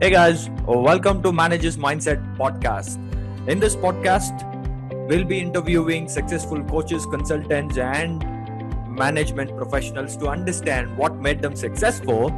Hey 0.00 0.10
guys, 0.10 0.48
welcome 0.64 1.24
to 1.24 1.32
Managers 1.32 1.76
Mindset 1.76 2.20
podcast. 2.36 2.98
In 3.48 3.58
this 3.58 3.74
podcast, 3.74 4.44
we'll 5.08 5.24
be 5.24 5.40
interviewing 5.40 6.08
successful 6.08 6.62
coaches, 6.62 7.04
consultants, 7.04 7.78
and 7.78 8.20
management 8.88 9.56
professionals 9.56 10.16
to 10.18 10.28
understand 10.28 10.96
what 10.96 11.16
made 11.16 11.42
them 11.42 11.56
successful 11.56 12.30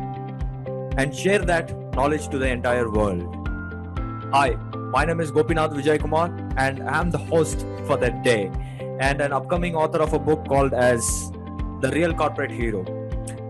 and 0.96 1.14
share 1.14 1.40
that 1.40 1.70
knowledge 1.92 2.28
to 2.28 2.38
the 2.38 2.48
entire 2.48 2.90
world. 2.90 3.28
Hi, 4.33 4.53
my 4.95 5.04
name 5.04 5.21
is 5.21 5.31
Gopinath 5.31 5.72
Vijay 5.72 6.01
Kumar, 6.01 6.35
and 6.56 6.83
I'm 6.88 7.11
the 7.11 7.19
host 7.19 7.67
for 7.87 7.99
that 7.99 8.24
day 8.24 8.51
and 9.01 9.21
an 9.21 9.35
upcoming 9.35 9.77
author 9.77 9.99
of 9.99 10.15
a 10.15 10.19
book 10.19 10.49
called 10.49 10.72
as 10.72 11.31
The 11.83 11.90
Real 11.92 12.15
Corporate 12.15 12.53
Hero. 12.53 12.85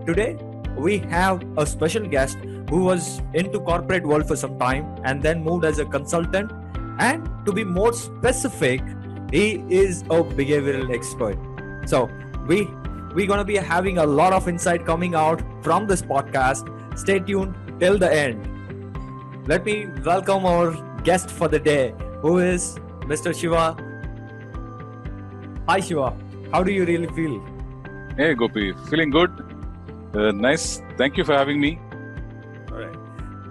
Today, 0.05 0.37
we 0.75 0.97
have 0.97 1.41
a 1.57 1.65
special 1.65 2.05
guest 2.05 2.37
who 2.71 2.85
was 2.85 3.21
into 3.33 3.59
corporate 3.59 4.05
world 4.05 4.27
for 4.27 4.35
some 4.35 4.57
time 4.57 4.85
and 5.03 5.21
then 5.21 5.43
moved 5.43 5.65
as 5.65 5.79
a 5.79 5.85
consultant. 5.85 6.51
And 6.99 7.29
to 7.45 7.51
be 7.51 7.63
more 7.63 7.93
specific 7.93 8.81
he 9.31 9.63
is 9.69 10.01
a 10.03 10.23
behavioral 10.39 10.93
expert. 10.93 11.37
So 11.85 12.09
we 12.47 12.67
we're 13.15 13.27
going 13.27 13.39
to 13.39 13.45
be 13.45 13.57
having 13.57 13.97
a 13.97 14.05
lot 14.05 14.33
of 14.33 14.47
insight 14.47 14.85
coming 14.85 15.15
out 15.15 15.41
from 15.63 15.87
this 15.87 16.01
podcast. 16.01 16.71
Stay 16.97 17.19
tuned 17.19 17.55
till 17.79 17.97
the 17.97 18.11
end. 18.13 19.47
Let 19.47 19.65
me 19.65 19.87
welcome 20.05 20.45
our 20.45 20.71
guest 21.03 21.29
for 21.29 21.47
the 21.47 21.59
day 21.59 21.93
who 22.21 22.37
is 22.39 22.79
mr 23.11 23.37
shiva. 23.37 23.63
Hi 25.67 25.79
shiva. 25.79 26.13
How 26.53 26.63
do 26.63 26.71
you 26.71 26.85
really 26.85 27.07
feel? 27.19 27.39
Hey 28.17 28.33
Gopi, 28.33 28.73
feeling 28.89 29.09
good? 29.09 29.31
Uh, 30.13 30.31
nice. 30.31 30.81
Thank 30.97 31.17
you 31.17 31.23
for 31.23 31.33
having 31.33 31.59
me. 31.59 31.79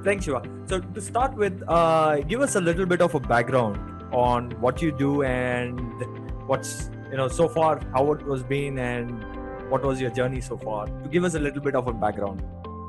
Thanks, 0.05 0.25
Shiva. 0.25 0.43
So 0.67 0.81
to 0.81 1.01
start 1.01 1.35
with, 1.37 1.63
uh, 1.69 2.21
give 2.21 2.41
us 2.41 2.55
a 2.57 2.61
little 2.61 2.87
bit 2.87 3.03
of 3.03 3.15
a 3.15 3.21
background 3.21 3.77
on 4.13 4.51
what 4.61 4.81
you 4.81 4.93
do 4.93 5.23
and 5.23 5.79
what's 6.47 6.91
you 7.11 7.17
know 7.19 7.29
so 7.29 7.49
far 7.49 7.81
how 7.93 8.13
it 8.13 8.23
was 8.25 8.43
been 8.43 8.79
and 8.79 9.25
what 9.71 9.85
was 9.85 10.01
your 10.01 10.11
journey 10.11 10.41
so 10.41 10.57
far. 10.57 10.87
To 10.87 11.09
give 11.09 11.25
us 11.25 11.35
a 11.35 11.39
little 11.39 11.61
bit 11.61 11.75
of 11.77 11.87
a 11.87 11.93
background. 11.93 12.43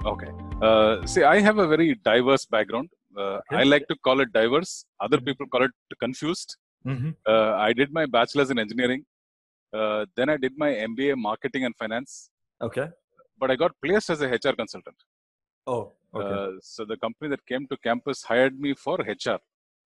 Okay. 0.06 0.32
Uh, 0.62 1.06
see, 1.06 1.24
I 1.24 1.40
have 1.42 1.58
a 1.58 1.68
very 1.68 1.96
diverse 1.96 2.46
background. 2.46 2.90
Uh, 3.18 3.40
Okay. 3.52 3.58
I 3.58 3.64
like 3.64 3.88
to 3.90 3.96
call 4.06 4.22
it 4.22 4.32
diverse. 4.34 4.86
Other 5.02 5.20
people 5.20 5.46
call 5.48 5.64
it 5.64 5.72
confused. 6.00 6.56
Mm-hmm. 6.88 7.10
Uh, 7.28 7.54
I 7.68 7.74
did 7.74 7.92
my 7.92 8.06
bachelor's 8.06 8.50
in 8.52 8.58
engineering. 8.58 9.06
Uh, 9.74 10.06
then 10.16 10.30
I 10.30 10.38
did 10.38 10.54
my 10.58 10.70
MBA 10.70 11.16
marketing 11.18 11.66
and 11.66 11.76
finance. 11.76 12.30
Okay. 12.62 12.88
But 13.38 13.52
I 13.52 13.56
got 13.56 13.72
placed 13.84 14.10
as 14.10 14.22
a 14.22 14.28
HR 14.28 14.54
consultant. 14.62 14.96
Oh. 15.68 15.92
Okay. 16.16 16.36
Uh, 16.36 16.52
so 16.62 16.86
the 16.86 16.98
company 16.98 17.30
that 17.30 17.46
came 17.46 17.68
to 17.68 17.78
campus 17.78 18.24
hired 18.24 18.60
me 18.60 18.74
for 18.74 18.98
HR. 18.98 19.40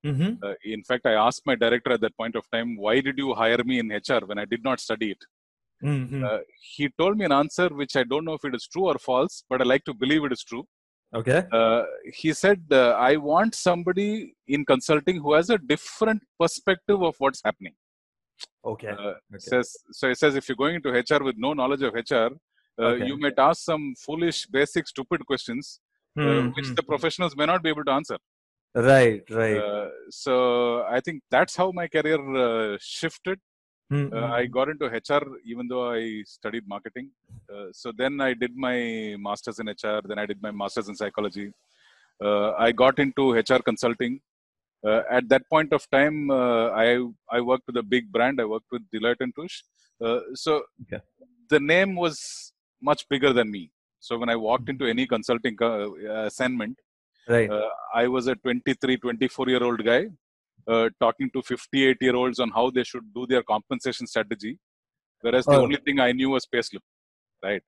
mm-hmm. 0.10 0.32
Uh, 0.48 0.54
in 0.64 0.84
fact, 0.84 1.06
I 1.06 1.14
asked 1.14 1.44
my 1.46 1.56
director 1.56 1.92
at 1.94 2.02
that 2.02 2.16
point 2.22 2.36
of 2.36 2.46
time, 2.56 2.70
"Why 2.86 2.96
did 3.08 3.18
you 3.24 3.34
hire 3.42 3.64
me 3.72 3.80
in 3.84 3.92
HR 3.92 4.22
when 4.30 4.40
I 4.44 4.46
did 4.54 4.64
not 4.70 4.80
study 4.88 5.12
it?" 5.16 5.24
Mm-hmm. 5.84 6.24
Uh, 6.30 6.40
he 6.76 6.90
told 7.02 7.18
me 7.18 7.26
an 7.26 7.32
answer 7.42 7.68
which 7.70 7.96
I 7.96 8.04
don't 8.12 8.26
know 8.26 8.34
if 8.40 8.46
it 8.50 8.56
is 8.56 8.68
true 8.74 8.86
or 8.92 8.98
false, 8.98 9.44
but 9.50 9.62
I 9.62 9.66
like 9.66 9.84
to 9.86 9.94
believe 10.04 10.24
it 10.30 10.32
is 10.40 10.44
true. 10.52 10.66
okay. 11.20 11.40
Uh, 11.58 11.84
he 12.20 12.30
said, 12.34 12.62
uh, 12.72 12.92
I 13.10 13.16
want 13.18 13.56
somebody 13.56 14.34
in 14.56 14.66
consulting 14.72 15.18
who 15.24 15.34
has 15.34 15.50
a 15.50 15.58
different 15.74 16.22
perspective 16.40 17.02
of 17.10 17.16
what's 17.20 17.42
happening. 17.48 17.76
Okay. 18.74 18.90
Uh, 18.90 19.14
okay. 19.34 19.40
says, 19.52 19.68
so 19.92 20.10
he 20.10 20.16
says, 20.16 20.36
if 20.36 20.50
you're 20.50 20.62
going 20.64 20.76
into 20.80 20.90
HR 20.90 21.24
with 21.24 21.38
no 21.38 21.54
knowledge 21.54 21.84
of 21.90 21.94
HR, 21.94 22.16
uh, 22.82 22.86
Okay. 22.94 23.06
you 23.10 23.18
might 23.18 23.38
ask 23.38 23.60
some 23.64 23.94
foolish, 24.06 24.40
basic, 24.48 24.88
stupid 24.88 25.26
questions, 25.26 25.80
uh, 26.18 26.44
which 26.56 26.70
the 26.76 26.84
Mhm. 26.84 26.88
professionals 26.92 27.36
may 27.36 27.46
not 27.46 27.62
be 27.64 27.70
able 27.70 27.86
to 27.86 27.92
answer. 27.92 28.18
Right. 28.76 29.24
Right. 29.30 29.58
Uh, 29.58 29.90
so 30.10 30.84
I 30.98 31.00
think 31.00 31.24
that's 31.32 31.56
how 31.56 31.72
my 31.72 31.88
career 31.88 32.20
uh, 32.46 32.78
shifted. 32.82 33.40
Mhm. 33.92 34.14
Uh, 34.14 34.28
I 34.40 34.46
got 34.46 34.70
into 34.70 34.86
HR 34.88 35.24
even 35.46 35.68
though 35.68 35.86
I 35.92 36.24
studied 36.26 36.66
marketing. 36.68 37.12
Uh, 37.54 37.68
so 37.72 37.92
then 38.02 38.20
I 38.20 38.34
did 38.34 38.56
my 38.68 39.16
master's 39.28 39.60
in 39.60 39.68
HR, 39.70 40.02
then 40.10 40.20
I 40.24 40.26
did 40.26 40.42
my 40.42 40.52
master's 40.52 40.90
in 40.90 40.96
psychology. 40.96 41.48
Uh, 42.24 42.52
I 42.54 42.72
got 42.72 42.98
into 43.00 43.34
HR 43.34 43.62
consulting. 43.70 44.20
Uh, 44.88 45.02
at 45.10 45.28
that 45.30 45.44
point 45.50 45.72
of 45.74 45.84
time, 45.98 46.18
uh, 46.32 46.68
I 46.86 46.88
I 47.38 47.42
worked 47.42 47.66
with 47.68 47.78
a 47.78 47.88
big 47.96 48.12
brand. 48.16 48.40
I 48.42 48.46
worked 48.46 48.72
with 48.72 48.84
Deloitte 48.94 49.22
and 49.26 49.34
Touche. 49.38 49.60
Uh, 50.06 50.20
so 50.44 50.52
Okay. 50.84 51.02
the 51.50 51.60
name 51.60 51.96
was 51.96 52.18
much 52.90 53.02
bigger 53.10 53.32
than 53.34 53.50
me. 53.58 53.64
So 54.08 54.18
when 54.22 54.30
I 54.30 54.38
walked 54.48 54.70
into 54.74 54.86
any 54.94 55.06
consulting 55.14 55.56
uh, 55.62 55.88
assignment, 56.30 56.76
right. 57.28 57.50
uh, 57.50 57.70
I 58.02 58.08
was 58.16 58.28
a 58.28 58.36
23, 58.36 58.98
24 58.98 59.50
year 59.54 59.64
old 59.64 59.84
guy 59.84 60.02
uh, 60.68 60.90
talking 61.00 61.30
to 61.36 61.42
58 61.42 61.98
year 62.02 62.16
olds 62.16 62.40
on 62.40 62.52
how 62.58 62.70
they 62.70 62.84
should 62.84 63.08
do 63.14 63.26
their 63.28 63.44
compensation 63.54 64.06
strategy. 64.14 64.54
Whereas 65.22 65.46
the 65.46 65.58
Oh. 65.60 65.64
only 65.66 65.80
thing 65.86 66.00
I 66.00 66.12
knew 66.12 66.30
was 66.38 66.46
payslip, 66.56 66.86
right? 67.48 67.64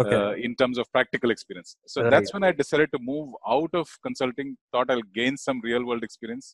okay. 0.00 0.16
Uh, 0.22 0.32
in 0.46 0.54
terms 0.60 0.76
of 0.80 0.86
practical 0.96 1.30
experience. 1.34 1.70
So 1.92 2.02
Right. 2.02 2.10
that's 2.12 2.32
when 2.34 2.44
I 2.48 2.52
decided 2.62 2.88
to 2.94 2.98
move 3.10 3.28
out 3.54 3.72
of 3.80 3.86
consulting, 4.06 4.48
thought 4.72 4.90
I'll 4.92 5.08
gain 5.20 5.36
some 5.46 5.60
real 5.68 5.84
world 5.88 6.04
experience. 6.08 6.46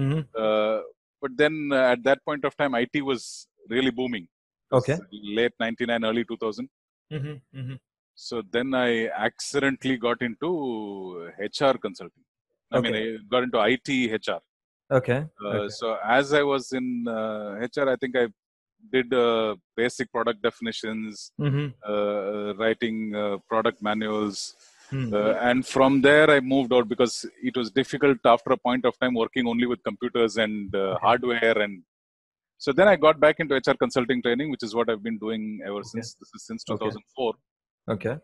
mm-hmm. 0.00 0.20
Uh, 0.42 0.80
but 1.22 1.32
then 1.42 1.54
uh, 1.78 1.92
at 1.94 2.00
that 2.08 2.18
point 2.28 2.44
of 2.48 2.52
time, 2.60 2.74
IT 2.82 2.96
was 3.10 3.22
really 3.74 3.92
booming. 4.00 4.26
Okay. 4.78 4.96
Late 5.38 5.54
99, 5.60 6.04
early 6.10 6.24
2000. 6.24 6.68
Mm-hmm. 7.14 7.36
Mm-hmm. 7.58 7.78
So 8.26 8.42
then 8.54 8.74
I 8.74 9.08
accidentally 9.26 9.96
got 9.96 10.20
into 10.20 10.48
HR 11.38 11.74
consulting. 11.86 12.24
I 12.70 12.80
mean, 12.82 12.94
I 12.94 13.04
got 13.32 13.44
into 13.44 13.58
IT 13.72 13.88
HR. 14.26 14.40
Okay. 14.98 15.20
Uh, 15.42 15.48
Okay. 15.48 15.68
So 15.78 15.96
as 16.04 16.34
I 16.40 16.42
was 16.42 16.64
in 16.80 16.86
uh, 17.08 17.66
HR, 17.66 17.86
I 17.94 17.96
think 17.96 18.14
I 18.22 18.26
did 18.94 19.12
uh, 19.14 19.56
basic 19.80 20.12
product 20.16 20.42
definitions, 20.48 21.32
Mm-hmm. 21.40 21.66
uh, 21.92 22.54
writing 22.60 22.96
uh, 23.22 23.38
product 23.52 23.80
manuals, 23.88 24.38
Mm-hmm. 24.92 25.14
uh, 25.14 25.34
and 25.48 25.66
from 25.74 26.02
there 26.08 26.28
I 26.36 26.40
moved 26.40 26.72
out 26.76 26.86
because 26.92 27.14
it 27.48 27.56
was 27.56 27.70
difficult 27.80 28.18
after 28.34 28.50
a 28.52 28.56
point 28.68 28.84
of 28.84 28.98
time 29.00 29.14
working 29.14 29.46
only 29.52 29.66
with 29.72 29.82
computers 29.90 30.36
and 30.36 30.74
uh, 30.74 30.80
Okay. 30.94 31.06
hardware 31.06 31.58
and. 31.66 31.82
So 32.64 32.70
then 32.78 32.88
I 32.88 32.96
got 32.96 33.18
back 33.24 33.36
into 33.40 33.54
HR 33.54 33.76
consulting 33.82 34.20
training, 34.24 34.50
which 34.50 34.62
is 34.62 34.74
what 34.74 34.90
I've 34.90 35.02
been 35.02 35.16
doing 35.26 35.44
ever 35.68 35.78
Okay. 35.78 35.88
since. 35.92 36.08
This 36.20 36.30
is 36.36 36.42
since 36.48 36.62
Okay. 36.70 36.90
2004. 36.90 37.32
Okay. 37.90 38.16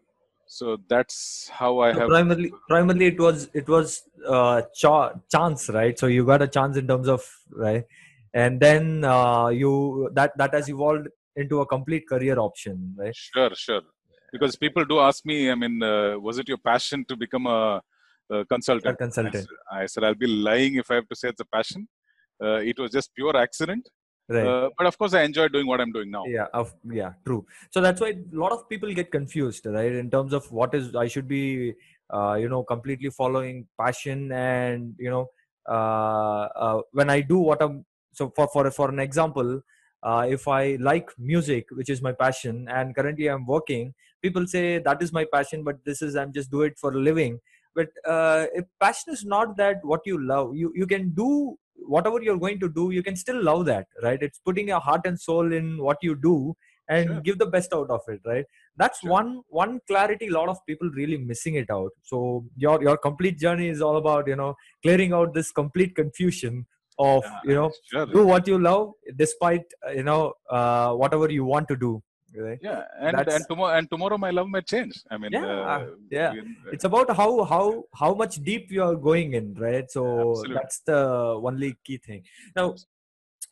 So 0.46 0.78
that's 0.88 1.50
how 1.52 1.80
I 1.80 1.92
So 1.92 2.00
have. 2.00 2.08
primarily 2.08 2.52
primarily 2.68 3.06
it 3.06 3.18
was 3.18 3.48
it 3.52 3.68
was 3.68 4.02
uh 4.26 4.62
cha- 4.74 5.14
chance 5.30 5.68
right 5.68 5.98
so 5.98 6.06
you 6.06 6.24
got 6.24 6.42
a 6.42 6.48
chance 6.48 6.76
in 6.76 6.86
terms 6.86 7.08
of 7.08 7.24
right 7.50 7.84
and 8.34 8.60
then 8.60 9.04
uh 9.04 9.48
you 9.48 10.10
that 10.14 10.36
that 10.38 10.54
has 10.54 10.68
evolved 10.68 11.08
into 11.36 11.60
a 11.60 11.66
complete 11.66 12.08
career 12.08 12.38
option 12.38 12.94
right 12.96 13.14
Sure, 13.14 13.50
sure. 13.54 13.82
Because 14.32 14.56
people 14.56 14.84
do 14.84 14.98
ask 14.98 15.24
me, 15.24 15.50
I 15.50 15.54
mean, 15.54 15.82
uh, 15.82 16.18
was 16.18 16.38
it 16.38 16.48
your 16.48 16.58
passion 16.58 17.04
to 17.08 17.16
become 17.16 17.46
a, 17.46 17.80
a 18.30 18.44
consultant? 18.44 18.94
A 18.94 18.96
consultant. 18.96 19.34
I 19.34 19.38
said, 19.38 19.48
I 19.82 19.86
said, 19.86 20.04
I'll 20.04 20.14
be 20.14 20.26
lying 20.26 20.74
if 20.76 20.90
I 20.90 20.96
have 20.96 21.08
to 21.08 21.16
say 21.16 21.28
it's 21.28 21.40
a 21.40 21.44
passion. 21.44 21.88
Uh, 22.42 22.56
it 22.56 22.78
was 22.78 22.90
just 22.90 23.14
pure 23.14 23.36
accident. 23.36 23.88
Right. 24.28 24.46
Uh, 24.46 24.70
but 24.76 24.86
of 24.86 24.98
course, 24.98 25.14
I 25.14 25.22
enjoy 25.22 25.48
doing 25.48 25.66
what 25.66 25.80
I'm 25.80 25.92
doing 25.92 26.10
now. 26.10 26.24
yeah 26.26 26.46
of 26.52 26.74
yeah 26.84 27.12
true. 27.24 27.46
So 27.70 27.80
that's 27.80 28.00
why 28.00 28.10
a 28.10 28.36
lot 28.36 28.52
of 28.52 28.68
people 28.68 28.92
get 28.92 29.10
confused 29.10 29.66
right 29.66 29.92
in 29.92 30.10
terms 30.10 30.32
of 30.32 30.50
what 30.50 30.74
is 30.74 30.94
i 30.94 31.06
should 31.06 31.28
be 31.28 31.74
uh, 32.10 32.34
you 32.34 32.48
know 32.48 32.62
completely 32.62 33.10
following 33.10 33.66
passion 33.80 34.32
and 34.32 34.94
you 34.98 35.10
know 35.10 35.26
uh, 35.68 36.48
uh, 36.64 36.82
when 36.92 37.10
i 37.10 37.20
do 37.20 37.38
what 37.38 37.62
i'm 37.62 37.84
so 38.12 38.32
for 38.36 38.48
for 38.48 38.70
for 38.70 38.88
an 38.90 38.98
example 38.98 39.60
uh, 40.02 40.26
if 40.28 40.46
i 40.46 40.76
like 40.76 41.10
music 41.18 41.66
which 41.72 41.90
is 41.90 42.00
my 42.02 42.12
passion 42.12 42.68
and 42.68 42.94
currently 42.94 43.26
i'm 43.26 43.46
working 43.46 43.92
people 44.22 44.46
say 44.46 44.78
that 44.78 45.02
is 45.02 45.12
my 45.12 45.24
passion 45.32 45.64
but 45.64 45.84
this 45.84 46.02
is 46.02 46.16
i'm 46.16 46.32
just 46.32 46.50
do 46.50 46.62
it 46.62 46.78
for 46.78 46.92
a 46.92 46.98
living. 46.98 47.40
But 47.74 47.88
uh, 48.06 48.46
if 48.54 48.64
passion 48.80 49.12
is 49.12 49.22
not 49.22 49.58
that 49.58 49.84
what 49.84 50.00
you 50.06 50.18
love 50.26 50.56
you 50.56 50.72
you 50.74 50.86
can 50.86 51.10
do 51.10 51.58
whatever 51.78 52.20
you're 52.22 52.38
going 52.38 52.58
to 52.60 52.68
do 52.68 52.90
you 52.90 53.02
can 53.02 53.16
still 53.16 53.42
love 53.42 53.66
that 53.66 53.86
right? 54.02 54.20
It's 54.22 54.38
putting 54.38 54.68
your 54.68 54.80
heart 54.80 55.02
and 55.04 55.18
soul 55.20 55.52
in 55.52 55.78
what 55.82 55.98
you 56.02 56.14
do 56.14 56.56
and 56.88 57.08
Sure. 57.08 57.20
give 57.22 57.38
the 57.38 57.46
best 57.46 57.72
out 57.72 57.90
of 57.90 58.00
it 58.08 58.20
right? 58.24 58.44
That's 58.76 59.02
Sure. 59.02 59.10
one 59.10 59.42
one 59.48 59.80
clarity 59.86 60.28
a 60.28 60.32
lot 60.32 60.48
of 60.48 60.58
people 60.66 60.88
really 60.90 61.16
missing 61.16 61.54
it 61.54 61.70
out. 61.70 61.90
So 62.02 62.44
your 62.56 62.82
your 62.82 62.96
complete 62.96 63.38
journey 63.38 63.68
is 63.68 63.82
all 63.82 63.96
about 63.96 64.26
you 64.28 64.36
know 64.36 64.54
clearing 64.82 65.12
out 65.12 65.34
this 65.34 65.50
complete 65.50 65.94
confusion 65.94 66.66
of 66.98 67.24
Yeah, 67.24 67.40
you 67.44 67.54
know 67.54 67.72
do 68.12 68.26
what 68.26 68.46
you 68.46 68.58
love 68.58 68.92
despite 69.16 69.64
uh, 69.86 69.90
you 69.92 70.02
know 70.02 70.32
uh, 70.50 70.92
whatever 70.94 71.30
you 71.30 71.44
want 71.44 71.68
to 71.68 71.76
do 71.76 72.02
right 72.46 72.58
Yeah, 72.62 72.82
and 73.00 73.16
That's- 73.18 73.34
and 73.36 73.44
tomorrow 73.50 73.76
and 73.78 73.90
tomorrow 73.90 74.18
my 74.18 74.30
love 74.30 74.48
might 74.48 74.66
change. 74.66 74.94
I 75.10 75.16
mean, 75.18 75.32
Yeah, 75.32 75.46
uh, 75.72 75.86
yeah. 76.10 76.32
you- 76.34 76.46
it's 76.74 76.84
about 76.90 77.08
how 77.20 77.30
how 77.52 77.64
how 78.02 78.12
much 78.14 78.34
deep 78.50 78.70
you 78.70 78.82
are 78.88 78.96
going 79.10 79.34
in 79.40 79.54
right 79.54 79.90
so 79.90 80.02
Absolutely. 80.06 80.54
that's 80.58 80.78
the 80.90 81.00
only 81.50 81.70
key 81.84 81.98
thing 81.98 82.22
now 82.58 82.66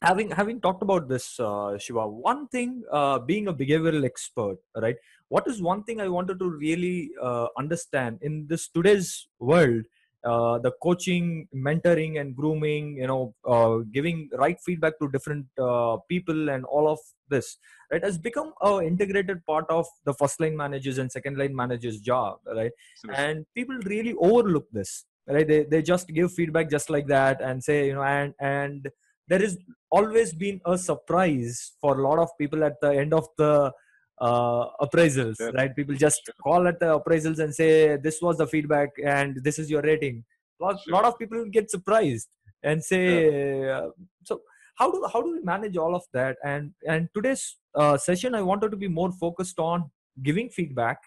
having 0.09 0.31
having 0.31 0.61
talked 0.61 0.83
about 0.87 1.09
this 1.09 1.27
uh, 1.41 1.79
shiva 1.79 2.05
one 2.31 2.43
thing 2.55 2.71
uh, 2.99 3.19
being 3.31 3.47
a 3.49 3.55
behavioral 3.63 4.05
expert 4.11 4.59
right 4.85 4.97
what 5.35 5.47
is 5.53 5.63
one 5.73 5.83
thing 5.87 6.01
i 6.01 6.09
wanted 6.17 6.39
to 6.43 6.49
really 6.65 6.97
uh, 7.29 7.47
understand 7.63 8.19
in 8.29 8.35
this 8.53 8.65
today's 8.77 9.11
world 9.53 9.85
uh, 10.25 10.59
the 10.59 10.73
coaching 10.83 11.49
mentoring 11.55 12.21
and 12.21 12.35
grooming 12.37 12.97
you 12.97 13.07
know 13.07 13.35
uh, 13.47 13.79
giving 13.93 14.29
right 14.39 14.59
feedback 14.61 14.99
to 14.99 15.11
different 15.11 15.47
uh, 15.59 15.97
people 16.09 16.49
and 16.49 16.65
all 16.65 16.89
of 16.89 16.99
this 17.29 17.59
right 17.91 18.03
has 18.03 18.19
become 18.19 18.53
a 18.63 18.81
integrated 18.81 19.45
part 19.47 19.65
of 19.69 19.87
the 20.05 20.15
first 20.15 20.41
line 20.41 20.57
managers 20.57 20.99
and 20.99 21.11
second 21.11 21.37
line 21.37 21.55
managers 21.55 22.01
job 22.01 22.39
right 22.57 22.73
Absolutely. 22.97 23.25
and 23.25 23.47
people 23.55 23.77
really 23.85 24.15
overlook 24.15 24.67
this 24.73 25.05
right 25.29 25.49
they, 25.49 25.65
they 25.65 25.83
just 25.83 26.09
give 26.09 26.33
feedback 26.33 26.71
just 26.71 26.91
like 26.91 27.07
that 27.07 27.41
and 27.41 27.63
say 27.63 27.87
you 27.87 27.95
know 27.95 28.03
and 28.03 28.35
and 28.41 28.89
there 29.29 29.43
is 29.43 29.59
always 29.91 30.35
been 30.35 30.61
a 30.67 30.77
surprise 30.77 31.73
for 31.81 31.99
a 31.99 32.09
lot 32.09 32.19
of 32.19 32.29
people 32.39 32.63
at 32.63 32.81
the 32.81 32.91
end 32.91 33.15
of 33.15 33.27
the 33.39 33.73
uh, 34.21 34.69
appraisals 34.81 35.37
Sure. 35.37 35.53
right? 35.53 35.75
People 35.75 35.95
just 35.95 36.25
Sure. 36.25 36.35
call 36.43 36.67
at 36.69 36.79
the 36.81 36.99
appraisals 36.99 37.39
and 37.39 37.55
say 37.55 37.97
this 37.97 38.21
was 38.23 38.39
the 38.39 38.47
feedback 38.47 38.91
and 39.05 39.43
this 39.43 39.59
is 39.59 39.71
your 39.71 39.83
rating. 39.83 40.25
A 40.61 40.65
lot, 40.65 40.81
Sure. 40.83 40.93
lot 40.93 41.05
of 41.05 41.19
people 41.19 41.45
get 41.47 41.71
surprised 41.71 42.29
and 42.63 42.83
say 42.83 43.69
uh, 43.69 43.89
so 44.25 44.41
how 44.77 44.91
do 44.91 45.07
how 45.13 45.21
do 45.23 45.33
we 45.33 45.41
manage 45.41 45.77
all 45.77 45.95
of 45.95 46.05
that? 46.13 46.37
And 46.45 46.73
and 46.87 47.09
today's 47.15 47.57
uh, 47.75 47.97
session 47.97 48.35
i 48.35 48.43
wanted 48.43 48.71
to 48.71 48.77
be 48.77 48.89
more 48.89 49.11
focused 49.13 49.59
on 49.59 49.91
giving 50.23 50.49
feedback. 50.49 50.99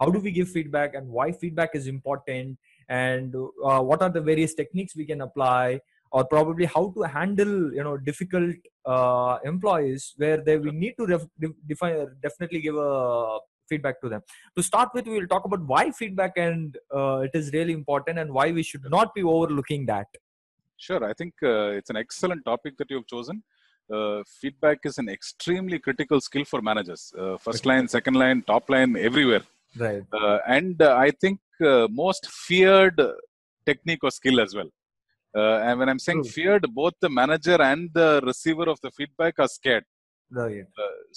How 0.00 0.10
do 0.10 0.18
we 0.18 0.30
give 0.30 0.48
feedback 0.50 0.94
and 0.94 1.08
why 1.08 1.32
feedback 1.32 1.70
is 1.74 1.86
important? 1.86 2.58
And 2.88 3.34
uh, 3.64 3.80
what 3.80 4.02
are 4.02 4.10
the 4.10 4.20
various 4.20 4.54
techniques 4.54 4.94
we 4.96 5.06
can 5.06 5.20
apply 5.22 5.80
or 6.10 6.24
probably 6.24 6.66
how 6.66 6.92
to 6.96 7.02
handle 7.02 7.72
you 7.74 7.84
know 7.84 7.96
difficult 7.96 8.54
uh, 8.84 9.38
employees 9.44 10.14
where 10.16 10.38
they 10.38 10.56
we 10.56 10.70
need 10.70 10.94
to 10.98 11.06
ref, 11.06 11.24
de- 11.38 11.58
define 11.66 12.06
definitely 12.22 12.60
give 12.60 12.76
a 12.76 13.38
feedback 13.68 14.00
to 14.00 14.08
them 14.08 14.22
to 14.56 14.62
start 14.62 14.88
with 14.94 15.06
we 15.06 15.18
will 15.18 15.26
talk 15.26 15.44
about 15.44 15.62
why 15.66 15.90
feedback 15.90 16.32
and 16.36 16.78
uh, 16.94 17.18
it 17.18 17.32
is 17.34 17.52
really 17.52 17.72
important 17.72 18.18
and 18.18 18.32
why 18.32 18.52
we 18.52 18.62
should 18.62 18.84
not 18.90 19.14
be 19.14 19.22
overlooking 19.22 19.84
that 19.86 20.06
Sure, 20.78 21.02
I 21.04 21.12
think 21.14 21.34
uh, 21.42 21.70
it's 21.70 21.90
an 21.90 21.96
excellent 21.96 22.44
topic 22.44 22.76
that 22.78 22.90
you've 22.90 23.06
chosen. 23.06 23.42
Uh, 23.92 24.22
feedback 24.26 24.78
is 24.84 24.98
an 24.98 25.08
extremely 25.08 25.78
critical 25.78 26.20
skill 26.20 26.44
for 26.44 26.60
managers. 26.60 27.12
Uh, 27.18 27.36
first 27.38 27.64
line, 27.64 27.88
second 27.88 28.14
line, 28.14 28.42
top 28.42 28.68
line, 28.68 28.96
everywhere. 28.96 29.42
right 29.78 30.02
Uh, 30.12 30.38
and 30.46 30.82
uh, 30.82 30.94
I 30.96 31.10
think 31.10 31.40
uh, 31.64 31.86
most 31.90 32.28
feared 32.28 33.00
technique 33.64 34.02
or 34.02 34.10
skill 34.10 34.40
as 34.40 34.54
well. 34.54 34.70
Uh, 35.40 35.58
and 35.66 35.78
when 35.78 35.88
I'm 35.92 36.02
saying 36.06 36.22
True. 36.22 36.32
feared, 36.36 36.64
both 36.80 36.94
the 37.04 37.10
manager 37.20 37.58
and 37.70 37.90
the 37.98 38.10
receiver 38.30 38.66
of 38.74 38.78
the 38.84 38.90
feedback 38.98 39.34
are 39.44 39.52
scared. 39.58 39.84
right 40.30 40.66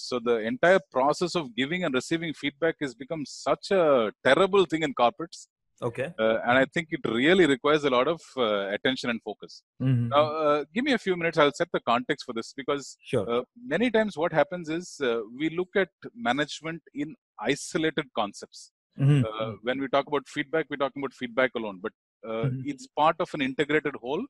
So 0.05 0.15
the 0.29 0.35
entire 0.51 0.81
process 0.95 1.33
of 1.39 1.45
giving 1.59 1.81
and 1.85 1.93
receiving 1.99 2.33
feedback 2.41 2.75
has 2.83 2.93
become 3.03 3.23
such 3.25 3.65
a 3.71 4.11
terrible 4.27 4.65
thing 4.71 4.83
in 4.87 4.93
corporates. 5.01 5.39
okay 5.87 6.07
Uh, 6.23 6.37
and 6.47 6.55
I 6.61 6.65
think 6.73 6.87
it 6.97 7.03
really 7.17 7.45
requires 7.51 7.83
a 7.89 7.91
lot 7.95 8.07
of 8.13 8.19
uh, 8.45 8.63
attention 8.75 9.07
and 9.13 9.21
focus. 9.29 9.53
Mhm. 9.87 10.07
Now, 10.13 10.23
uh, 10.45 10.59
give 10.73 10.83
me 10.87 10.93
a 10.97 11.01
few 11.05 11.15
minutes. 11.19 11.37
I'll 11.41 11.57
set 11.59 11.69
the 11.77 11.83
context 11.91 12.23
for 12.27 12.33
this 12.37 12.49
because 12.61 12.85
sure 13.11 13.25
uh, 13.33 13.43
many 13.73 13.87
times 13.97 14.17
what 14.21 14.33
happens 14.39 14.67
is 14.77 14.87
uh, 15.09 15.19
we 15.39 15.47
look 15.59 15.71
at 15.83 15.91
management 16.29 16.81
in 17.03 17.09
isolated 17.51 18.07
concepts. 18.21 18.61
Mhm. 19.05 19.19
Uh, 19.29 19.49
when 19.67 19.79
we 19.83 19.87
talk 19.95 20.07
about 20.11 20.27
feedback, 20.35 20.65
we're 20.69 20.83
talking 20.85 21.01
about 21.03 21.15
feedback 21.21 21.51
alone, 21.61 21.79
but 21.85 21.93
uh, 22.27 22.45
Mhm. 22.49 22.61
it's 22.71 22.87
part 23.01 23.15
of 23.19 23.29
an 23.33 23.41
integrated 23.41 23.95
whole, 24.03 24.23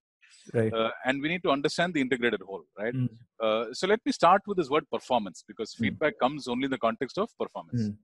right 0.54 0.74
uh, 0.74 0.92
and 1.06 1.22
we 1.22 1.28
need 1.32 1.44
to 1.44 1.52
understand 1.56 1.94
the 1.94 2.02
integrated 2.06 2.42
whole, 2.42 2.64
right? 2.82 2.94
Mhm. 2.94 3.10
Uh, 3.46 3.74
so 3.78 3.88
let 3.88 4.02
me 4.08 4.12
start 4.12 4.42
with 4.48 4.58
this 4.58 4.70
word 4.76 4.86
performance 4.96 5.44
because 5.52 5.72
Mm. 5.74 5.80
feedback 5.84 6.14
comes 6.24 6.48
only 6.48 6.66
in 6.70 6.72
the 6.78 6.84
context 6.88 7.18
of 7.24 7.30
performance. 7.44 7.84
Mm. 7.90 7.98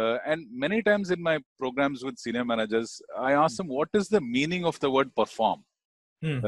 Uh, 0.00 0.18
and 0.30 0.40
many 0.64 0.82
times 0.82 1.10
in 1.16 1.20
my 1.22 1.36
programs 1.62 2.02
with 2.06 2.18
senior 2.18 2.44
managers, 2.44 3.00
I 3.16 3.32
ask 3.32 3.56
them, 3.58 3.68
what 3.68 3.90
is 3.94 4.08
the 4.08 4.20
meaning 4.20 4.64
of 4.70 4.78
the 4.80 4.90
word 4.96 5.14
perform? 5.14 5.60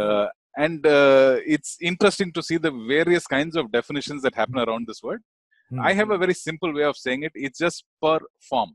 Uh, 0.02 0.26
and 0.64 0.86
uh, 0.86 1.38
it's 1.54 1.76
interesting 1.80 2.32
to 2.32 2.42
see 2.42 2.56
the 2.56 2.70
various 2.94 3.26
kinds 3.26 3.56
of 3.56 3.70
definitions 3.70 4.22
that 4.22 4.34
happen 4.34 4.58
around 4.58 4.86
this 4.86 5.02
word. 5.02 5.22
I 5.88 5.92
have 5.98 6.10
a 6.10 6.18
very 6.18 6.34
simple 6.34 6.72
way 6.72 6.84
of 6.84 6.96
saying 6.96 7.22
it. 7.24 7.32
It's 7.34 7.58
just 7.58 7.84
per 8.02 8.18
form. 8.48 8.72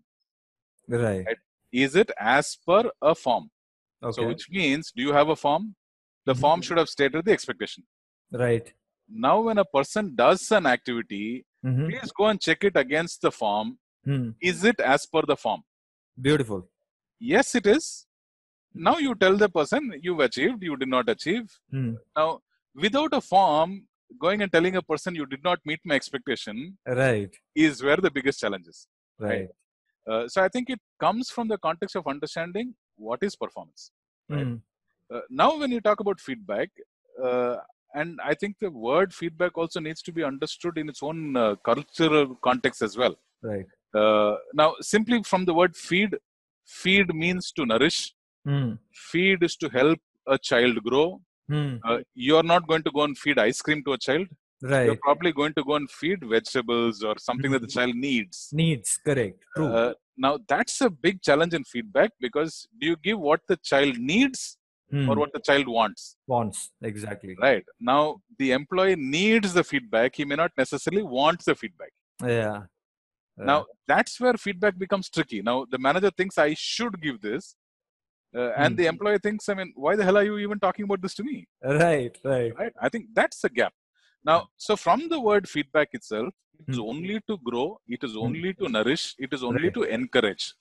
right 0.88 1.26
right. 1.28 1.38
Is 1.72 1.96
it 2.02 2.10
as 2.20 2.58
per 2.68 2.84
a 3.02 3.14
form? 3.16 3.50
Okay 4.04 4.16
So, 4.22 4.28
which 4.28 4.50
means, 4.50 4.92
do 4.96 5.02
you 5.08 5.14
have 5.20 5.30
a 5.30 5.36
form? 5.36 5.76
The 6.26 6.34
Mhm. 6.34 6.42
form 6.44 6.62
should 6.66 6.78
have 6.84 6.90
stated 6.98 7.26
the 7.26 7.34
expectation. 7.38 7.84
right 8.44 8.68
Now, 9.24 9.36
when 9.46 9.58
a 9.58 9.66
person 9.66 10.16
does 10.16 10.42
an 10.58 10.66
activity, 10.76 11.46
Mhm. 11.70 11.88
please 11.90 12.12
go 12.20 12.26
and 12.32 12.40
check 12.46 12.64
it 12.70 12.76
against 12.84 13.18
the 13.26 13.32
form. 13.42 13.68
Mhm. 14.12 14.28
Is 14.52 14.64
it 14.72 14.80
as 14.94 15.06
per 15.14 15.24
the 15.32 15.38
form? 15.46 15.62
beautiful 16.28 16.62
Yes, 17.34 17.48
it 17.60 17.68
is. 17.76 17.86
Now 18.88 18.98
you 19.06 19.14
tell 19.24 19.36
the 19.44 19.50
person 19.58 19.82
you've 20.06 20.24
achieved, 20.28 20.64
you 20.70 20.76
did 20.82 20.92
not 20.96 21.08
achieve. 21.16 21.46
Mhm. 21.74 21.98
Now, 22.20 22.30
without 22.86 23.14
a 23.20 23.22
form, 23.34 23.72
going 24.24 24.42
and 24.44 24.52
telling 24.56 24.76
a 24.76 24.82
person 24.92 25.16
you 25.20 25.26
did 25.34 25.44
not 25.50 25.60
meet 25.70 25.82
my 25.90 25.96
expectation 26.02 26.78
right 27.02 27.34
is 27.66 27.84
where 27.86 28.00
the 28.06 28.12
biggest 28.18 28.40
challenge 28.44 28.68
is. 28.74 28.80
right 29.30 29.50
Uh, 30.12 30.24
so 30.34 30.38
I 30.46 30.50
think 30.54 30.66
it 30.76 30.82
comes 31.04 31.26
from 31.34 31.48
the 31.52 31.58
context 31.66 31.96
of 32.00 32.08
understanding 32.14 32.68
what 33.08 33.22
is 33.28 33.36
performance. 33.44 33.84
Right. 34.30 34.48
Mhm. 34.48 34.62
Uh, 35.14 35.22
now, 35.42 35.50
when 35.62 35.72
you 35.76 35.82
talk 35.88 36.00
about 36.06 36.20
feedback, 36.28 36.70
uh, 37.28 37.56
and 38.00 38.20
I 38.32 38.34
think 38.42 38.54
the 38.66 38.72
word 38.90 39.10
feedback 39.22 39.58
also 39.62 39.80
needs 39.88 40.02
to 40.08 40.12
be 40.18 40.24
understood 40.32 40.78
in 40.82 40.88
its 40.94 41.02
own 41.10 41.20
uh, 41.44 41.56
cultural 41.70 42.36
context 42.50 42.82
as 42.90 42.96
well. 43.04 43.16
right 43.52 43.70
Uh, 44.02 44.34
now, 44.60 44.68
simply 44.94 45.18
from 45.30 45.42
the 45.48 45.54
word 45.60 45.74
feed, 45.88 46.12
feed 46.82 47.08
means 47.24 47.46
to 47.58 47.64
nourish. 47.72 47.98
Mhm. 48.52 48.70
Feed 49.10 49.40
is 49.48 49.56
to 49.64 49.68
help 49.80 50.00
a 50.36 50.38
child 50.50 50.78
grow. 50.90 51.08
Mhm. 51.56 51.74
Uh, 51.88 52.00
you're 52.28 52.48
not 52.54 52.64
going 52.70 52.84
to 52.88 52.94
go 52.98 53.04
and 53.08 53.18
feed 53.24 53.40
ice 53.50 53.60
cream 53.68 53.82
to 53.88 53.94
a 53.98 54.02
child. 54.08 54.28
right 54.72 54.86
You're 54.88 55.04
probably 55.06 55.32
going 55.40 55.54
to 55.60 55.64
go 55.70 55.76
and 55.80 55.88
feed 56.00 56.20
vegetables 56.34 56.98
or 57.10 57.14
something 57.28 57.52
that 57.54 57.64
the 57.66 57.72
child 57.78 57.96
needs. 58.08 58.38
needs 58.62 58.90
correct 59.08 59.40
true 59.56 59.70
Uh, 59.80 59.94
now, 60.26 60.34
that's 60.52 60.76
a 60.88 60.90
big 61.06 61.16
challenge 61.28 61.54
in 61.60 61.64
feedback 61.74 62.12
because 62.26 62.54
do 62.80 62.84
you 62.92 62.98
give 63.08 63.20
what 63.30 63.42
the 63.52 63.58
child 63.72 63.96
needs 64.14 64.42
Mhm. 64.94 65.08
or 65.10 65.16
what 65.22 65.32
the 65.36 65.44
child 65.50 65.68
wants? 65.78 66.02
wants 66.34 66.60
exactly 66.90 67.34
Right. 67.48 67.66
Now, 67.92 68.04
the 68.42 68.50
employee 68.60 68.98
needs 69.18 69.50
the 69.60 69.64
feedback. 69.72 70.10
He 70.20 70.26
may 70.32 70.38
not 70.44 70.52
necessarily 70.64 71.04
want 71.18 71.40
the 71.50 71.56
feedback. 71.62 71.94
yeah 72.40 72.58
Now, 73.52 73.60
that's 73.92 74.14
where 74.24 74.34
feedback 74.46 74.76
becomes 74.84 75.08
tricky. 75.16 75.40
Now, 75.50 75.58
the 75.74 75.80
manager 75.88 76.12
thinks 76.20 76.36
I 76.38 76.54
should 76.54 76.96
give 77.06 77.18
this. 77.28 77.46
Uh, 78.40 78.52
and 78.64 78.72
Hmm. 78.74 78.80
the 78.80 78.86
employee 78.92 79.22
thinks, 79.26 79.48
I 79.52 79.56
mean, 79.60 79.72
why 79.86 79.94
the 80.00 80.06
hell 80.08 80.18
are 80.20 80.24
you 80.30 80.38
even 80.46 80.60
talking 80.66 80.86
about 80.90 81.02
this 81.06 81.16
to 81.20 81.24
me? 81.30 81.38
right 81.84 82.16
right 82.32 82.52
Right. 82.62 82.74
I 82.86 82.90
think 82.94 83.08
that's 83.20 83.40
the 83.46 83.50
gap. 83.60 83.74
Now, 84.24 84.50
so 84.58 84.76
from 84.76 85.10
the 85.10 85.20
word 85.20 85.48
feedback 85.50 85.90
itself, 85.94 86.34
it 86.60 86.72
is 86.74 86.78
Hmm. 86.78 86.90
only 86.94 87.20
to 87.28 87.38
grow, 87.50 87.80
it 87.88 88.04
is 88.04 88.12
Hmm. 88.12 88.26
only 88.28 88.54
to 88.56 88.70
nourish, 88.70 89.16
it 89.18 89.34
is 89.34 89.44
only 89.44 89.64
Right. 89.64 89.74
to 89.74 89.84
encourage. 89.84 90.54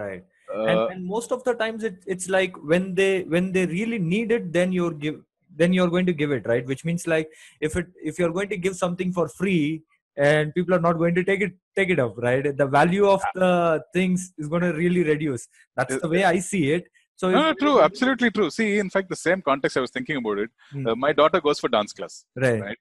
right 0.00 0.22
Uh, 0.52 0.66
and, 0.70 0.80
and 0.92 1.00
most 1.06 1.32
of 1.34 1.40
the 1.46 1.52
times 1.62 1.84
it, 1.88 1.96
it's 2.12 2.26
like 2.34 2.54
when 2.70 2.84
they 2.98 3.24
when 3.32 3.52
they 3.56 3.64
really 3.72 3.98
need 4.12 4.30
it 4.36 4.44
then 4.54 4.70
you're 4.76 4.94
give 5.02 5.16
then 5.60 5.74
you're 5.76 5.90
going 5.94 6.06
to 6.10 6.14
give 6.20 6.30
it 6.36 6.46
right 6.50 6.64
which 6.70 6.82
means 6.88 7.02
like 7.12 7.28
if 7.68 7.76
it 7.80 7.88
if 8.10 8.18
you're 8.18 8.32
going 8.38 8.48
to 8.52 8.58
give 8.66 8.74
something 8.82 9.10
for 9.18 9.26
free 9.40 9.82
and 10.28 10.54
people 10.54 10.74
are 10.76 10.84
not 10.86 10.96
going 11.02 11.14
to 11.18 11.24
take 11.30 11.42
it 11.46 11.52
take 11.80 11.90
it 11.96 12.00
up 12.04 12.16
right 12.26 12.48
the 12.62 12.68
value 12.78 13.06
of 13.14 13.22
the 13.34 13.50
things 13.98 14.32
is 14.38 14.48
going 14.54 14.62
to 14.68 14.72
really 14.82 15.02
reduce 15.12 15.46
that's 15.76 16.00
the 16.06 16.08
way 16.14 16.24
i 16.24 16.38
see 16.38 16.64
it 16.78 16.86
so 17.16 17.30
no, 17.30 17.40
no, 17.48 17.52
true, 17.54 17.80
absolutely 17.80 18.30
true. 18.32 18.50
See, 18.50 18.78
in 18.78 18.88
fact, 18.90 19.08
the 19.08 19.14
same 19.14 19.42
context 19.42 19.76
I 19.76 19.80
was 19.80 19.90
thinking 19.92 20.16
about 20.16 20.38
it. 20.38 20.50
Hmm. 20.72 20.86
Uh, 20.88 20.94
my 20.96 21.12
daughter 21.12 21.40
goes 21.40 21.60
for 21.60 21.68
dance 21.68 21.92
class. 21.92 22.24
right 22.34 22.60
Right. 22.60 22.78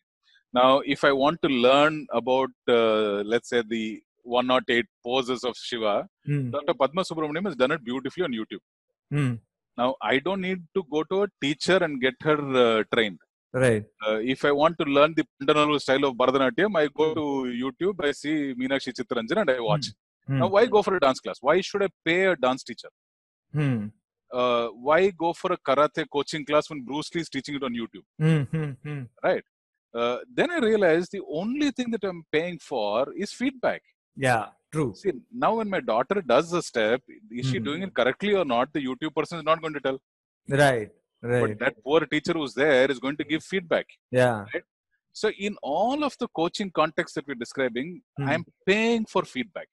Now, 0.54 0.80
if 0.86 1.04
I 1.04 1.12
want 1.12 1.42
to 1.44 1.50
learn 1.50 2.08
about, 2.12 2.50
uh, 2.68 3.22
let's 3.34 3.50
say, 3.50 3.64
the 3.68 4.02
108 4.24 4.86
poses 5.06 5.44
of 5.44 5.56
Shiva, 5.58 6.08
Hmm. 6.26 6.52
Dr. 6.52 6.74
Padma 6.74 7.04
Subramaniam 7.04 7.46
has 7.46 7.56
done 7.56 7.72
it 7.72 7.84
beautifully 7.84 8.24
on 8.24 8.32
YouTube. 8.32 8.64
Hmm. 9.10 9.34
Now, 9.78 9.96
I 10.02 10.20
don't 10.20 10.42
need 10.42 10.60
to 10.76 10.84
go 10.92 11.04
to 11.12 11.24
a 11.24 11.28
teacher 11.42 11.78
and 11.78 12.02
get 12.02 12.16
her 12.30 12.40
uh, 12.66 12.84
trained. 12.94 13.20
right 13.64 13.86
Uh, 14.08 14.20
if 14.34 14.42
I 14.50 14.52
want 14.60 14.76
to 14.82 14.86
learn 14.98 15.14
the 15.18 15.24
Pandanallur 15.40 15.80
style 15.86 16.04
of 16.10 16.14
Bharatanatyam, 16.20 16.76
I 16.82 16.88
go 17.00 17.08
to 17.20 17.24
YouTube, 17.64 17.98
I 18.10 18.12
see 18.20 18.36
Meenakshi 18.60 18.92
Chittaranjan 18.98 19.40
and 19.42 19.50
I 19.56 19.60
watch. 19.70 19.88
Hmm. 20.28 20.40
Now, 20.42 20.48
why 20.56 20.64
go 20.76 20.82
for 20.88 20.94
a 21.00 21.02
dance 21.06 21.20
class? 21.24 21.40
Why 21.48 21.56
should 21.70 21.84
I 21.88 21.90
pay 22.06 22.20
a 22.34 22.36
dance 22.46 22.64
teacher? 22.70 22.92
Hmm. 23.58 23.88
Uh, 24.40 24.68
why 24.88 25.00
go 25.24 25.34
for 25.34 25.52
a 25.52 25.58
karate 25.58 26.06
coaching 26.16 26.46
class 26.50 26.70
when 26.70 26.82
Bruce 26.90 27.10
Lee 27.14 27.22
is 27.26 27.30
teaching 27.36 27.56
it 27.60 27.64
on 27.70 27.74
YouTube? 27.82 28.06
Hmm. 28.24 28.70
Hmm. 28.86 29.02
Uh, 29.94 30.18
then 30.38 30.50
I 30.52 30.60
realized 30.60 31.12
the 31.12 31.22
only 31.40 31.70
thing 31.72 31.90
that 31.92 32.04
I'm 32.04 32.24
paying 32.32 32.58
for 32.72 32.96
is 33.24 33.32
feedback. 33.42 33.82
yeah 34.28 34.46
true 34.74 34.90
See, 35.00 35.12
now 35.44 35.50
when 35.60 35.70
my 35.76 35.80
daughter 35.92 36.18
does 36.34 36.48
a 36.60 36.62
step, 36.68 37.02
is 37.40 37.46
she 37.50 37.58
Mhm. 37.60 37.66
doing 37.68 37.82
it 37.88 37.94
correctly 38.00 38.34
or 38.42 38.46
not? 38.54 38.68
The 38.76 38.84
YouTube 38.88 39.14
person 39.20 39.38
is 39.40 39.46
not 39.50 39.62
going 39.64 39.76
to 39.78 39.84
tell. 39.88 39.98
right 40.62 40.90
right 41.32 41.42
But 41.42 41.52
that 41.64 41.76
poor 41.88 42.00
teacher 42.14 42.34
who's 42.38 42.54
there 42.62 42.88
is 42.94 43.00
going 43.06 43.18
to 43.22 43.26
give 43.32 43.44
feedback. 43.54 43.88
yeah 44.20 44.38
So, 45.22 45.30
in 45.46 45.54
all 45.74 46.00
of 46.08 46.14
the 46.22 46.28
coaching 46.40 46.70
context 46.80 47.16
that 47.16 47.26
we're 47.30 47.42
describing, 47.46 47.88
Hmm. 48.20 48.28
I'm 48.32 48.44
paying 48.70 49.04
for 49.14 49.24
feedback. 49.34 49.70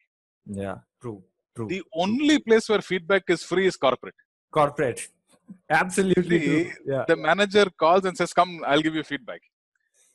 yeah 0.63 0.79
true 1.03 1.19
true 1.57 1.69
The 1.75 1.81
only 2.05 2.37
place 2.49 2.67
where 2.73 2.83
feedback 2.91 3.25
is 3.35 3.43
free 3.51 3.67
is 3.71 3.77
corporate. 3.87 4.19
corporate 4.59 5.01
Absolutely. 5.83 6.73
Yeah. 6.93 7.05
the 7.11 7.17
manager 7.29 7.67
calls 7.83 8.05
and 8.09 8.17
says, 8.21 8.33
"Come, 8.41 8.53
I'll 8.71 8.85
give 8.87 8.97
you 9.01 9.05
feedback." 9.13 9.43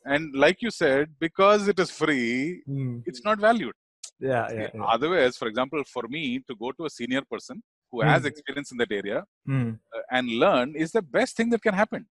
And 0.05 0.33
like 0.36 0.62
you 0.62 0.72
said, 0.72 1.10
because 1.19 1.67
it 1.67 1.79
is 1.79 1.89
free, 1.91 2.62
Hmm. 2.65 3.00
it's 3.05 3.24
not 3.24 3.39
valued. 3.39 3.75
Yeah. 4.19 4.48
Yeah. 4.51 4.69
yeah. 4.74 4.83
Otherwise, 4.95 5.38
for 5.38 5.48
example, 5.48 5.81
for 5.93 6.03
me 6.07 6.39
to 6.48 6.55
go 6.55 6.72
to 6.74 6.86
a 6.86 6.89
senior 6.89 7.22
person 7.31 7.62
who 7.91 8.01
has 8.01 8.22
Hmm. 8.22 8.27
experience 8.27 8.72
in 8.72 8.77
that 8.79 8.91
area 8.91 9.24
Hmm. 9.45 9.72
uh, 9.95 10.01
and 10.12 10.27
learn 10.43 10.75
is 10.75 10.91
the 10.91 11.01
best 11.01 11.36
thing 11.38 11.50
that 11.51 11.62
can 11.62 11.74
happen. 11.74 12.05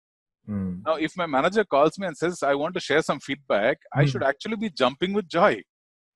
Hmm. 0.46 0.82
Now, 0.86 0.96
if 0.96 1.16
my 1.22 1.26
manager 1.26 1.64
calls 1.64 1.98
me 2.00 2.08
and 2.08 2.18
says, 2.18 2.42
I 2.44 2.56
want 2.56 2.74
to 2.76 2.80
share 2.80 3.02
some 3.02 3.20
feedback, 3.20 3.78
I 3.94 4.04
Hmm. 4.04 4.08
should 4.12 4.24
actually 4.32 4.58
be 4.66 4.70
jumping 4.70 5.14
with 5.14 5.28
joy. 5.28 5.54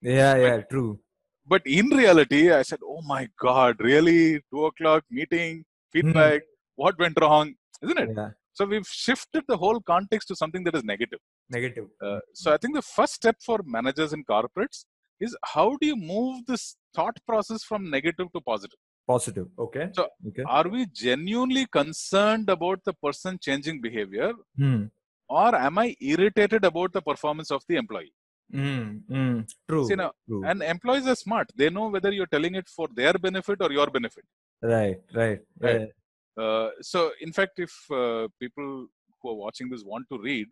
Yeah. 0.02 0.36
Yeah. 0.46 0.58
True. 0.74 1.00
But 1.46 1.62
in 1.66 1.88
reality, 1.90 2.52
I 2.52 2.62
said, 2.62 2.80
Oh 2.84 3.02
my 3.02 3.28
God, 3.48 3.76
really? 3.80 4.42
Two 4.52 4.66
o'clock 4.66 5.04
meeting, 5.10 5.66
feedback, 5.92 6.42
what 6.76 6.98
went 6.98 7.18
wrong? 7.22 7.56
Isn't 7.82 8.00
it? 8.00 8.10
Yeah. 8.16 8.30
So 8.54 8.66
we've 8.66 8.88
shifted 8.88 9.44
the 9.48 9.58
whole 9.58 9.80
context 9.82 10.28
to 10.30 10.36
something 10.36 10.64
that 10.66 10.76
is 10.76 10.84
negative. 10.84 11.20
Negative. 11.50 11.88
Uh, 12.02 12.20
so 12.34 12.54
I 12.54 12.58
think 12.58 12.76
the 12.76 12.82
first 12.82 13.14
step 13.14 13.38
for 13.46 13.60
managers 13.66 14.14
in 14.14 14.24
corporates 14.24 14.86
is 15.20 15.36
how 15.44 15.78
do 15.80 15.88
you 15.88 15.96
move 15.96 16.46
this 16.46 16.76
thought 16.96 17.18
process 17.28 17.64
from 17.64 17.90
negative 17.90 18.28
to 18.34 18.42
positive? 18.42 18.78
Positive. 19.08 19.48
Okay. 19.60 19.90
So, 19.94 20.08
okay. 20.30 20.44
Are 20.48 20.68
we 20.68 20.86
genuinely 20.88 21.66
concerned 21.66 22.50
about 22.50 22.80
the 22.86 22.94
person 22.94 23.38
changing 23.42 23.82
behavior, 23.82 24.32
Hmm. 24.58 24.86
or 25.28 25.54
am 25.56 25.78
I 25.78 25.96
irritated 26.00 26.64
about 26.64 26.94
the 26.94 27.02
performance 27.02 27.52
of 27.52 27.64
the 27.68 27.76
employee? 27.76 28.14
Hmm. 28.52 28.98
Hmm. 29.10 29.40
True. 29.68 29.86
See, 29.88 29.96
now, 29.96 30.12
True. 30.28 30.44
and 30.46 30.62
employees 30.64 31.08
are 31.08 31.16
smart. 31.16 31.52
They 31.56 31.70
know 31.70 31.88
whether 31.90 32.12
you're 32.12 32.28
telling 32.38 32.56
it 32.56 32.70
for 32.70 32.88
their 32.96 33.14
benefit 33.14 33.62
or 33.62 33.72
your 33.72 33.88
benefit. 33.88 34.24
Right. 34.62 34.98
Right. 35.14 35.40
Right. 35.60 35.82
Yeah. 35.82 36.44
Uh, 36.44 36.70
so, 36.82 37.12
in 37.22 37.32
fact, 37.34 37.60
if 37.60 37.74
uh, 37.92 38.28
people 38.40 38.88
who 39.22 39.30
are 39.30 39.36
watching 39.36 39.70
this 39.70 39.84
want 39.84 40.06
to 40.12 40.18
read, 40.20 40.48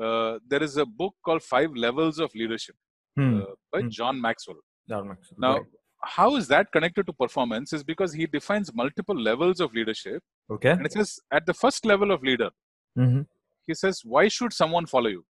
uh, 0.00 0.38
there 0.48 0.62
is 0.62 0.76
a 0.76 0.86
book 0.86 1.14
called 1.24 1.42
Five 1.42 1.74
Levels 1.74 2.18
of 2.18 2.34
Leadership 2.34 2.76
Hmm. 3.16 3.42
uh, 3.42 3.44
by 3.72 3.80
Hmm. 3.82 3.88
John 3.90 4.20
Maxwell. 4.20 4.58
Makes 4.88 5.28
sense. 5.28 5.38
Now, 5.38 5.54
Right. 5.58 5.66
how 6.04 6.36
is 6.36 6.48
that 6.48 6.72
connected 6.72 7.06
to 7.06 7.12
performance? 7.12 7.72
Is 7.72 7.84
because 7.84 8.12
he 8.12 8.26
defines 8.26 8.72
multiple 8.74 9.18
levels 9.30 9.60
of 9.60 9.72
leadership, 9.74 10.22
Okay. 10.50 10.70
and 10.70 10.84
it 10.86 10.92
says 10.92 11.20
at 11.30 11.46
the 11.46 11.54
first 11.54 11.84
level 11.86 12.10
of 12.10 12.22
leader, 12.22 12.50
Mm-hmm. 12.98 13.22
he 13.66 13.74
says, 13.74 14.00
"Why 14.04 14.28
should 14.28 14.52
someone 14.52 14.86
follow 14.86 15.08
you?" 15.08 15.24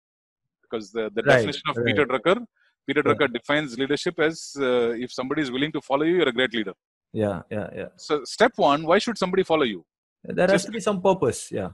Because 0.64 0.92
the, 0.92 1.10
the 1.14 1.22
Right, 1.24 1.36
definition 1.36 1.64
of 1.70 1.76
Peter 1.86 2.06
Drucker, 2.06 2.38
Peter 2.88 3.02
Yeah. 3.06 3.14
Drucker 3.14 3.34
defines 3.34 3.78
leadership 3.78 4.20
as 4.20 4.54
uh, 4.60 4.92
if 5.06 5.12
somebody 5.12 5.42
is 5.42 5.52
willing 5.52 5.72
to 5.74 5.82
follow 5.82 6.04
you, 6.04 6.16
you're 6.18 6.30
a 6.30 6.34
great 6.34 6.54
leader. 6.54 6.74
Yeah. 7.14 7.42
Yeah. 7.52 7.70
Yeah. 7.76 7.90
So, 7.98 8.24
step 8.24 8.54
one, 8.56 8.84
why 8.86 8.98
should 9.00 9.18
somebody 9.18 9.44
follow 9.44 9.64
you? 9.64 9.86
There 10.24 10.48
has 10.48 10.66
to 10.66 10.72
be 10.72 10.80
some 10.80 11.02
purpose. 11.02 11.52
Yeah. 11.52 11.72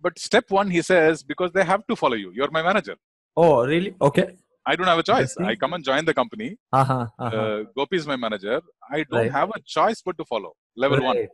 But 0.00 0.18
step 0.18 0.50
one, 0.50 0.70
he 0.70 0.82
says, 0.82 1.22
because 1.22 1.50
they 1.52 1.64
have 1.64 1.86
to 1.88 1.96
follow 1.96 2.14
you. 2.14 2.30
You're 2.34 2.50
my 2.50 2.62
manager. 2.62 2.96
Oh, 3.36 3.66
really? 3.66 3.94
Okay. 4.00 4.28
I 4.66 4.76
don't 4.76 4.86
have 4.86 4.98
a 4.98 5.02
choice. 5.02 5.34
I 5.38 5.54
come 5.56 5.72
and 5.72 5.82
join 5.84 6.04
the 6.04 6.14
company. 6.14 6.56
Uh-huh. 6.72 7.06
uh-huh. 7.18 7.36
Uh, 7.36 7.62
Gopi 7.76 7.96
is 7.96 8.06
my 8.06 8.16
manager. 8.16 8.60
I 8.90 9.04
don't 9.10 9.20
Right. 9.22 9.32
have 9.32 9.50
a 9.50 9.60
choice 9.66 10.02
but 10.04 10.18
to 10.18 10.24
follow. 10.24 10.52
Level 10.76 11.00
one. 11.02 11.16
Right. 11.16 11.28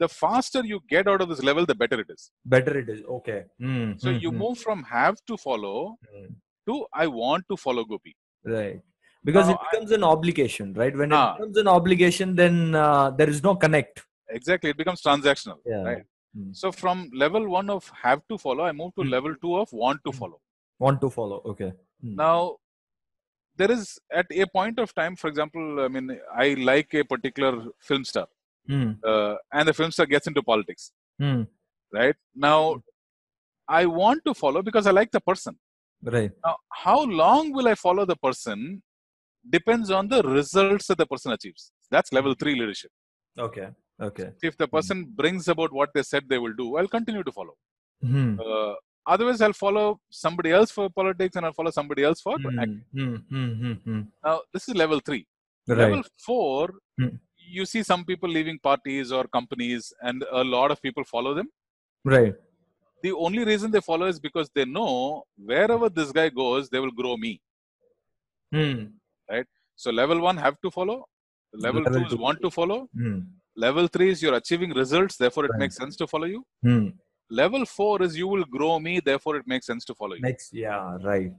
The 0.00 0.08
faster 0.08 0.62
you 0.64 0.80
get 0.88 1.06
out 1.06 1.20
of 1.20 1.28
this 1.28 1.42
level, 1.42 1.64
the 1.66 1.74
better 1.74 2.00
it 2.00 2.06
is. 2.08 2.30
Better 2.44 2.76
it 2.78 2.88
is. 2.88 3.02
Okay. 3.18 3.44
Hmm, 3.60 3.92
So 3.98 4.10
hmm, 4.10 4.18
you 4.18 4.30
hmm, 4.30 4.38
move 4.38 4.58
from 4.58 4.82
have 4.84 5.16
to 5.28 5.36
follow 5.36 5.96
hmm. 6.12 6.26
to 6.68 6.86
I 6.92 7.06
want 7.06 7.44
to 7.50 7.56
follow 7.56 7.84
Gopi. 7.84 8.16
Right. 8.44 8.80
Because 9.22 9.48
Now, 9.48 9.54
it 9.54 9.60
becomes 9.70 9.90
an 9.92 10.02
obligation, 10.02 10.72
right? 10.72 10.96
When 10.96 11.12
Ah. 11.12 11.34
it 11.34 11.38
becomes 11.38 11.58
an 11.58 11.68
obligation, 11.68 12.34
then 12.34 12.74
uh, 12.74 13.10
there 13.10 13.28
is 13.28 13.42
no 13.42 13.54
connect. 13.54 14.02
Exactly. 14.30 14.70
It 14.70 14.76
becomes 14.78 15.02
transactional. 15.02 15.58
Yeah. 15.66 15.82
Right. 15.82 16.04
Hmm. 16.34 16.52
So 16.52 16.70
from 16.72 17.10
level 17.12 17.48
one 17.48 17.68
of 17.70 17.88
have 18.02 18.20
to 18.28 18.38
follow, 18.38 18.64
I 18.64 18.72
move 18.72 18.94
to 18.96 19.02
Hmm. 19.02 19.10
level 19.16 19.34
two 19.42 19.56
of 19.62 19.72
want 19.72 20.00
to 20.06 20.12
Hmm. 20.12 20.18
follow. 20.18 20.40
Want 20.78 21.00
to 21.00 21.10
follow. 21.10 21.38
Okay. 21.52 21.72
Hmm. 22.02 22.14
Now, 22.14 22.56
there 23.56 23.70
is 23.70 23.98
at 24.20 24.26
a 24.30 24.46
point 24.46 24.78
of 24.78 24.94
time, 24.94 25.16
for 25.16 25.28
example, 25.28 25.80
I 25.80 25.88
mean, 25.88 26.18
I 26.44 26.54
like 26.54 26.94
a 26.94 27.04
particular 27.04 27.52
film 27.88 28.04
star, 28.04 28.28
Hmm. 28.68 28.92
uh, 29.04 29.34
and 29.52 29.68
the 29.68 29.74
film 29.74 29.90
star 29.90 30.06
gets 30.06 30.26
into 30.26 30.42
politics, 30.42 30.92
right? 31.92 32.16
Now, 32.34 32.82
I 33.68 33.86
want 33.86 34.24
to 34.24 34.34
follow 34.34 34.62
because 34.62 34.86
I 34.86 34.92
like 35.00 35.10
the 35.10 35.20
person. 35.20 35.58
Right. 36.02 36.32
Now, 36.46 36.56
how 36.84 37.02
long 37.04 37.52
will 37.52 37.68
I 37.68 37.74
follow 37.74 38.04
the 38.06 38.16
person 38.16 38.82
depends 39.48 39.90
on 39.90 40.08
the 40.08 40.22
results 40.22 40.86
that 40.88 40.98
the 40.98 41.06
person 41.06 41.32
achieves. 41.32 41.72
That's 41.90 42.12
level 42.12 42.34
three 42.34 42.54
leadership. 42.60 42.90
Okay. 43.38 43.68
Okay. 44.08 44.28
If 44.42 44.56
the 44.56 44.66
person 44.68 45.04
brings 45.20 45.48
about 45.48 45.72
what 45.72 45.90
they 45.94 46.02
said 46.02 46.24
they 46.28 46.38
will 46.38 46.54
do, 46.54 46.76
I'll 46.76 46.88
continue 46.98 47.22
to 47.22 47.32
follow. 47.32 47.54
Hmm. 48.02 48.40
Uh, 48.40 48.74
otherwise, 49.06 49.40
I'll 49.42 49.52
follow 49.52 50.00
somebody 50.10 50.50
else 50.52 50.70
for 50.70 50.88
politics 50.88 51.36
and 51.36 51.44
I'll 51.46 51.52
follow 51.60 51.70
somebody 51.70 52.02
else 52.08 52.20
for 52.20 52.36
Hmm. 52.38 52.58
acting. 52.58 52.84
Hmm. 52.94 53.16
Hmm. 53.32 53.52
Hmm. 53.62 53.72
Hmm. 53.86 54.00
Now, 54.24 54.36
this 54.54 54.68
is 54.68 54.74
level 54.74 55.00
three. 55.00 55.26
Right. 55.68 55.78
Level 55.78 56.02
four, 56.26 56.60
Hmm. 56.98 57.16
you 57.58 57.64
see 57.72 57.82
some 57.82 58.04
people 58.10 58.28
leaving 58.38 58.58
parties 58.58 59.12
or 59.12 59.24
companies, 59.38 59.92
and 60.02 60.24
a 60.30 60.44
lot 60.54 60.70
of 60.70 60.80
people 60.86 61.04
follow 61.04 61.34
them. 61.34 61.48
Right. 62.04 62.34
The 63.02 63.12
only 63.26 63.44
reason 63.44 63.70
they 63.70 63.80
follow 63.80 64.06
is 64.06 64.18
because 64.28 64.48
they 64.54 64.64
know 64.64 65.24
wherever 65.50 65.88
this 65.98 66.10
guy 66.12 66.28
goes, 66.28 66.68
they 66.70 66.80
will 66.80 66.96
grow 67.02 67.16
me. 67.16 67.32
Right. 69.30 69.46
So, 69.76 69.90
level 69.90 70.20
one, 70.20 70.36
have 70.36 70.60
to 70.62 70.70
follow. 70.70 70.98
Level, 71.52 71.82
Level 71.82 72.00
two 72.00 72.06
is 72.06 72.12
two. 72.12 72.18
want 72.18 72.40
to 72.42 72.50
follow. 72.50 72.88
Hmm. 72.94 73.18
Level 73.64 73.86
three 73.94 74.10
is 74.12 74.22
you're 74.22 74.38
achieving 74.42 74.70
results, 74.82 75.16
therefore 75.22 75.44
it 75.46 75.52
Right. 75.52 75.60
makes 75.64 75.76
sense 75.82 75.96
to 76.02 76.06
follow 76.12 76.28
you. 76.34 76.40
Hmm. 76.66 76.86
Level 77.40 77.64
four 77.76 77.94
is 78.06 78.12
you 78.22 78.28
will 78.34 78.44
grow 78.56 78.72
me, 78.86 78.92
therefore 79.10 79.34
it 79.40 79.46
makes 79.52 79.66
sense 79.70 79.84
to 79.90 79.94
follow 80.00 80.14
you. 80.18 80.22
Next. 80.30 80.52
Yeah. 80.64 80.96
Right. 81.10 81.32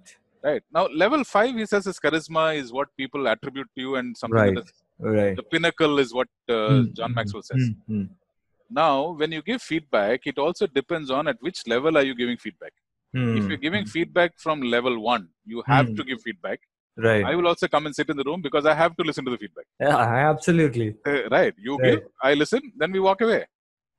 Right 0.48 0.64
now, 0.78 0.84
level 1.04 1.24
five, 1.36 1.54
he 1.62 1.66
says, 1.72 1.86
is 1.92 2.00
charisma 2.06 2.46
is 2.62 2.68
what 2.78 2.90
people 3.02 3.28
attribute 3.34 3.70
to 3.76 3.82
you, 3.86 3.92
and 4.00 4.18
something 4.22 4.44
Right. 4.44 4.56
that 4.60 4.70
is 4.72 4.80
Right. 5.18 5.36
the 5.40 5.44
pinnacle 5.54 5.96
is 6.04 6.10
what 6.20 6.30
uh, 6.50 6.58
Hmm. 6.70 6.94
John 6.98 7.12
Hmm. 7.12 7.18
Maxwell 7.20 7.44
says. 7.52 7.64
Hmm. 7.88 7.94
Hmm. 7.96 8.08
Now, 8.82 8.96
when 9.20 9.32
you 9.36 9.42
give 9.52 9.62
feedback, 9.72 10.20
it 10.32 10.38
also 10.46 10.66
depends 10.80 11.10
on 11.18 11.28
at 11.32 11.38
which 11.48 11.60
level 11.74 11.98
are 12.00 12.06
you 12.10 12.16
giving 12.24 12.38
feedback. 12.46 12.74
If 13.14 13.22
Hmm. 13.44 13.50
you're 13.50 13.64
giving 13.68 13.86
feedback 13.96 14.32
from 14.44 14.62
level 14.76 14.96
one, 15.14 15.24
you 15.54 15.64
have 15.74 15.88
Hmm. 15.90 15.96
to 16.00 16.04
give 16.10 16.20
feedback. 16.28 16.60
Right. 16.98 17.24
I 17.24 17.36
will 17.36 17.48
also 17.48 17.68
come 17.68 17.86
and 17.86 17.96
sit 17.96 18.10
in 18.10 18.18
the 18.18 18.24
room 18.24 18.42
because 18.42 18.66
I 18.66 18.74
have 18.74 18.96
to 18.98 19.04
listen 19.04 19.24
to 19.26 19.32
the 19.32 19.38
feedback. 19.38 19.66
Yeah. 19.80 19.98
Absolutely. 20.32 20.96
Uh, 21.06 21.30
right? 21.30 21.54
You 21.58 21.78
Right. 21.78 21.92
give, 21.94 22.00
I 22.22 22.34
listen, 22.34 22.62
then 22.78 22.92
we 22.92 23.00
walk 23.00 23.22
away. 23.22 23.46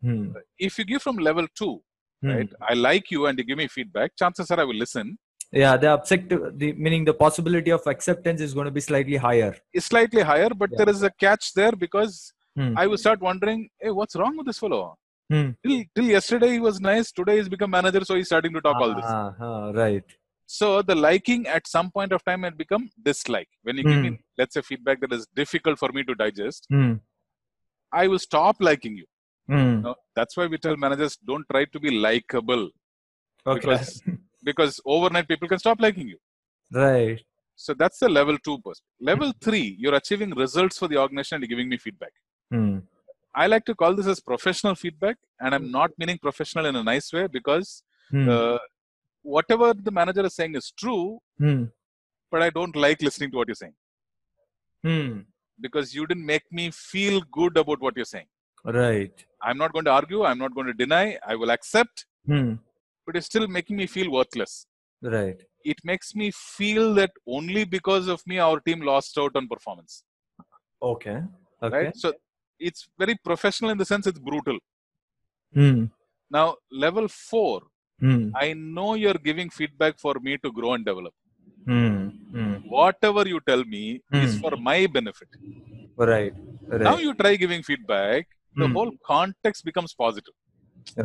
Hmm. 0.02 0.32
If 0.58 0.78
you 0.78 0.84
give 0.84 1.02
from 1.02 1.16
level 1.16 1.46
two, 1.54 1.82
Hmm. 2.22 2.28
right? 2.30 2.52
I 2.68 2.74
like 2.74 3.10
you 3.10 3.26
and 3.26 3.38
you 3.38 3.44
give 3.44 3.58
me 3.58 3.66
feedback. 3.68 4.12
Chances 4.16 4.50
are 4.50 4.60
I 4.60 4.64
will 4.64 4.74
listen. 4.76 5.16
Yeah, 5.52 5.76
the 5.76 5.92
objective, 5.94 6.58
the 6.58 6.72
meaning 6.74 7.04
the 7.04 7.12
possibility 7.14 7.70
of 7.70 7.86
acceptance 7.86 8.40
is 8.40 8.54
going 8.54 8.64
to 8.66 8.70
be 8.70 8.80
slightly 8.80 9.16
higher. 9.16 9.54
It's 9.72 9.86
slightly 9.86 10.22
higher, 10.22 10.50
but 10.50 10.70
Yeah. 10.70 10.78
there 10.78 10.88
is 10.94 11.02
a 11.02 11.10
catch 11.10 11.52
there 11.54 11.72
because 11.72 12.32
Hmm. 12.56 12.74
I 12.76 12.86
will 12.86 12.98
start 12.98 13.20
wondering, 13.20 13.68
hey, 13.80 13.90
what's 13.90 14.14
wrong 14.16 14.36
with 14.36 14.46
this 14.46 14.58
fellow? 14.58 14.96
Hmm. 15.30 15.50
Till, 15.64 15.84
till 15.94 16.04
yesterday 16.04 16.50
he 16.52 16.60
was 16.60 16.80
nice. 16.80 17.10
Today 17.10 17.36
he's 17.38 17.48
become 17.48 17.70
manager, 17.70 18.04
so 18.04 18.14
he's 18.16 18.26
starting 18.26 18.52
to 18.52 18.60
talk 18.60 18.76
all 18.76 18.94
this. 18.94 19.04
Ah, 19.06 19.34
ah, 19.40 19.70
right. 19.70 20.04
So 20.46 20.82
the 20.82 20.94
liking 20.94 21.46
at 21.46 21.66
some 21.66 21.90
point 21.90 22.12
of 22.12 22.24
time 22.24 22.42
had 22.42 22.58
become 22.58 22.90
dislike. 23.02 23.48
When 23.62 23.76
you 23.76 23.84
give 23.84 24.02
me, 24.02 24.18
let's 24.36 24.54
say, 24.54 24.62
feedback 24.62 25.00
that 25.00 25.12
is 25.12 25.26
difficult 25.34 25.78
for 25.78 25.90
me 25.92 26.02
to 26.04 26.14
digest, 26.14 26.66
Hmm. 26.70 26.94
I 27.92 28.08
will 28.08 28.18
stop 28.18 28.56
liking 28.60 28.96
you. 28.96 29.06
Hmm. 29.48 29.82
No, 29.82 29.94
that's 30.14 30.36
why 30.36 30.46
we 30.46 30.58
tell 30.58 30.76
managers 30.76 31.16
don't 31.16 31.46
try 31.50 31.64
to 31.66 31.80
be 31.80 31.90
likable 31.90 32.70
Okay. 33.46 33.60
because 33.60 34.02
because 34.44 34.80
overnight 34.84 35.28
people 35.28 35.48
can 35.48 35.58
stop 35.58 35.80
liking 35.80 36.08
you. 36.08 36.18
right. 36.72 37.20
So 37.54 37.74
that's 37.74 37.98
the 37.98 38.08
level 38.08 38.36
two 38.38 38.58
person. 38.60 38.84
Level 39.00 39.32
three, 39.40 39.76
you're 39.78 39.94
achieving 39.94 40.30
results 40.30 40.78
for 40.78 40.88
the 40.88 40.96
organization 40.96 41.36
and 41.36 41.48
giving 41.48 41.68
me 41.68 41.76
feedback. 41.76 42.12
Hmm. 42.50 42.78
I 43.34 43.46
like 43.46 43.64
to 43.66 43.74
call 43.74 43.94
this 43.94 44.06
as 44.06 44.20
professional 44.20 44.74
feedback, 44.74 45.16
and 45.40 45.54
I'm 45.54 45.70
not 45.70 45.90
meaning 45.98 46.18
professional 46.18 46.66
in 46.66 46.76
a 46.76 46.82
nice 46.82 47.12
way 47.12 47.26
because 47.28 47.82
Hmm. 48.10 48.28
uh, 48.28 48.58
whatever 49.22 49.72
the 49.74 49.90
manager 49.90 50.24
is 50.26 50.34
saying 50.34 50.54
is 50.54 50.72
true, 50.82 51.18
Hmm. 51.38 51.64
but 52.30 52.42
I 52.42 52.50
don't 52.50 52.76
like 52.76 53.00
listening 53.02 53.30
to 53.32 53.36
what 53.38 53.48
you're 53.48 53.54
saying 53.54 53.74
Hmm. 54.82 55.20
because 55.60 55.94
you 55.94 56.06
didn't 56.06 56.26
make 56.26 56.46
me 56.50 56.70
feel 56.70 57.20
good 57.38 57.56
about 57.56 57.80
what 57.80 57.96
you're 57.96 58.04
saying. 58.04 58.26
Right. 58.64 59.24
I'm 59.40 59.58
not 59.58 59.72
going 59.72 59.84
to 59.84 59.90
argue, 59.90 60.24
I'm 60.24 60.38
not 60.38 60.54
going 60.54 60.66
to 60.68 60.72
deny, 60.72 61.18
I 61.26 61.34
will 61.36 61.50
accept, 61.50 62.06
Hmm. 62.26 62.54
but 63.06 63.16
it's 63.16 63.26
still 63.26 63.46
making 63.48 63.76
me 63.76 63.86
feel 63.86 64.10
worthless. 64.10 64.66
Right. 65.02 65.40
It 65.64 65.78
makes 65.84 66.14
me 66.14 66.30
feel 66.32 66.94
that 66.94 67.12
only 67.26 67.64
because 67.64 68.08
of 68.08 68.24
me, 68.26 68.38
our 68.38 68.60
team 68.60 68.80
lost 68.80 69.16
out 69.18 69.34
on 69.36 69.48
performance. 69.48 70.04
Okay. 70.80 71.22
Okay. 71.62 71.76
Right? 71.76 71.96
So 71.96 72.12
it's 72.58 72.88
very 72.98 73.16
professional 73.24 73.70
in 73.70 73.78
the 73.78 73.84
sense 73.84 74.06
it's 74.06 74.18
brutal. 74.18 74.58
Hmm. 75.54 75.86
Now, 76.30 76.56
level 76.70 77.08
four, 77.08 77.62
Hmm. 78.02 78.30
I 78.44 78.52
know 78.54 78.94
you're 78.94 79.20
giving 79.30 79.50
feedback 79.50 79.98
for 79.98 80.14
me 80.26 80.38
to 80.44 80.52
grow 80.52 80.74
and 80.74 80.84
develop. 80.84 81.14
Hmm. 81.66 82.08
Hmm. 82.34 82.54
Whatever 82.78 83.28
you 83.28 83.40
tell 83.50 83.64
me 83.64 84.02
is 84.12 84.34
Hmm. 84.34 84.40
for 84.42 84.52
my 84.68 84.78
benefit. 84.86 85.28
Right. 85.96 86.34
Right. 86.70 86.80
Now 86.88 86.96
you 86.98 87.14
try 87.14 87.36
giving 87.36 87.62
feedback, 87.62 88.28
the 88.62 88.68
Hmm. 88.68 88.74
whole 88.78 88.92
context 89.12 89.64
becomes 89.70 89.94
positive. 90.04 90.34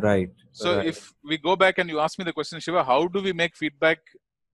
right 0.05 0.29
So 0.61 0.77
Right. 0.77 0.87
if 0.91 1.13
we 1.23 1.37
go 1.37 1.55
back 1.63 1.77
and 1.77 1.89
you 1.89 1.99
ask 2.05 2.19
me 2.19 2.25
the 2.29 2.33
question, 2.33 2.59
Shiva, 2.59 2.83
how 2.83 3.07
do 3.07 3.21
we 3.27 3.33
make 3.41 3.55
feedback 3.55 3.99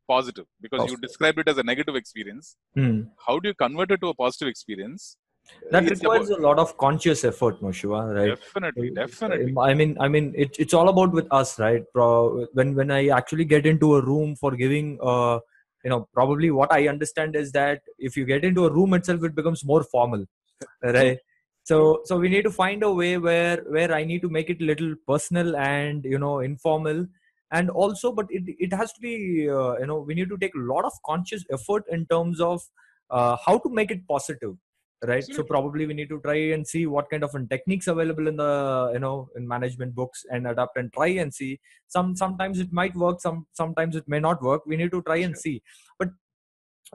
positive? 0.07 0.47
Because 0.65 0.85
you 0.91 0.97
described 0.97 1.39
it 1.39 1.47
as 1.53 1.57
a 1.57 1.63
negative 1.71 1.95
experience. 1.95 2.55
Hmm. 2.75 3.01
How 3.27 3.39
do 3.39 3.49
you 3.49 3.55
convert 3.55 3.91
it 3.91 4.01
to 4.01 4.09
a 4.09 4.15
positive 4.23 4.49
experience? 4.49 5.17
That 5.71 5.83
It's 5.85 6.01
requires 6.01 6.29
a 6.29 6.37
lot 6.37 6.59
of 6.59 6.77
conscious 6.77 7.23
effort 7.23 7.61
no 7.61 7.71
shiva 7.71 8.01
right 8.19 8.37
Definitely, 8.55 8.91
definitely. 8.91 9.53
I 9.59 9.73
mean, 9.73 9.97
I 9.99 10.07
mean, 10.07 10.33
it, 10.35 10.55
it's 10.57 10.73
all 10.73 10.89
about 10.89 11.11
with 11.11 11.27
us, 11.31 11.59
right? 11.59 11.83
Pro- 11.93 12.47
when 12.53 12.75
when 12.75 12.91
I 12.91 13.07
actually 13.07 13.45
get 13.45 13.65
into 13.65 13.95
a 13.95 14.01
room 14.01 14.35
for 14.35 14.51
giving, 14.55 14.99
uh, 15.01 15.39
you 15.83 15.89
know, 15.89 16.07
probably 16.13 16.49
what 16.49 16.71
I 16.71 16.87
understand 16.87 17.35
is 17.35 17.51
that 17.51 17.81
if 17.99 18.17
you 18.17 18.25
get 18.25 18.43
into 18.43 18.65
a 18.65 18.71
room 18.73 18.93
itself, 18.93 19.23
it 19.23 19.35
becomes 19.35 19.63
more 19.65 19.83
formal, 19.83 20.25
right? 20.83 21.19
So 21.63 22.01
so 22.05 22.17
we 22.17 22.29
need 22.29 22.43
to 22.43 22.51
find 22.51 22.83
a 22.83 22.91
way 22.91 23.17
where 23.17 23.57
where 23.67 23.93
I 23.93 24.03
need 24.03 24.21
to 24.21 24.29
make 24.29 24.49
it 24.49 24.61
little 24.61 24.95
personal 25.07 25.55
and 25.55 26.03
you 26.03 26.17
know 26.19 26.39
informal, 26.39 27.05
and 27.51 27.69
also, 27.69 28.11
but 28.11 28.25
it 28.29 28.43
it 28.59 28.73
has 28.73 28.91
to 28.93 29.01
be 29.01 29.49
uh, 29.49 29.77
you 29.79 29.87
know 29.87 29.99
we 29.99 30.13
need 30.13 30.29
to 30.29 30.37
take 30.37 30.55
a 30.55 30.65
lot 30.73 30.85
of 30.85 30.93
conscious 31.05 31.45
effort 31.51 31.83
in 31.89 32.05
terms 32.07 32.41
of 32.41 32.61
uh, 33.09 33.37
how 33.45 33.57
to 33.59 33.69
make 33.69 33.91
it 33.91 34.07
positive 34.07 34.55
right? 35.07 35.23
So 35.23 35.43
probably 35.43 35.85
we 35.85 35.93
need 35.93 36.09
to 36.09 36.19
try 36.21 36.35
and 36.55 36.67
see 36.67 36.85
what 36.85 37.09
kind 37.09 37.23
of 37.23 37.35
techniques 37.49 37.87
available 37.87 38.27
in 38.27 38.37
the 38.37 38.91
you 38.93 38.99
know 38.99 39.29
in 39.35 39.47
management 39.47 39.95
books 39.95 40.25
and 40.29 40.47
adapt 40.47 40.77
and 40.77 40.91
try 40.93 41.07
and 41.07 41.33
see. 41.33 41.59
Some 41.87 42.15
sometimes 42.15 42.59
it 42.59 42.71
might 42.71 42.95
work 42.95 43.21
some 43.21 43.45
sometimes 43.53 43.95
it 43.95 44.07
may 44.07 44.19
not 44.19 44.41
work. 44.41 44.65
We 44.65 44.77
need 44.77 44.91
to 44.91 45.01
try 45.01 45.17
and 45.17 45.37
see. 45.37 45.61
But 45.99 46.09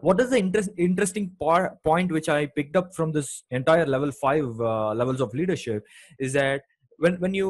what 0.01 0.21
is 0.21 0.31
the 0.31 0.39
interest, 0.39 0.71
interesting 0.77 1.33
par- 1.41 1.77
point 1.85 2.13
which 2.13 2.29
i 2.29 2.47
picked 2.47 2.77
up 2.77 2.95
from 2.95 3.11
this 3.13 3.43
entire 3.51 3.87
level 3.87 4.13
5 4.13 4.61
uh, 4.61 4.95
levels 4.95 5.21
of 5.21 5.35
leadership 5.35 5.85
is 6.19 6.33
that 6.35 6.63
when 6.99 7.15
when 7.21 7.35
you 7.35 7.49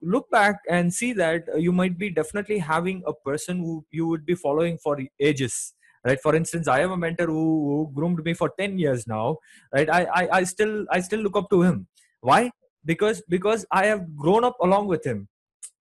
look 0.00 0.30
back 0.30 0.60
and 0.68 0.92
see 0.92 1.12
that 1.12 1.48
uh, 1.54 1.56
you 1.56 1.72
might 1.72 1.98
be 1.98 2.10
definitely 2.10 2.58
having 2.58 3.02
a 3.06 3.12
person 3.12 3.58
who 3.58 3.84
you 3.90 4.06
would 4.06 4.24
be 4.26 4.34
following 4.34 4.78
for 4.78 4.98
ages 5.20 5.74
right? 6.04 6.20
For 6.20 6.34
instance 6.34 6.68
i 6.68 6.80
have 6.80 6.90
a 6.90 6.96
mentor 6.96 7.26
who, 7.26 7.42
who 7.68 7.90
groomed 7.94 8.24
me 8.24 8.34
for 8.34 8.52
10 8.58 8.78
years 8.78 9.06
now 9.06 9.38
right? 9.74 9.88
I, 9.90 10.04
I 10.04 10.28
i 10.38 10.44
still 10.44 10.86
i 10.90 11.00
still 11.00 11.20
look 11.20 11.36
up 11.36 11.48
to 11.50 11.62
him. 11.62 11.86
Why? 12.20 12.50
Because 12.84 13.22
because 13.28 13.66
i 13.70 13.86
have 13.86 14.16
grown 14.16 14.44
up 14.44 14.56
along 14.60 14.88
with 14.88 15.04
him. 15.04 15.28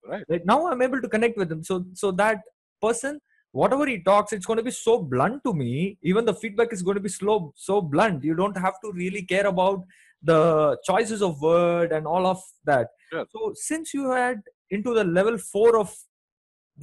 Right. 0.05 0.23
right? 0.29 0.45
Now 0.45 0.67
i'm 0.67 0.81
able 0.81 1.01
to 1.01 1.09
connect 1.09 1.37
with 1.37 1.51
him. 1.51 1.63
So 1.63 1.85
so 1.93 2.11
that 2.11 2.41
person 2.81 3.19
whatever 3.51 3.85
he 3.85 3.99
talks 4.01 4.31
it's 4.31 4.45
going 4.45 4.57
to 4.57 4.63
be 4.63 4.71
so 4.71 4.99
blunt 4.99 5.43
to 5.43 5.53
me. 5.53 5.97
Even 6.01 6.25
the 6.25 6.33
feedback 6.33 6.71
is 6.71 6.81
going 6.81 6.95
to 6.95 7.01
be 7.01 7.09
slow 7.09 7.53
so 7.55 7.81
blunt. 7.81 8.23
You 8.23 8.35
don't 8.35 8.57
have 8.57 8.79
to 8.83 8.91
really 8.93 9.23
care 9.23 9.47
about 9.47 9.83
the 10.23 10.77
choices 10.85 11.21
of 11.21 11.41
word 11.41 11.91
and 11.91 12.05
all 12.05 12.25
of 12.27 12.41
that. 12.65 12.89
Sure. 13.11 13.25
so 13.29 13.51
since 13.55 13.93
you 13.93 14.09
had 14.09 14.41
into 14.69 14.93
the 14.93 15.03
level 15.03 15.37
4 15.37 15.77
of 15.77 15.93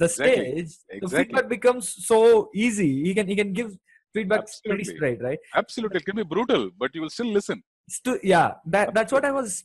the 0.01 0.05
Exactly. 0.05 0.43
stage 0.43 1.01
the 1.03 1.09
feedback 1.17 1.47
becomes 1.55 1.85
so 2.09 2.19
easy 2.65 2.91
he 3.07 3.13
can 3.17 3.27
he 3.31 3.35
can 3.41 3.51
give 3.59 3.71
feedback 4.17 4.41
pretty 4.67 4.85
straight 4.91 5.21
right 5.27 5.39
Absolutely. 5.55 5.97
It 6.01 6.05
can 6.05 6.15
be 6.15 6.23
brutal, 6.23 6.63
but 6.81 6.95
you 6.95 7.01
will 7.03 7.15
still 7.17 7.31
listen. 7.39 7.59
Stu- 7.95 8.19
yeah 8.31 8.49
that, 8.73 8.93
that's 8.95 9.11
what 9.15 9.25
i 9.25 9.31
was 9.31 9.63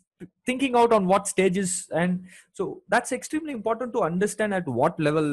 thinking 0.48 0.74
out 0.80 0.92
on 0.96 1.06
what 1.10 1.28
stages 1.32 1.72
and 2.00 2.24
so 2.58 2.64
that's 2.92 3.12
extremely 3.16 3.52
important 3.52 3.92
to 3.96 4.00
understand 4.08 4.54
at 4.58 4.66
what 4.78 4.98
level 5.08 5.28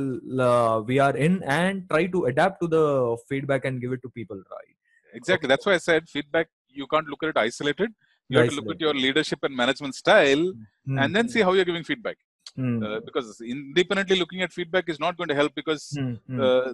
uh, 0.48 0.81
we 0.89 1.00
are 1.05 1.15
in 1.25 1.41
and 1.43 1.88
try 1.91 2.01
to 2.15 2.25
adapt 2.31 2.60
to 2.63 2.67
the 2.75 2.86
feedback 3.29 3.63
and 3.70 3.79
give 3.84 3.93
it 3.98 4.01
to 4.01 4.10
people 4.10 4.36
right 4.58 4.75
Exactly. 5.13 5.48
That's 5.48 5.65
why 5.65 5.74
I 5.74 5.77
said 5.77 6.08
feedback, 6.10 6.48
you 6.70 6.88
can't 6.88 7.08
look 7.08 7.24
at 7.24 7.29
it 7.29 7.38
isolated. 7.38 7.91
You 8.29 8.39
have 8.39 8.50
to 8.50 8.55
look 8.55 8.70
at 8.72 8.79
your 8.79 8.93
leadership 8.93 9.39
and 9.43 9.55
management 9.55 9.96
style 9.96 10.53
Hmm. 10.86 10.98
and 10.98 11.15
then 11.15 11.29
see 11.29 11.41
how 11.41 11.53
you're 11.53 11.65
giving 11.65 11.84
feedback. 11.84 12.17
Hmm. 12.55 12.84
Uh, 12.84 13.00
because 13.00 13.39
independently 13.41 14.17
looking 14.20 14.41
at 14.41 14.51
feedback 14.51 14.89
is 14.89 15.00
not 15.00 15.17
going 15.17 15.29
to 15.29 15.36
help 15.36 15.53
because 15.55 15.84
Hmm. 15.98 16.13
Hmm. 16.27 16.41
uh, 16.41 16.74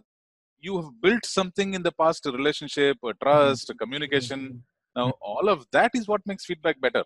you 0.60 0.76
have 0.82 0.90
built 1.02 1.26
something 1.26 1.74
in 1.76 1.84
the 1.84 1.92
past 1.92 2.26
a 2.26 2.32
relationship, 2.32 2.98
a 3.04 3.14
trust, 3.24 3.70
a 3.70 3.76
communication. 3.76 4.64
Now, 4.96 5.12
all 5.22 5.48
of 5.50 5.68
that 5.72 5.92
is 5.94 6.08
what 6.08 6.22
makes 6.26 6.46
feedback 6.46 6.82
better. 6.82 7.04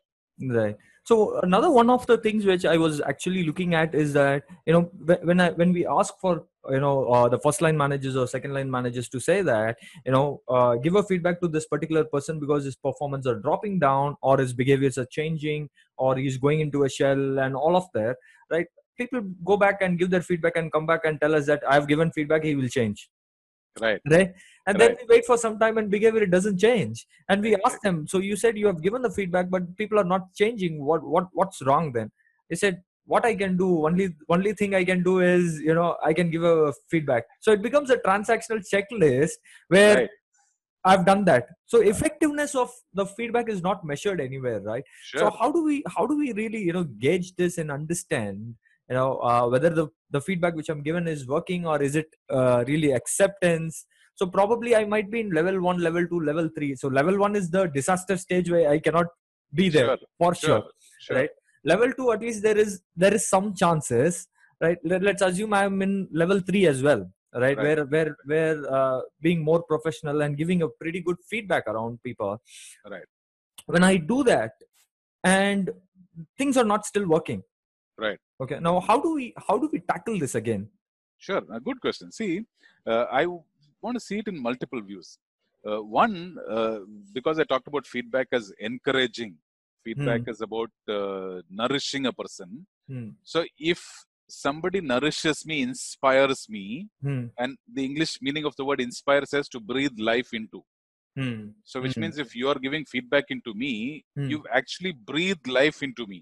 right 0.58 0.78
so 1.10 1.16
another 1.48 1.70
one 1.70 1.90
of 1.96 2.06
the 2.10 2.16
things 2.26 2.46
which 2.50 2.64
i 2.72 2.76
was 2.84 2.96
actually 3.10 3.42
looking 3.48 3.74
at 3.80 3.94
is 4.04 4.14
that 4.14 4.44
you 4.70 4.74
know 4.76 4.82
when 5.30 5.40
i 5.46 5.50
when 5.60 5.72
we 5.78 5.82
ask 5.96 6.14
for 6.24 6.32
you 6.76 6.80
know 6.84 6.94
uh, 7.16 7.28
the 7.34 7.40
first 7.46 7.62
line 7.66 7.78
managers 7.82 8.16
or 8.22 8.26
second 8.32 8.54
line 8.58 8.72
managers 8.78 9.10
to 9.16 9.20
say 9.28 9.38
that 9.50 9.78
you 10.06 10.12
know 10.16 10.24
uh, 10.48 10.74
give 10.86 10.96
a 10.96 11.04
feedback 11.12 11.40
to 11.44 11.48
this 11.58 11.68
particular 11.74 12.04
person 12.16 12.40
because 12.46 12.64
his 12.70 12.76
performance 12.88 13.28
are 13.34 13.36
dropping 13.48 13.78
down 13.86 14.16
or 14.22 14.38
his 14.44 14.54
behaviors 14.64 14.98
are 14.98 15.06
changing 15.20 15.70
or 15.98 16.16
he's 16.24 16.38
going 16.48 16.62
into 16.68 16.84
a 16.86 16.90
shell 16.98 17.40
and 17.46 17.56
all 17.56 17.76
of 17.76 17.86
that 18.00 18.16
right? 18.52 18.68
People 18.98 19.22
go 19.44 19.58
back 19.58 19.82
and 19.82 19.98
give 19.98 20.10
their 20.10 20.22
feedback 20.22 20.56
and 20.58 20.72
come 20.72 20.86
back 20.86 21.06
and 21.06 21.20
tell 21.20 21.34
us 21.34 21.46
that 21.48 21.64
i've 21.68 21.88
given 21.88 22.12
feedback 22.12 22.44
he 22.44 22.56
will 22.56 22.68
change. 22.68 23.10
Right. 23.80 24.02
right? 24.12 24.34
And 24.68 24.78
then 24.80 24.92
Right. 24.92 24.98
we 25.02 25.16
wait 25.16 25.26
for 25.26 25.38
some 25.38 25.58
time 25.58 25.78
and 25.78 25.90
behavior 25.90 26.22
it 26.24 26.32
doesn't 26.32 26.60
change. 26.60 27.06
And 27.30 27.42
we 27.42 27.56
ask 27.66 27.82
them 27.82 28.08
so 28.08 28.20
you 28.20 28.36
said 28.36 28.58
you 28.58 28.68
have 28.68 28.82
given 28.84 29.02
the 29.02 29.10
feedback 29.10 29.50
but 29.50 29.76
people 29.78 30.00
are 30.00 30.04
not 30.04 30.34
changing. 30.34 30.84
What 30.84 31.04
what 31.04 31.28
what's 31.34 31.62
wrong 31.66 31.92
then? 31.94 32.12
They 32.50 32.56
said 32.56 32.82
what 33.06 33.26
i 33.26 33.34
can 33.34 33.58
do 33.58 33.86
only 33.88 34.10
only 34.30 34.54
thing 34.54 34.76
i 34.76 34.84
can 34.86 35.02
do 35.02 35.20
is 35.22 35.60
you 35.60 35.74
know 35.74 35.98
i 36.04 36.14
can 36.14 36.30
give 36.30 36.44
a 36.44 36.72
feedback. 36.90 37.24
So 37.40 37.52
it 37.52 37.62
becomes 37.62 37.90
a 37.90 37.98
transactional 37.98 38.62
checklist 38.72 39.32
where 39.70 39.96
Right. 39.96 40.10
I've 40.86 41.06
done 41.06 41.24
that. 41.26 41.48
So 41.66 41.82
effectiveness 41.82 42.56
of 42.56 42.70
the 42.94 43.06
feedback 43.06 43.50
is 43.50 43.62
not 43.62 43.86
measured 43.86 44.20
anywhere 44.20 44.60
right? 44.62 44.84
Sure. 45.04 45.20
so 45.22 45.30
how 45.40 45.52
do 45.52 45.64
we 45.64 45.84
how 45.96 46.06
do 46.06 46.18
we 46.18 46.34
really 46.34 46.62
you 46.62 46.74
know 46.74 46.84
gauge 46.84 47.36
this 47.36 47.58
and 47.58 47.72
understand 47.72 48.56
you 48.90 48.96
know 48.96 49.20
uh, 49.20 49.48
whether 49.48 49.70
the 49.70 49.88
the 50.10 50.22
feedback 50.22 50.56
which 50.56 50.70
i'm 50.70 50.82
given 50.82 51.08
is 51.08 51.28
working 51.28 51.66
or 51.66 51.82
is 51.82 51.96
it 51.96 52.10
uh, 52.30 52.64
really 52.68 52.92
acceptance? 52.92 53.86
So 54.16 54.26
probably 54.28 54.76
i 54.76 54.84
might 54.86 55.10
be 55.10 55.20
in 55.22 55.30
level 55.32 55.62
1 55.62 55.80
level 55.80 56.08
2 56.08 56.20
level 56.20 56.50
3 56.56 56.76
so 56.76 56.88
level 56.88 57.18
1 57.18 57.36
is 57.36 57.50
the 57.50 57.68
disaster 57.68 58.18
stage 58.18 58.50
where 58.52 58.70
i 58.70 58.78
cannot 58.80 59.08
be 59.54 59.70
there 59.70 59.86
Sure. 59.88 59.98
for 60.18 60.36
sure. 60.36 60.64
sure 61.00 61.18
right? 61.18 61.30
Level 61.64 61.92
2 61.94 62.12
at 62.12 62.22
least 62.22 62.44
there 62.44 62.58
is 62.58 62.82
there 62.96 63.14
is 63.14 63.28
some 63.28 63.54
chances 63.56 64.28
right? 64.62 64.78
Let, 64.84 65.02
let's 65.02 65.22
assume 65.22 65.54
i'm 65.54 65.82
in 65.82 66.08
level 66.12 66.40
3 66.40 66.68
as 66.68 66.84
well 66.84 67.10
right, 67.34 67.58
Right. 67.58 67.64
where 67.64 67.86
where 67.86 68.18
where 68.26 68.74
uh, 68.78 69.02
being 69.22 69.44
more 69.44 69.62
professional 69.64 70.22
and 70.22 70.38
giving 70.38 70.62
a 70.64 70.70
pretty 70.70 71.02
good 71.02 71.18
feedback 71.30 71.68
around 71.68 72.02
people 72.04 72.42
Right. 72.94 73.08
when 73.68 73.84
i 73.84 73.96
do 73.98 74.24
that 74.24 74.54
and 75.24 75.72
things 76.38 76.58
are 76.58 76.66
not 76.74 76.86
still 76.86 77.08
working 77.08 77.42
Right. 77.98 78.20
okay 78.44 78.60
now 78.60 78.80
how 78.80 79.00
do 79.00 79.14
we 79.14 79.34
how 79.48 79.58
do 79.58 79.70
we 79.72 79.80
tackle 79.80 80.20
this 80.20 80.36
again 80.36 80.70
Sure, 81.26 81.44
a 81.52 81.60
good 81.60 81.80
question. 81.80 82.12
See, 82.12 82.44
uh, 82.88 83.06
I 83.12 83.28
want 83.28 83.94
to 83.94 84.00
see 84.00 84.18
it 84.18 84.28
in 84.28 84.42
multiple 84.42 84.82
views. 84.82 85.20
Uh, 85.64 85.84
one, 85.84 86.36
uh, 86.50 86.80
because 87.14 87.38
I 87.38 87.44
talked 87.44 87.68
about 87.68 87.86
feedback 87.86 88.30
as 88.32 88.52
encouraging, 88.58 89.36
feedback 89.84 90.22
is 90.28 90.42
about 90.42 90.72
uh, 90.90 91.42
nourishing 91.48 92.08
a 92.08 92.12
person. 92.12 92.66
Hmm. 92.90 93.10
So, 93.22 93.46
if 93.60 93.84
somebody 94.32 94.82
nourishes 94.82 95.46
me, 95.46 95.62
inspires 95.62 96.48
me, 96.50 96.66
Hmm. 97.02 97.26
and 97.38 97.58
the 97.78 97.84
English 97.90 98.14
meaning 98.22 98.46
of 98.50 98.56
the 98.56 98.66
word 98.66 98.82
inspire 98.82 99.26
says 99.26 99.48
to 99.50 99.60
breathe 99.60 99.98
life 100.00 100.34
into. 100.40 100.64
Hmm. 101.20 101.40
So, 101.64 101.82
which 101.82 101.96
Hmm. 101.96 102.02
means 102.02 102.18
if 102.26 102.36
you 102.40 102.48
are 102.52 102.60
giving 102.66 102.86
feedback 102.86 103.26
into 103.36 103.54
me, 103.64 103.72
Hmm. 104.16 104.30
you've 104.32 104.50
actually 104.60 104.94
breathed 105.14 105.48
life 105.62 105.82
into 105.90 106.06
me. 106.14 106.20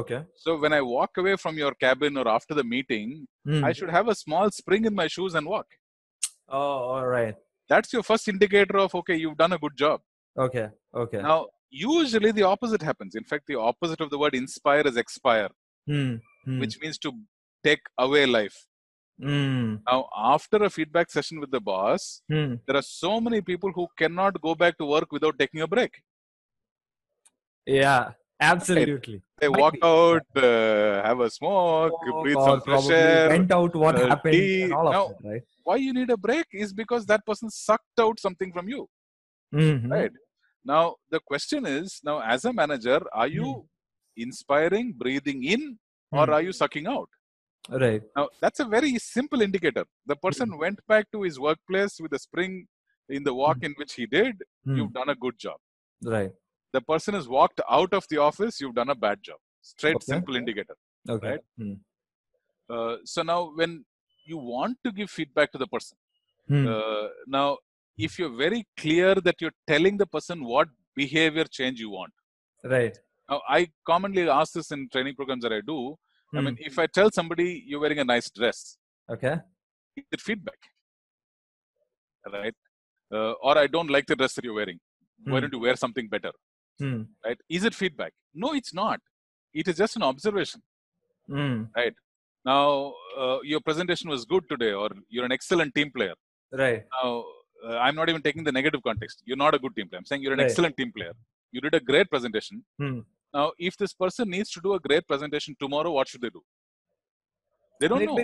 okay 0.00 0.20
So, 0.42 0.50
when 0.60 0.72
I 0.72 0.80
walk 0.90 1.18
away 1.22 1.36
from 1.44 1.58
your 1.62 1.72
cabin 1.84 2.16
or 2.20 2.26
after 2.36 2.54
the 2.58 2.64
meeting, 2.74 3.08
Hmm. 3.48 3.64
I 3.68 3.72
should 3.78 3.90
have 3.96 4.08
a 4.08 4.14
small 4.24 4.50
spring 4.60 4.84
in 4.90 4.94
my 5.02 5.08
shoes 5.16 5.34
and 5.40 5.46
walk. 5.54 5.66
oh 6.60 6.78
all 6.94 7.06
right 7.10 7.36
that's 7.72 7.92
your 7.94 8.02
first 8.08 8.26
indicator 8.32 8.76
of 8.80 8.94
okay 8.98 9.14
you've 9.20 9.36
done 9.42 9.54
a 9.56 9.58
good 9.62 9.76
job 9.82 10.00
okay 10.44 10.64
okay 11.02 11.20
now 11.26 11.36
usually 11.84 12.32
the 12.38 12.42
opposite 12.48 12.82
happens 12.88 13.14
in 13.20 13.24
fact 13.30 13.44
the 13.52 13.58
opposite 13.68 14.02
of 14.06 14.10
the 14.14 14.18
word 14.22 14.34
inspire 14.40 14.84
is 14.90 14.98
expire 15.02 15.48
Hmm. 16.44 16.58
which 16.60 16.74
means 16.80 16.98
to 17.06 17.10
take 17.68 17.84
away 18.06 18.24
life 18.38 18.56
Hmm. 19.24 19.76
now 19.88 19.98
after 20.32 20.58
a 20.68 20.70
feedback 20.76 21.08
session 21.16 21.36
with 21.42 21.50
the 21.56 21.60
boss 21.70 22.02
Hmm. 22.32 22.54
there 22.66 22.76
are 22.80 22.86
so 23.02 23.12
many 23.26 23.40
people 23.50 23.70
who 23.76 23.84
cannot 24.00 24.40
go 24.46 24.54
back 24.62 24.76
to 24.80 24.86
work 24.94 25.10
without 25.16 25.36
taking 25.42 25.60
a 25.66 25.68
break 25.74 25.92
yeah 27.66 28.10
absolutely 28.40 29.22
they 29.40 29.48
Might 29.48 29.60
walk 29.60 29.74
be. 29.74 29.80
out 29.82 30.26
uh, 30.36 31.02
have 31.08 31.20
a 31.20 31.30
smoke 31.30 31.92
breathe 32.22 32.36
or 32.36 32.46
some 32.48 32.60
fresh 32.60 32.80
probably 32.86 32.96
air 32.96 33.28
vent 33.28 33.52
out 33.52 33.74
what 33.74 33.96
uh, 34.00 34.08
happened 34.08 34.34
tea. 34.34 34.72
all 34.72 34.88
of 34.88 34.92
Now- 34.96 35.08
that 35.08 35.28
right 35.30 35.42
why 35.62 35.76
you 35.76 35.92
need 35.98 36.10
a 36.10 36.16
break 36.16 36.46
is 36.52 36.72
because 36.82 37.06
that 37.06 37.24
person 37.24 37.48
sucked 37.50 37.98
out 38.06 38.18
something 38.26 38.52
from 38.56 38.68
you 38.74 38.82
Mhm. 39.54 39.90
right 39.96 40.12
now 40.64 40.96
the 41.14 41.20
question 41.30 41.64
is 41.78 42.00
now 42.08 42.18
as 42.34 42.44
a 42.44 42.52
manager 42.52 43.00
are 43.12 43.28
you 43.38 43.48
inspiring 44.16 44.92
breathing 45.02 45.40
in 45.54 45.62
or 46.18 46.24
Hmm. 46.26 46.34
are 46.36 46.42
you 46.48 46.54
sucking 46.62 46.86
out 46.94 47.10
right 47.84 48.02
now 48.18 48.26
that's 48.42 48.60
a 48.64 48.68
very 48.76 48.92
simple 49.06 49.40
indicator 49.48 49.84
the 50.12 50.16
person 50.26 50.48
went 50.64 50.80
back 50.92 51.06
to 51.14 51.20
his 51.26 51.36
workplace 51.48 51.94
with 52.04 52.12
a 52.18 52.22
spring 52.26 52.54
in 53.18 53.22
the 53.28 53.34
walk 53.42 53.58
in 53.68 53.74
which 53.82 53.94
he 54.00 54.06
did 54.18 54.34
Hmm. 54.66 54.76
you've 54.78 54.94
done 55.00 55.10
a 55.14 55.18
good 55.26 55.38
job 55.46 55.58
right 56.16 56.32
the 56.76 56.82
person 56.92 57.14
has 57.18 57.26
walked 57.38 57.60
out 57.78 57.92
of 57.98 58.04
the 58.12 58.18
office 58.28 58.60
you've 58.60 58.78
done 58.82 58.92
a 58.96 59.00
bad 59.06 59.18
job 59.30 59.40
straight 59.74 59.98
Okay. 60.00 60.12
simple 60.14 60.36
indicator 60.42 60.76
Okay. 61.14 61.30
Right. 61.32 61.42
Hmm. 61.58 61.74
Uh, 62.74 62.96
so 63.04 63.22
now 63.22 63.40
when 63.60 63.72
you 64.24 64.38
want 64.38 64.76
to 64.84 64.90
give 64.98 65.10
feedback 65.10 65.52
to 65.54 65.58
the 65.62 65.66
person, 65.74 65.96
Hmm. 66.48 66.66
uh, 66.66 67.08
now 67.26 67.58
if 68.06 68.18
you're 68.18 68.36
very 68.44 68.60
clear 68.82 69.14
that 69.26 69.36
you're 69.42 69.58
telling 69.72 69.96
the 70.02 70.06
person 70.14 70.44
what 70.52 70.68
behavior 71.02 71.44
change 71.58 71.78
you 71.84 71.90
want. 71.90 72.12
right. 72.74 72.96
Now 73.30 73.40
I 73.48 73.60
commonly 73.90 74.28
ask 74.28 74.52
this 74.58 74.70
in 74.76 74.88
training 74.94 75.14
programs 75.20 75.42
that 75.46 75.52
I 75.52 75.60
do. 75.72 75.78
I 76.34 76.38
Hmm. 76.38 76.44
mean, 76.46 76.56
if 76.68 76.78
I 76.78 76.86
tell 76.98 77.10
somebody 77.18 77.48
you're 77.66 77.80
wearing 77.84 78.00
a 78.04 78.04
nice 78.12 78.28
dress, 78.38 78.76
okay. 79.14 79.34
is 79.96 80.04
it 80.16 80.20
feedback? 80.28 80.60
Right? 82.36 82.54
Uh, 83.12 83.32
or 83.46 83.56
I 83.58 83.66
don't 83.66 83.90
like 83.96 84.06
the 84.06 84.16
dress 84.16 84.34
that 84.34 84.44
you're 84.44 84.58
wearing. 84.60 84.78
Why 85.24 85.34
Hmm. 85.38 85.42
don't 85.42 85.52
you 85.56 85.60
wear 85.66 85.76
something 85.84 86.08
better? 86.14 86.32
Hmm. 86.80 87.02
Right? 87.24 87.38
Is 87.48 87.64
it 87.68 87.74
feedback? 87.82 88.12
No, 88.44 88.48
it's 88.60 88.72
not. 88.82 89.00
It 89.52 89.68
is 89.68 89.76
just 89.82 89.96
an 89.96 90.02
observation. 90.02 90.60
Hmm. 91.28 91.64
Now, 92.52 92.94
uh, 93.22 93.38
your 93.52 93.60
presentation 93.68 94.08
was 94.14 94.24
good 94.32 94.44
today, 94.52 94.72
or 94.72 94.88
you're 95.08 95.24
an 95.24 95.32
excellent 95.38 95.74
team 95.76 95.90
player. 95.96 96.14
Right. 96.62 96.82
Now, 96.96 97.24
uh, 97.66 97.76
I'm 97.84 97.94
not 98.00 98.08
even 98.10 98.22
taking 98.26 98.44
the 98.48 98.52
negative 98.52 98.82
context. 98.88 99.22
You're 99.24 99.42
not 99.44 99.54
a 99.54 99.60
good 99.64 99.74
team 99.76 99.88
player. 99.88 100.00
I'm 100.00 100.04
saying 100.10 100.22
you're 100.24 100.34
an 100.38 100.40
Right. 100.42 100.50
excellent 100.50 100.76
team 100.80 100.90
player. 100.96 101.14
You 101.52 101.60
did 101.66 101.74
a 101.74 101.80
great 101.90 102.08
presentation. 102.14 102.56
Now, 103.34 103.52
if 103.58 103.76
this 103.76 103.92
person 103.92 104.30
needs 104.30 104.50
to 104.52 104.60
do 104.60 104.74
a 104.74 104.80
great 104.80 105.06
presentation 105.08 105.56
tomorrow, 105.60 105.90
what 105.90 106.06
should 106.08 106.22
they 106.22 106.30
do? 106.30 106.42
They 107.80 107.88
don't 107.88 108.04
know. 108.04 108.18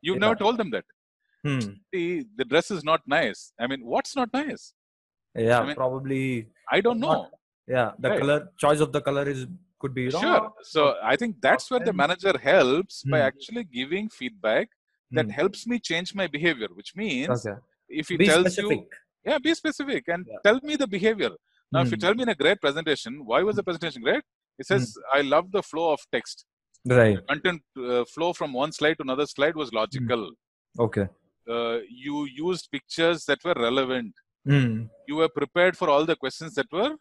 You've 0.00 0.18
never 0.18 0.34
told 0.34 0.56
them 0.56 0.70
that. 0.70 0.84
Hmm. 1.44 1.58
See, 1.92 2.24
the 2.36 2.44
dress 2.44 2.70
is 2.70 2.82
not 2.82 3.02
nice. 3.06 3.52
I 3.60 3.66
mean, 3.66 3.84
what's 3.84 4.16
not 4.16 4.32
nice? 4.32 4.72
Yeah. 5.34 5.60
I 5.60 5.66
mean, 5.66 5.76
probably. 5.76 6.48
I 6.76 6.80
don't 6.80 7.00
know. 7.06 7.12
Not- 7.18 7.30
Yeah. 7.74 7.90
The 8.04 8.08
Right. 8.10 8.20
color 8.22 8.38
choice 8.62 8.80
of 8.84 8.90
the 8.94 9.00
color 9.08 9.24
is 9.32 9.40
could 9.82 9.94
be 9.98 10.04
wrong. 10.12 10.22
Sure. 10.22 10.52
So 10.74 10.80
I 11.10 11.14
think 11.20 11.36
that's 11.46 11.66
where 11.70 11.82
the 11.88 11.92
manager 12.00 12.32
helps 12.46 12.96
by 13.12 13.18
Hmm. 13.20 13.26
actually 13.30 13.64
giving 13.78 14.08
feedback 14.20 14.66
that 15.18 15.26
Hmm. 15.26 15.36
helps 15.40 15.60
me 15.70 15.76
change 15.90 16.08
my 16.20 16.26
behavior, 16.36 16.68
which 16.78 16.90
means 17.02 17.30
Okay. 17.36 17.56
if 18.00 18.08
he 18.10 18.16
Be 18.22 18.26
tells 18.30 18.46
specific. 18.46 18.80
you, 18.80 19.30
yeah, 19.30 19.38
be 19.46 19.54
specific 19.62 20.02
and 20.14 20.26
Yeah. 20.32 20.40
tell 20.46 20.58
me 20.70 20.76
the 20.82 20.88
behavior. 20.96 21.30
Now, 21.72 21.82
if 21.82 21.90
you 21.90 21.96
Hmm. 21.96 22.00
tell 22.04 22.14
me 22.14 22.22
in 22.24 22.28
a 22.28 22.34
great 22.34 22.60
presentation, 22.60 23.24
why 23.24 23.42
was 23.42 23.56
the 23.56 23.62
presentation 23.62 24.02
great? 24.02 24.22
It 24.58 24.66
says, 24.66 24.96
I 25.12 25.20
love 25.22 25.52
the 25.52 25.62
flow 25.62 25.92
of 25.92 26.00
text. 26.12 26.44
Right. 26.86 27.18
Content 27.28 27.62
uh, 27.78 28.04
flow 28.14 28.32
from 28.32 28.52
one 28.52 28.72
slide 28.72 28.94
to 28.98 29.02
another 29.02 29.26
slide 29.26 29.54
was 29.54 29.72
logical. 29.72 30.30
Okay. 30.78 31.06
Uh, 31.48 31.78
you 32.06 32.26
used 32.26 32.68
pictures 32.70 33.24
that 33.26 33.38
were 33.44 33.54
relevant. 33.56 34.12
Hmm. 34.46 34.84
You 35.06 35.16
were 35.16 35.28
prepared 35.28 35.76
for 35.76 35.88
all 35.90 36.04
the 36.06 36.16
questions 36.16 36.54
that 36.54 36.66
were 36.72 36.92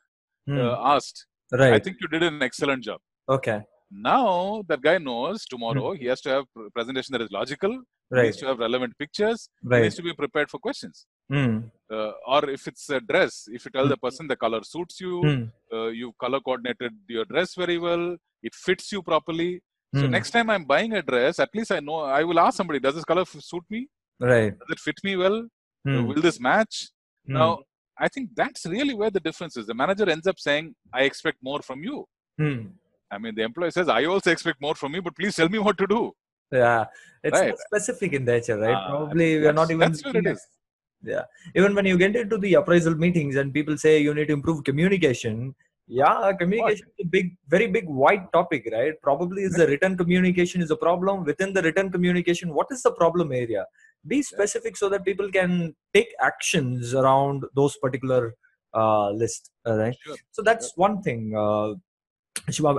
Hmm. 0.47 0.57
uh, 0.59 0.75
asked. 0.95 1.25
right. 1.51 1.73
I 1.73 1.79
think 1.79 1.97
you 2.01 2.07
did 2.07 2.23
an 2.23 2.41
excellent 2.43 2.83
job. 2.83 2.99
okay. 3.37 3.59
Now 3.91 4.61
that 4.69 4.81
guy 4.87 4.97
knows 4.99 5.45
tomorrow 5.45 5.93
he 5.93 6.05
has 6.05 6.21
to 6.21 6.29
have 6.29 6.43
pr- 6.55 6.67
presentation 6.75 7.11
that 7.13 7.21
is 7.25 7.31
logical. 7.31 7.71
Right. 7.71 7.81
He 7.81 8.17
Hmm. 8.17 8.25
Needs 8.25 8.37
to 8.41 8.45
have 8.49 8.59
relevant 8.59 8.93
pictures. 8.99 9.49
Right. 9.63 9.77
He 9.79 9.83
needs 9.85 9.95
to 9.95 10.03
be 10.09 10.13
prepared 10.13 10.49
for 10.51 10.59
questions. 10.59 11.07
Hmm. 11.29 11.57
Uh, 11.91 12.11
or 12.27 12.49
if 12.49 12.67
it's 12.67 12.89
a 12.89 12.99
dress, 12.99 13.47
if 13.51 13.65
you 13.65 13.71
tell 13.71 13.83
Hmm. 13.85 13.89
the 13.93 13.97
person 13.97 14.27
the 14.27 14.35
color 14.35 14.61
suits 14.63 14.99
you, 15.01 15.13
Hmm. 15.25 15.43
uh, 15.75 15.87
you 16.01 16.13
color 16.23 16.39
coordinated 16.39 16.93
your 17.07 17.25
dress 17.25 17.55
very 17.55 17.77
well, 17.77 18.05
it 18.43 18.53
fits 18.55 18.91
you 18.91 19.01
properly. 19.11 19.51
So 19.95 20.03
Hmm. 20.05 20.11
next 20.17 20.31
time 20.35 20.49
I'm 20.53 20.65
buying 20.73 20.93
a 20.93 21.01
dress, 21.01 21.39
at 21.39 21.53
least 21.57 21.71
I 21.71 21.79
know 21.79 21.99
I 22.19 22.23
will 22.23 22.39
ask 22.45 22.57
somebody, 22.57 22.79
does 22.79 22.95
this 22.95 23.05
color 23.11 23.21
f- 23.21 23.41
suit 23.51 23.63
me? 23.75 23.81
Right. 24.19 24.51
Does 24.59 24.69
it 24.75 24.79
fit 24.87 24.99
me 25.07 25.15
well? 25.23 25.37
Uh, 25.43 25.47
Hmm. 25.91 26.07
will 26.09 26.21
this 26.27 26.39
match? 26.39 26.75
Hmm. 27.25 27.33
Now, 27.39 27.49
I 27.97 28.07
think 28.07 28.29
that's 28.41 28.65
really 28.65 28.93
where 28.99 29.09
the 29.17 29.19
difference 29.27 29.57
is. 29.57 29.65
The 29.71 29.73
manager 29.83 30.07
ends 30.09 30.27
up 30.27 30.39
saying, 30.39 30.75
I 30.93 31.01
expect 31.09 31.37
more 31.49 31.61
from 31.69 31.83
you. 31.83 31.97
Hmm. 32.37 32.59
I 33.11 33.17
mean, 33.17 33.33
the 33.35 33.43
employee 33.49 33.71
says, 33.71 33.89
I 33.89 34.05
also 34.05 34.29
expect 34.31 34.61
more 34.61 34.75
from 34.75 34.93
you, 34.95 35.01
but 35.01 35.15
please 35.15 35.35
tell 35.35 35.49
me 35.49 35.59
what 35.67 35.77
to 35.79 35.87
do. 35.87 36.01
Yeah. 36.51 36.85
It's 37.23 37.39
Right. 37.39 37.57
specific 37.67 38.13
in 38.13 38.23
nature, 38.25 38.57
right? 38.57 38.75
Ah, 38.75 38.87
Probably 38.89 39.39
we 39.39 39.47
are 39.47 39.53
not 39.53 39.69
even. 39.71 39.79
that's 39.79 40.03
where 40.05 40.17
it 40.17 40.27
is. 40.27 40.41
Yeah. 41.03 41.23
Even 41.55 41.75
when 41.75 41.85
you 41.85 41.97
get 41.97 42.15
into 42.15 42.37
the 42.37 42.55
appraisal 42.55 42.95
meetings 42.95 43.35
and 43.35 43.53
people 43.53 43.77
say 43.77 43.99
you 43.99 44.13
need 44.13 44.27
to 44.27 44.33
improve 44.33 44.63
communication. 44.63 45.55
Yeah, 45.87 46.31
communication 46.37 46.85
is 46.87 47.05
a 47.05 47.07
big, 47.07 47.35
very 47.47 47.65
big, 47.65 47.89
wide 47.89 48.31
topic, 48.31 48.69
right? 48.71 48.93
Probably 49.01 49.43
is 49.43 49.53
the 49.53 49.65
written 49.65 49.97
communication 49.97 50.61
is 50.61 50.69
a 50.69 50.75
problem. 50.75 51.23
Within 51.23 51.51
the 51.51 51.63
written 51.63 51.91
communication, 51.91 52.53
what 52.53 52.67
is 52.69 52.83
the 52.83 52.91
problem 52.91 53.31
area? 53.31 53.65
Be 54.05 54.21
specific 54.21 54.77
so 54.77 54.87
that 54.89 55.03
people 55.03 55.31
can 55.31 55.75
take 55.95 56.13
actions 56.21 56.93
around 56.93 57.43
those 57.55 57.75
particular 57.77 58.35
uh, 58.75 59.09
list, 59.09 59.49
right? 59.65 59.95
Sure. 60.03 60.15
So 60.31 60.43
that's 60.43 60.73
one 60.75 61.01
thing. 61.01 61.33
Uh, 61.35 61.73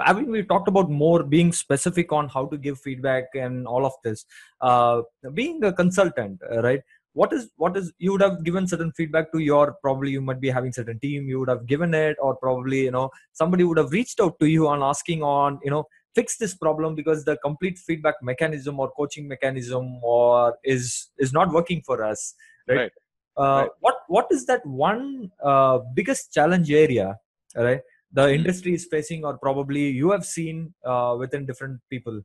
I 0.05 0.13
mean, 0.13 0.31
we 0.31 0.43
talked 0.45 0.69
about 0.69 0.89
more 0.89 1.23
being 1.23 1.53
specific 1.53 2.13
on 2.13 2.29
how 2.29 2.47
to 2.47 2.57
give 2.57 2.81
feedback 2.81 3.25
and 3.35 3.67
all 3.67 3.85
of 3.85 3.93
this. 4.05 4.25
Uh, 4.61 5.03
being 5.35 5.63
a 5.65 5.73
consultant, 5.73 6.41
right? 6.63 6.81
What 7.13 7.33
is 7.33 7.51
what 7.57 7.77
is 7.77 7.93
you 7.99 8.13
would 8.13 8.21
have 8.21 8.45
given 8.45 8.67
certain 8.69 8.93
feedback 8.93 9.33
to 9.33 9.39
your 9.39 9.77
probably 9.83 10.11
you 10.13 10.21
might 10.21 10.41
be 10.41 10.49
having 10.49 10.73
certain 10.73 10.99
team 11.01 11.29
you 11.29 11.41
would 11.41 11.49
have 11.49 11.67
given 11.67 11.93
it 11.93 12.17
or 12.21 12.37
probably 12.37 12.85
you 12.85 12.93
know 12.93 13.11
somebody 13.33 13.65
would 13.65 13.79
have 13.79 13.91
reached 13.91 14.21
out 14.21 14.39
to 14.39 14.47
you 14.47 14.69
on 14.69 14.83
asking 14.83 15.23
on 15.23 15.59
you 15.65 15.71
know 15.71 15.85
fix 16.15 16.37
this 16.39 16.55
problem 16.55 16.95
because 16.95 17.25
the 17.25 17.37
complete 17.39 17.79
feedback 17.79 18.15
mechanism 18.23 18.79
or 18.79 18.91
coaching 18.93 19.27
mechanism 19.27 19.99
or 20.05 20.57
is 20.63 21.09
is 21.19 21.33
not 21.33 21.51
working 21.53 21.83
for 21.85 22.05
us 22.05 22.35
right, 22.69 22.79
Right. 22.79 22.93
Uh, 23.37 23.63
Right. 23.63 23.71
what 23.81 23.97
what 24.09 24.27
is 24.31 24.47
that 24.47 24.65
one 24.67 25.31
uh, 25.43 25.79
biggest 25.99 26.33
challenge 26.33 26.71
area 26.71 27.09
right 27.57 27.81
the 28.13 28.27
Hmm. 28.27 28.35
industry 28.39 28.73
is 28.75 28.87
facing 28.95 29.25
or 29.25 29.37
probably 29.39 29.85
you 30.03 30.11
have 30.11 30.25
seen 30.25 30.73
uh, 30.85 31.17
within 31.19 31.45
different 31.47 31.81
people 31.91 32.23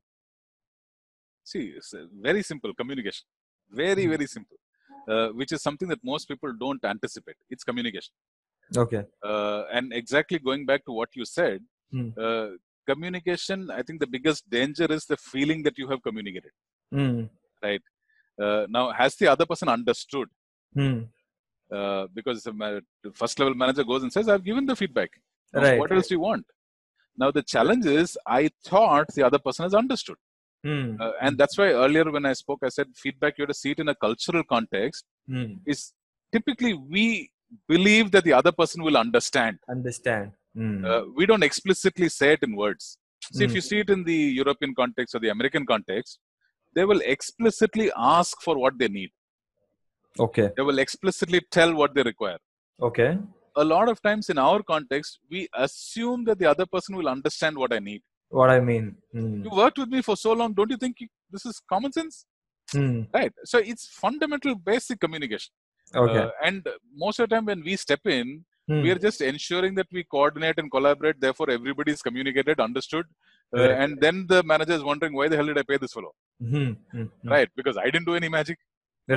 See, 1.44 1.74
it's 1.78 1.94
very 2.28 2.42
simple 2.42 2.74
communication. 2.74 3.26
Very, 3.70 4.06
Hmm. 4.06 4.10
very 4.14 4.26
simple. 4.26 4.58
Uh, 5.14 5.28
which 5.40 5.52
is 5.56 5.62
something 5.62 5.88
that 5.94 6.00
most 6.04 6.28
people 6.32 6.52
don't 6.64 6.84
anticipate. 6.94 7.38
It's 7.54 7.64
communication. 7.70 8.14
okay 8.84 9.02
Uh, 9.32 9.62
and 9.76 9.94
exactly 10.02 10.38
going 10.48 10.64
back 10.70 10.82
to 10.88 10.94
what 11.00 11.10
you 11.20 11.26
said, 11.38 11.60
Hmm. 11.94 12.08
uh, 12.26 12.48
communication, 12.92 13.60
I 13.80 13.82
think 13.86 13.98
the 14.04 14.12
biggest 14.16 14.42
danger 14.56 14.88
is 14.98 15.04
the 15.12 15.18
feeling 15.32 15.60
that 15.66 15.78
you 15.82 15.88
have 15.92 16.02
communicated. 16.08 16.54
Hmm. 16.96 17.20
Uh, 18.46 18.66
now, 18.78 18.92
has 18.92 19.16
the 19.22 19.28
other 19.34 19.46
person 19.52 19.70
understood? 19.78 20.28
Uh, 21.78 22.04
because 22.18 22.44
the 22.44 22.54
the 23.06 23.12
first 23.22 23.40
level 23.40 23.56
manager 23.56 23.84
goes 23.92 24.04
and 24.04 24.12
says, 24.16 24.28
I've 24.30 24.44
given 24.50 24.66
the 24.72 24.76
feedback. 24.76 25.12
Now, 25.54 25.62
Right, 25.62 25.80
What 25.80 25.92
else 25.92 26.08
do 26.10 26.16
you 26.16 26.20
want? 26.30 26.46
Now, 27.18 27.32
the 27.32 27.44
challenge 27.54 27.86
is, 27.86 28.18
I 28.40 28.50
thought 28.70 29.08
the 29.16 29.24
other 29.30 29.40
person 29.40 29.64
has 29.64 29.74
understood. 29.74 30.18
Hmm. 30.66 30.88
Uh, 31.04 31.12
and 31.22 31.38
that's 31.40 31.58
why 31.60 31.68
earlier 31.84 32.06
when 32.16 32.26
I 32.26 32.34
spoke, 32.34 32.62
I 32.64 32.70
said 32.78 32.88
feedback, 33.04 33.34
you 33.38 33.44
have 33.44 33.54
to 33.56 33.60
see 33.64 33.72
it 33.76 33.80
in 33.84 33.90
a 33.94 33.96
cultural 34.06 34.44
context. 34.56 35.04
Hmm. 35.32 35.52
Is 35.74 35.82
typically 36.36 36.74
we 36.96 37.06
believe 37.74 38.08
that 38.14 38.24
the 38.30 38.34
other 38.40 38.52
person 38.62 38.82
will 38.88 38.98
understand. 39.06 39.58
understand 39.78 40.32
Hmm. 40.60 40.86
Uh, 40.90 41.02
we 41.18 41.26
don't 41.30 41.44
explicitly 41.50 42.08
say 42.18 42.30
it 42.36 42.44
in 42.48 42.54
words. 42.64 42.86
See, 43.36 43.44
if 43.46 43.52
Mm. 43.52 43.56
you 43.58 43.62
see 43.68 43.80
it 43.84 43.90
in 43.96 44.02
the 44.10 44.20
European 44.42 44.72
context 44.80 45.16
or 45.16 45.20
the 45.24 45.32
American 45.34 45.64
context, 45.72 46.20
they 46.76 46.86
will 46.90 47.02
explicitly 47.14 47.88
ask 48.16 48.36
for 48.46 48.56
what 48.64 48.76
they 48.82 48.90
need. 48.98 49.12
okay 50.26 50.46
They 50.58 50.66
will 50.70 50.80
explicitly 50.84 51.42
tell 51.58 51.72
what 51.80 51.94
they 51.96 52.04
require. 52.12 52.40
okay 52.90 53.10
A 53.64 53.66
lot 53.74 53.88
of 53.94 53.98
times 54.08 54.30
in 54.34 54.38
our 54.46 54.62
context, 54.74 55.20
we 55.34 55.42
assume 55.66 56.24
that 56.28 56.40
the 56.42 56.50
other 56.54 56.68
person 56.76 56.94
will 57.00 57.10
understand 57.16 57.58
what 57.62 57.74
I 57.78 57.80
need. 57.90 58.02
What 58.30 58.50
i 58.50 58.60
mean 58.60 58.86
Hmm. 59.16 59.44
You 59.46 59.52
worked 59.64 59.78
with 59.82 59.90
me 59.96 60.02
for 60.02 60.16
so 60.18 60.32
long, 60.40 60.54
don't 60.54 60.72
you 60.76 60.78
think 60.84 60.96
you- 61.02 61.14
this 61.34 61.46
is 61.50 61.62
common 61.74 61.92
sense? 61.98 62.16
Hmm. 62.74 62.98
Right. 63.18 63.34
So 63.52 63.58
it's 63.72 63.86
fundamental, 64.04 64.54
basic 64.72 64.98
communication. 65.06 65.54
okay 66.04 66.24
Uh, 66.26 66.32
and 66.48 66.62
most 67.04 67.20
of 67.20 67.24
the 67.26 67.32
time 67.36 67.46
when 67.52 67.62
we 67.68 67.74
step 67.86 68.04
in, 68.18 68.28
Hmm. 68.70 68.82
we 68.84 68.90
are 68.94 69.02
just 69.08 69.20
ensuring 69.32 69.74
that 69.80 69.90
we 69.98 70.02
coordinate 70.16 70.58
and 70.62 70.70
collaborate. 70.76 71.18
Therefore, 71.26 71.48
everybody 71.58 71.92
is 71.98 72.02
communicated, 72.08 72.60
understood. 72.68 73.06
Uh, 73.56 73.60
Right. 73.62 73.76
and 73.84 73.92
then 74.06 74.16
the 74.32 74.40
manager 74.52 74.76
is 74.80 74.84
wondering, 74.92 75.14
why 75.20 75.28
the 75.32 75.38
hell 75.40 75.50
did 75.52 75.60
I 75.64 75.66
pay 75.72 75.78
this 75.84 75.94
fellow? 75.98 76.14
Hmm. 76.54 76.72
Hmm. 76.94 77.04
Hmm. 77.04 77.30
Right. 77.36 77.50
Because 77.60 77.78
I 77.86 77.90
didn't 77.94 78.10
do 78.12 78.18
any 78.22 78.32
magic. 78.40 78.60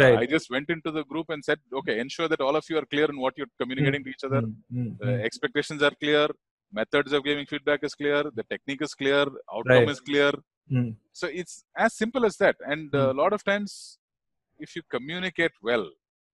right 0.03 0.19
I 0.23 0.27
just 0.33 0.49
went 0.55 0.69
into 0.75 0.91
the 0.97 1.03
group 1.11 1.29
and 1.35 1.43
said, 1.47 1.59
okay, 1.79 1.95
ensure 2.03 2.27
that 2.33 2.41
all 2.47 2.57
of 2.59 2.65
you 2.71 2.77
are 2.81 2.87
clear 2.95 3.07
in 3.13 3.19
what 3.25 3.35
you're 3.39 3.53
communicating 3.61 4.03
to 4.07 4.11
each 4.15 4.25
other. 4.29 4.43
Uh, 5.07 5.17
expectations 5.29 5.83
are 5.89 5.95
clear. 6.03 6.27
Methods 6.73 7.13
of 7.13 7.25
giving 7.25 7.47
feedback 7.47 7.81
is 7.83 7.95
clear. 7.95 8.25
The 8.35 8.43
technique 8.45 8.83
is 8.83 8.95
clear. 8.95 9.27
Outcome 9.55 9.67
Right. 9.67 9.89
is 9.89 10.01
clear. 10.01 10.33
Hmm. 10.69 10.91
So 11.13 11.29
it's 11.29 11.65
as 11.77 11.95
simple 11.95 12.25
as 12.27 12.37
that. 12.39 12.57
And 12.67 12.91
Hmm. 12.93 12.99
a 12.99 13.13
lot 13.13 13.33
of 13.33 13.43
times, 13.45 13.99
if 14.59 14.77
you 14.77 14.83
communicate 14.91 15.53
well, 15.63 15.91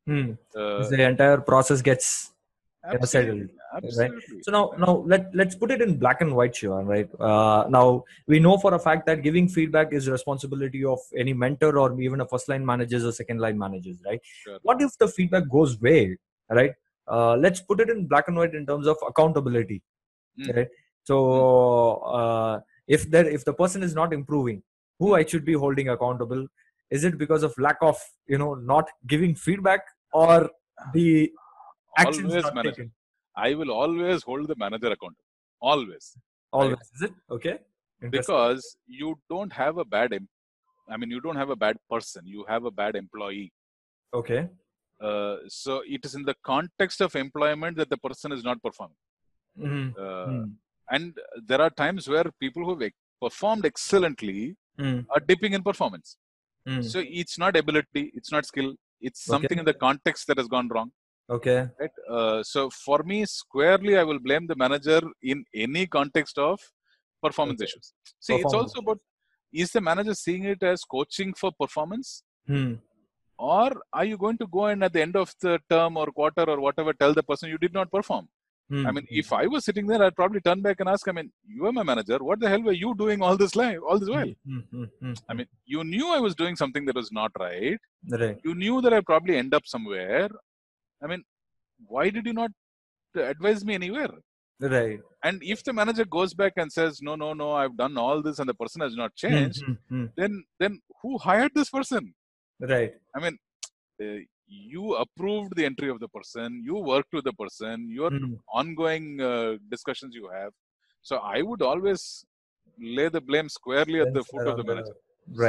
Hmm. 0.07 0.33
uh, 0.55 0.89
the 0.89 1.03
entire 1.03 1.39
process 1.41 1.81
gets 1.83 2.33
absolutely, 2.85 3.07
settled, 3.07 3.51
absolutely. 3.77 4.43
so 4.43 4.53
now 4.53 4.73
now 4.79 4.93
let 5.13 5.35
let's 5.35 5.55
put 5.55 5.71
it 5.71 5.81
in 5.81 5.97
black 6.03 6.21
and 6.21 6.35
white 6.37 6.55
Shiva, 6.55 6.83
right 6.85 7.09
uh, 7.19 7.65
now 7.71 8.05
we 8.27 8.39
know 8.39 8.59
for 8.59 8.75
a 8.75 8.79
fact 8.79 9.07
that 9.07 9.23
giving 9.23 9.49
feedback 9.49 9.95
is 9.95 10.09
responsibility 10.09 10.85
of 10.85 10.99
any 11.17 11.33
mentor 11.33 11.79
or 11.79 11.99
even 12.01 12.21
a 12.21 12.27
first 12.27 12.51
line 12.51 12.67
managers 12.67 13.05
or 13.05 13.13
second 13.13 13.39
line 13.41 13.59
managers 13.59 13.97
right 14.05 14.21
Sure. 14.43 14.59
what 14.63 14.83
if 14.83 14.99
the 14.99 15.09
feedback 15.09 15.49
goes 15.49 15.81
way 15.81 16.19
right 16.51 16.73
uh, 17.09 17.35
let's 17.37 17.61
put 17.63 17.81
it 17.81 17.89
in 17.89 18.07
black 18.07 18.29
and 18.29 18.37
white 18.37 18.55
in 18.55 18.67
terms 18.67 18.87
of 18.87 18.99
accountability 19.09 19.83
Mm. 20.41 20.57
right 20.57 20.71
so 21.09 21.17
uh, 22.19 22.55
if 22.97 23.03
there 23.11 23.27
if 23.37 23.45
the 23.49 23.53
person 23.63 23.83
is 23.89 23.95
not 24.01 24.13
improving 24.19 24.63
who 24.99 25.15
i 25.19 25.25
should 25.25 25.45
be 25.51 25.57
holding 25.65 25.89
accountable 25.95 26.43
is 26.97 27.05
it 27.09 27.17
because 27.23 27.43
of 27.49 27.53
lack 27.67 27.77
of 27.91 27.97
you 28.33 28.39
know 28.43 28.55
not 28.73 28.89
giving 29.13 29.35
feedback 29.47 29.83
or 30.13 30.51
the 30.97 31.31
actions 31.99 32.29
Always 32.31 32.45
not 32.45 32.55
manager. 32.55 32.77
taken 32.77 32.93
I 33.37 33.55
will 33.55 33.71
always 33.71 34.23
hold 34.23 34.49
the 34.49 34.57
manager 34.57 34.91
accountable. 34.97 35.25
Always. 35.61 36.07
always 36.53 36.91
is 36.97 37.03
it 37.09 37.15
okay 37.37 37.55
Because 38.17 38.65
you 38.87 39.09
don't 39.33 39.53
have 39.53 39.79
a 39.79 39.85
bad, 39.85 40.13
em- 40.13 40.29
I 40.89 40.97
mean, 40.97 41.11
you 41.11 41.21
don't 41.21 41.37
have 41.43 41.51
a 41.51 41.57
bad 41.65 41.77
person. 41.93 42.23
You 42.27 42.45
have 42.49 42.65
a 42.71 42.71
bad 42.81 42.95
employee. 43.05 43.49
okay 44.21 44.43
Uh, 45.09 45.37
so 45.49 45.73
it 45.95 46.05
is 46.09 46.15
in 46.19 46.25
the 46.31 46.35
context 46.51 47.01
of 47.07 47.17
employment 47.25 47.77
that 47.81 47.91
the 47.95 48.01
person 48.07 48.31
is 48.37 48.45
not 48.49 48.59
performing. 48.67 49.01
Mhm. 49.59 49.95
Uh, 49.99 50.27
Mm. 50.33 50.53
And 50.97 51.19
there 51.49 51.61
are 51.65 51.71
times 51.71 52.09
where 52.13 52.27
people 52.43 52.63
who 52.65 52.73
have 52.79 52.93
performed 53.25 53.65
excellently 53.71 54.57
Mm. 54.79 55.07
are 55.15 55.21
dipping 55.31 55.53
in 55.55 55.63
performance. 55.63 56.09
Mm. 56.69 56.83
So 56.91 56.99
it's 57.21 57.39
not 57.43 57.57
ability, 57.57 58.03
it's 58.15 58.31
not 58.35 58.45
skill, 58.51 58.71
it's 59.01 59.21
Okay. 59.29 59.33
something 59.35 59.59
in 59.63 59.65
the 59.65 59.75
context 59.87 60.27
that 60.29 60.39
has 60.43 60.49
gone 60.57 60.69
wrong. 60.75 60.91
okay 61.37 61.61
Right? 61.81 61.97
Uh, 62.17 62.43
so 62.43 62.61
for 62.87 62.99
me, 63.11 63.19
squarely, 63.25 63.97
I 64.01 64.05
will 64.09 64.19
blame 64.27 64.47
the 64.51 64.57
manager 64.65 65.01
in 65.33 65.39
any 65.67 65.85
context 65.87 66.37
of 66.49 66.61
performance 67.27 67.61
Okay. 67.63 67.69
issues. 67.71 67.87
See, 68.27 68.35
it's 68.43 68.57
also 68.61 68.81
about 68.85 69.01
is 69.63 69.71
the 69.77 69.81
manager 69.81 70.15
seeing 70.25 70.45
it 70.53 70.63
as 70.73 70.85
coaching 70.97 71.33
for 71.41 71.51
performance, 71.63 72.09
Hmm. 72.51 72.73
or 73.39 73.69
are 73.93 74.05
you 74.11 74.17
going 74.25 74.39
to 74.43 74.47
go 74.59 74.67
and 74.67 74.85
at 74.85 74.93
the 74.93 75.03
end 75.07 75.17
of 75.17 75.35
the 75.45 75.55
term 75.75 75.97
or 75.97 76.07
quarter 76.19 76.45
or 76.55 76.61
whatever 76.61 76.93
tell 76.93 77.15
the 77.15 77.23
person 77.31 77.49
you 77.55 77.59
did 77.67 77.73
not 77.73 77.91
perform? 77.91 78.29
Hmm. 78.71 78.87
I 78.87 78.93
mean, 78.93 79.07
if 79.11 79.33
I 79.33 79.47
was 79.47 79.65
sitting 79.65 79.87
there, 79.87 80.03
I'd 80.03 80.17
probably 80.17 80.41
turn 80.41 80.63
back 80.63 80.81
and 80.81 80.89
ask, 80.89 81.07
I 81.07 81.13
mean, 81.13 81.31
you 81.47 81.67
are 81.67 81.73
my 81.73 81.83
manager. 81.83 82.19
What 82.19 82.41
the 82.41 82.49
hell 82.49 82.63
were 82.63 82.73
you 82.73 82.95
doing 82.97 83.21
all 83.23 83.37
this 83.37 83.55
life, 83.55 83.79
all 83.87 83.99
this 83.99 84.09
while? 84.09 84.31
Hmm, 84.47 84.59
hmm, 84.71 84.85
hmm, 85.01 85.13
I 85.29 85.35
mean, 85.35 85.47
you 85.67 85.85
knew 85.85 86.09
I 86.09 86.19
was 86.21 86.35
doing 86.35 86.57
something 86.57 86.85
that 86.87 86.97
was 86.97 87.13
not 87.13 87.31
right. 87.39 87.79
hmm. 88.09 88.15
right 88.23 88.39
You 88.45 88.55
knew 88.55 88.81
that 88.81 88.93
I'd 88.95 89.05
probably 89.07 89.37
end 89.37 89.55
up 89.55 89.67
somewhere. 89.67 90.29
I 91.03 91.07
mean, 91.07 91.23
why 91.87 92.09
did 92.11 92.25
you 92.27 92.33
not 92.33 92.51
advise 93.15 93.65
me 93.65 93.75
anywhere? 93.75 94.11
right 94.61 95.01
And 95.23 95.43
if 95.43 95.63
the 95.65 95.73
manager 95.73 96.05
goes 96.05 96.33
back 96.33 96.55
and 96.57 96.73
says, 96.73 97.01
no, 97.03 97.17
no, 97.17 97.35
no, 97.35 97.53
I've 97.53 97.77
done 97.77 97.99
all 97.99 98.23
this 98.23 98.39
and 98.39 98.49
the 98.49 98.55
person 98.55 98.81
has 98.81 98.97
not 98.97 99.15
changed, 99.15 99.63
Hmm, 99.65 99.73
hmm, 99.73 100.01
hmm. 100.03 100.07
then 100.17 100.45
then 100.59 100.81
who 101.03 101.19
hired 101.19 101.53
this 101.55 101.71
person? 101.71 102.15
right 102.61 102.93
I 103.15 103.21
mean, 103.25 103.37
uh, 104.03 104.21
you 104.47 104.95
approved 104.97 105.57
the 105.57 105.65
entry 105.65 105.89
of 105.91 106.01
the 106.01 106.09
person, 106.09 106.63
you 106.65 106.77
worked 106.77 107.13
with 107.13 107.25
the 107.25 107.33
person, 107.33 107.89
your 107.91 108.11
Hmm. 108.11 108.35
ongoing 108.53 109.21
uh, 109.21 109.57
discussions 109.71 110.15
you 110.15 110.29
have. 110.29 110.53
So 111.03 111.17
I 111.17 111.43
would 111.43 111.63
always 111.63 112.25
lay 112.79 113.09
the 113.09 113.21
blame 113.21 113.49
squarely 113.49 114.01
at 114.01 114.13
the 114.13 114.25
foot 114.25 114.47
of 114.47 114.57
the 114.57 114.63
around 114.63 114.67
manager. 114.67 114.95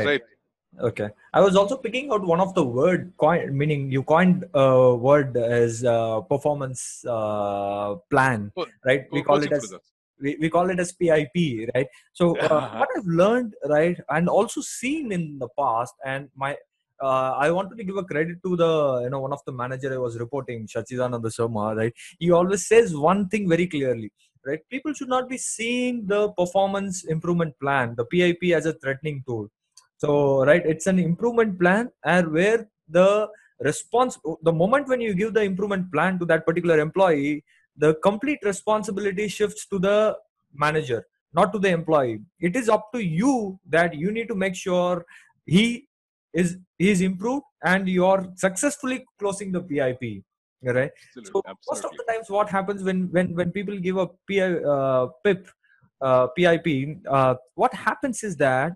right 0.05 0.21
okay 0.87 1.09
i 1.33 1.41
was 1.41 1.55
also 1.55 1.75
picking 1.77 2.11
out 2.11 2.23
one 2.31 2.39
of 2.39 2.53
the 2.55 2.63
word 2.63 3.11
coin 3.17 3.57
meaning 3.57 3.89
you 3.91 4.03
coined 4.03 4.43
a 4.53 4.93
word 4.95 5.35
as 5.37 5.83
uh, 5.85 6.21
performance 6.21 7.03
uh, 7.07 7.95
plan 8.09 8.51
right 8.85 9.05
we 9.11 9.21
call 9.21 9.41
it 9.43 9.51
as 9.51 9.73
we, 10.21 10.37
we 10.39 10.49
call 10.49 10.69
it 10.69 10.79
as 10.79 10.91
pip 10.91 11.11
right 11.75 11.87
so 12.13 12.37
uh, 12.49 12.69
what 12.79 12.89
i've 12.97 13.05
learned 13.21 13.53
right 13.75 13.99
and 14.09 14.27
also 14.29 14.61
seen 14.61 15.11
in 15.11 15.39
the 15.39 15.47
past 15.57 15.95
and 16.05 16.29
my 16.35 16.55
uh, 17.01 17.31
I 17.37 17.51
wanted 17.51 17.77
to 17.77 17.83
give 17.83 17.97
a 17.97 18.03
credit 18.03 18.37
to 18.43 18.55
the 18.55 19.01
you 19.03 19.09
know 19.09 19.19
one 19.19 19.33
of 19.33 19.41
the 19.45 19.51
manager 19.51 19.93
I 19.93 19.97
was 19.97 20.17
reporting, 20.17 20.67
Shachidananda 20.67 21.29
Sharma, 21.37 21.75
right? 21.75 21.93
He 22.19 22.31
always 22.31 22.67
says 22.67 22.95
one 22.95 23.27
thing 23.27 23.49
very 23.49 23.67
clearly, 23.67 24.11
right? 24.45 24.59
People 24.69 24.93
should 24.93 25.09
not 25.09 25.29
be 25.29 25.37
seeing 25.37 26.05
the 26.07 26.29
performance 26.29 27.03
improvement 27.05 27.53
plan, 27.59 27.95
the 27.95 28.05
PIP, 28.05 28.55
as 28.55 28.65
a 28.65 28.73
threatening 28.73 29.23
tool. 29.27 29.49
So, 29.97 30.45
right, 30.45 30.65
it's 30.65 30.87
an 30.87 30.99
improvement 30.99 31.59
plan, 31.59 31.89
and 32.03 32.31
where 32.31 32.67
the 32.89 33.27
response, 33.59 34.17
the 34.43 34.51
moment 34.51 34.87
when 34.87 35.01
you 35.01 35.13
give 35.13 35.33
the 35.33 35.41
improvement 35.41 35.91
plan 35.91 36.19
to 36.19 36.25
that 36.25 36.45
particular 36.45 36.79
employee, 36.79 37.43
the 37.77 37.95
complete 37.95 38.39
responsibility 38.43 39.27
shifts 39.27 39.65
to 39.67 39.79
the 39.79 40.17
manager, 40.53 41.05
not 41.33 41.51
to 41.53 41.59
the 41.59 41.69
employee. 41.69 42.19
It 42.39 42.55
is 42.55 42.69
up 42.69 42.91
to 42.93 43.03
you 43.03 43.59
that 43.69 43.95
you 43.95 44.11
need 44.11 44.27
to 44.27 44.35
make 44.35 44.55
sure 44.55 45.05
he 45.45 45.87
is 46.35 46.57
he 46.77 46.91
is 46.91 47.01
improved 47.01 47.45
and 47.63 47.87
you're 47.87 48.23
successfully 48.35 49.05
closing 49.19 49.51
the 49.51 49.61
PIP. 49.61 50.23
Right. 50.63 50.91
Absolutely. 51.17 51.31
So 51.31 51.41
most 51.69 51.85
of 51.85 51.91
the 51.97 52.03
times, 52.07 52.29
what 52.29 52.49
happens 52.49 52.83
when 52.83 53.11
when 53.11 53.35
when 53.35 53.51
people 53.51 53.77
give 53.77 53.97
a 53.97 54.07
PI, 54.29 54.55
uh, 54.75 55.07
PIP, 55.23 55.47
uh, 56.01 56.27
PIP, 56.35 56.97
uh, 57.07 57.35
what 57.53 57.73
happens 57.73 58.23
is 58.23 58.35
that 58.37 58.73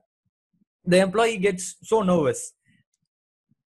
the 0.86 1.00
employee 1.00 1.38
gets 1.38 1.78
so 1.84 2.02
nervous, 2.04 2.54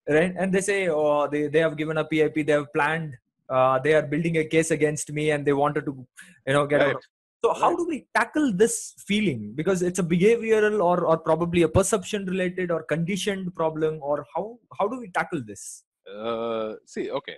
right? 0.09 0.35
And 0.37 0.53
they 0.53 0.61
say, 0.61 0.89
"Oh, 0.89 1.29
they 1.29 1.47
they 1.49 1.61
have 1.61 1.79
given 1.79 1.97
a 1.97 2.05
PIP, 2.05 2.47
they 2.47 2.53
have 2.53 2.73
planned, 2.75 3.15
uh, 3.49 3.79
they 3.79 3.95
are 3.95 4.03
building 4.03 4.37
a 4.37 4.45
case 4.45 4.71
against 4.71 5.11
me, 5.13 5.31
and 5.31 5.47
they 5.47 5.55
wanted 5.55 5.87
to, 5.87 6.07
you 6.47 6.53
know, 6.53 6.67
get 6.67 6.83
out." 6.83 6.87
Right. 6.87 6.97
of 6.97 7.20
so 7.43 7.53
how 7.55 7.69
Right. 7.69 7.77
do 7.79 7.87
we 7.89 8.07
tackle 8.15 8.53
this 8.53 8.95
feeling? 9.07 9.53
Because 9.55 9.83
it's 9.83 9.99
a 9.99 10.03
behavioral 10.03 10.83
or, 10.85 11.07
or 11.07 11.17
probably 11.19 11.63
a 11.63 11.69
perception 11.69 12.27
related 12.27 12.71
or 12.71 12.83
conditioned 12.83 13.55
problem, 13.55 13.99
or 14.03 14.27
how 14.35 14.59
how 14.79 14.89
do 14.89 14.99
we 15.01 15.09
tackle 15.11 15.43
this? 15.43 15.85
Uh, 16.15 16.75
see, 16.87 17.11
okay. 17.11 17.37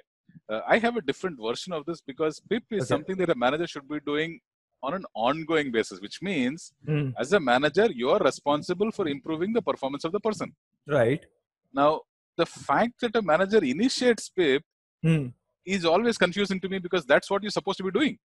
Uh, 0.49 0.61
I 0.67 0.79
have 0.79 0.97
a 0.97 1.03
different 1.03 1.39
version 1.41 1.73
of 1.73 1.85
this 1.87 2.01
because 2.01 2.41
PIP 2.51 2.65
is 2.73 2.83
Okay. 2.83 2.89
something 2.89 3.17
that 3.17 3.31
a 3.31 3.35
manager 3.35 3.67
should 3.67 3.89
be 3.89 4.01
doing 4.01 4.41
on 4.83 4.95
an 4.95 5.05
ongoing 5.15 5.71
basis, 5.71 6.01
which 6.01 6.21
means 6.29 6.73
Hmm. 6.87 7.11
as 7.25 7.33
a 7.33 7.41
manager, 7.41 7.87
you 8.01 8.11
are 8.11 8.19
responsible 8.31 8.91
for 8.91 9.07
improving 9.17 9.53
the 9.53 9.63
performance 9.63 10.05
of 10.05 10.13
the 10.13 10.21
person. 10.29 10.55
Right. 10.87 11.25
Now, 11.73 11.91
the 12.37 12.47
fact 12.47 12.95
that 13.03 13.15
a 13.15 13.23
manager 13.23 13.63
initiates 13.75 14.29
PIP 14.31 14.65
Hmm. 15.05 15.27
is 15.65 15.85
always 15.85 16.19
confusing 16.19 16.59
to 16.65 16.69
me 16.73 16.79
because 16.87 17.05
that's 17.13 17.31
what 17.31 17.43
you're 17.45 17.57
supposed 17.61 17.79
to 17.79 17.85
be 17.85 17.93
doing 18.01 18.19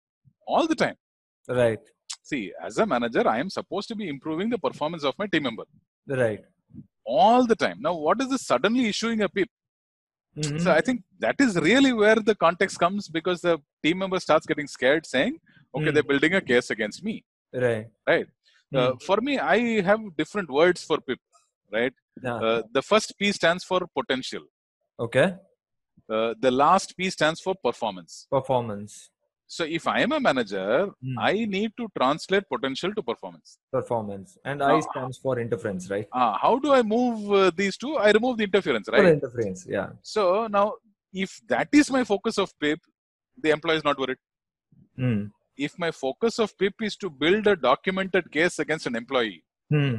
all 0.47 0.65
the 0.71 0.79
time. 0.85 0.97
Right. 1.47 1.79
See, 2.23 2.51
as 2.63 2.77
a 2.77 2.85
manager, 2.85 3.27
I 3.27 3.39
am 3.39 3.49
supposed 3.49 3.87
to 3.89 3.95
be 3.95 4.07
improving 4.09 4.49
the 4.49 4.57
performance 4.57 5.03
of 5.03 5.13
my 5.17 5.27
team 5.27 5.43
member 5.43 5.63
Right. 6.07 6.41
all 7.05 7.45
the 7.45 7.55
time. 7.55 7.77
Now, 7.81 7.93
what 7.95 8.21
is 8.21 8.29
this 8.29 8.45
suddenly 8.45 8.85
issuing 8.87 9.21
a 9.21 9.29
PIP? 9.29 9.49
Mhm. 10.37 10.61
So 10.63 10.71
I 10.71 10.81
think 10.81 11.03
that 11.19 11.35
is 11.39 11.55
really 11.69 11.93
where 11.93 12.15
the 12.29 12.35
context 12.35 12.77
comes 12.79 13.07
because 13.17 13.41
the 13.41 13.57
team 13.83 13.97
member 13.99 14.19
starts 14.19 14.45
getting 14.45 14.67
scared, 14.67 15.05
saying, 15.05 15.33
"Okay, 15.75 15.85
Mm. 15.89 15.93
they're 15.93 16.09
building 16.11 16.33
a 16.35 16.41
case 16.51 16.69
against 16.75 17.03
me." 17.07 17.15
Right. 17.65 17.87
Right. 18.11 18.27
Uh, 18.75 18.91
Mm. 18.91 19.01
for 19.07 19.17
me, 19.27 19.33
I 19.39 19.81
have 19.89 20.01
different 20.21 20.49
words 20.59 20.83
for 20.89 20.97
PIP. 21.07 21.21
Right. 21.77 21.93
Yeah. 22.23 22.35
Uh, 22.47 22.61
the 22.77 22.81
first 22.91 23.09
P 23.19 23.31
stands 23.39 23.63
for 23.71 23.79
potential. 23.99 24.45
okay. 25.07 25.27
Uh, 26.15 26.33
the 26.45 26.51
last 26.63 26.89
P 26.97 27.09
stands 27.15 27.39
for 27.45 27.53
performance. 27.67 28.13
Performance. 28.37 28.93
So 29.47 29.63
if 29.63 29.87
I 29.87 30.01
am 30.01 30.11
a 30.11 30.19
manager, 30.19 30.89
Mm. 31.03 31.15
I 31.19 31.33
need 31.55 31.71
to 31.77 31.87
translate 31.97 32.43
potential 32.53 32.93
to 32.97 33.01
performance. 33.01 33.57
Performance. 33.71 34.37
And 34.43 34.61
Uh, 34.61 34.75
I 34.75 34.79
stands 34.81 35.17
for 35.17 35.39
interference, 35.39 35.89
right? 35.89 36.07
Uh, 36.11 36.33
how 36.43 36.59
do 36.59 36.73
I 36.73 36.81
move 36.81 37.31
uh, 37.31 37.51
these 37.55 37.77
two? 37.77 37.95
I 37.97 38.11
remove 38.11 38.37
the 38.37 38.43
interference, 38.43 38.87
For 38.89 38.97
right? 38.97 39.13
interference. 39.13 39.65
Yeah. 39.75 39.89
So 40.01 40.47
now, 40.47 40.65
if 41.13 41.39
that 41.47 41.69
is 41.71 41.89
my 41.97 42.03
focus 42.03 42.37
of 42.37 42.51
PIP, 42.59 42.79
the 43.41 43.51
employee 43.51 43.77
is 43.77 43.83
not 43.89 43.97
worried. 43.97 44.17
Hmm. 44.97 45.19
If 45.55 45.79
my 45.79 45.91
focus 45.91 46.39
of 46.39 46.55
PIP 46.57 46.75
is 46.81 46.95
to 46.97 47.09
build 47.09 47.47
a 47.47 47.55
documented 47.55 48.31
case 48.31 48.59
against 48.59 48.85
an 48.91 48.95
employee, 48.95 49.43
Hmm. 49.69 49.95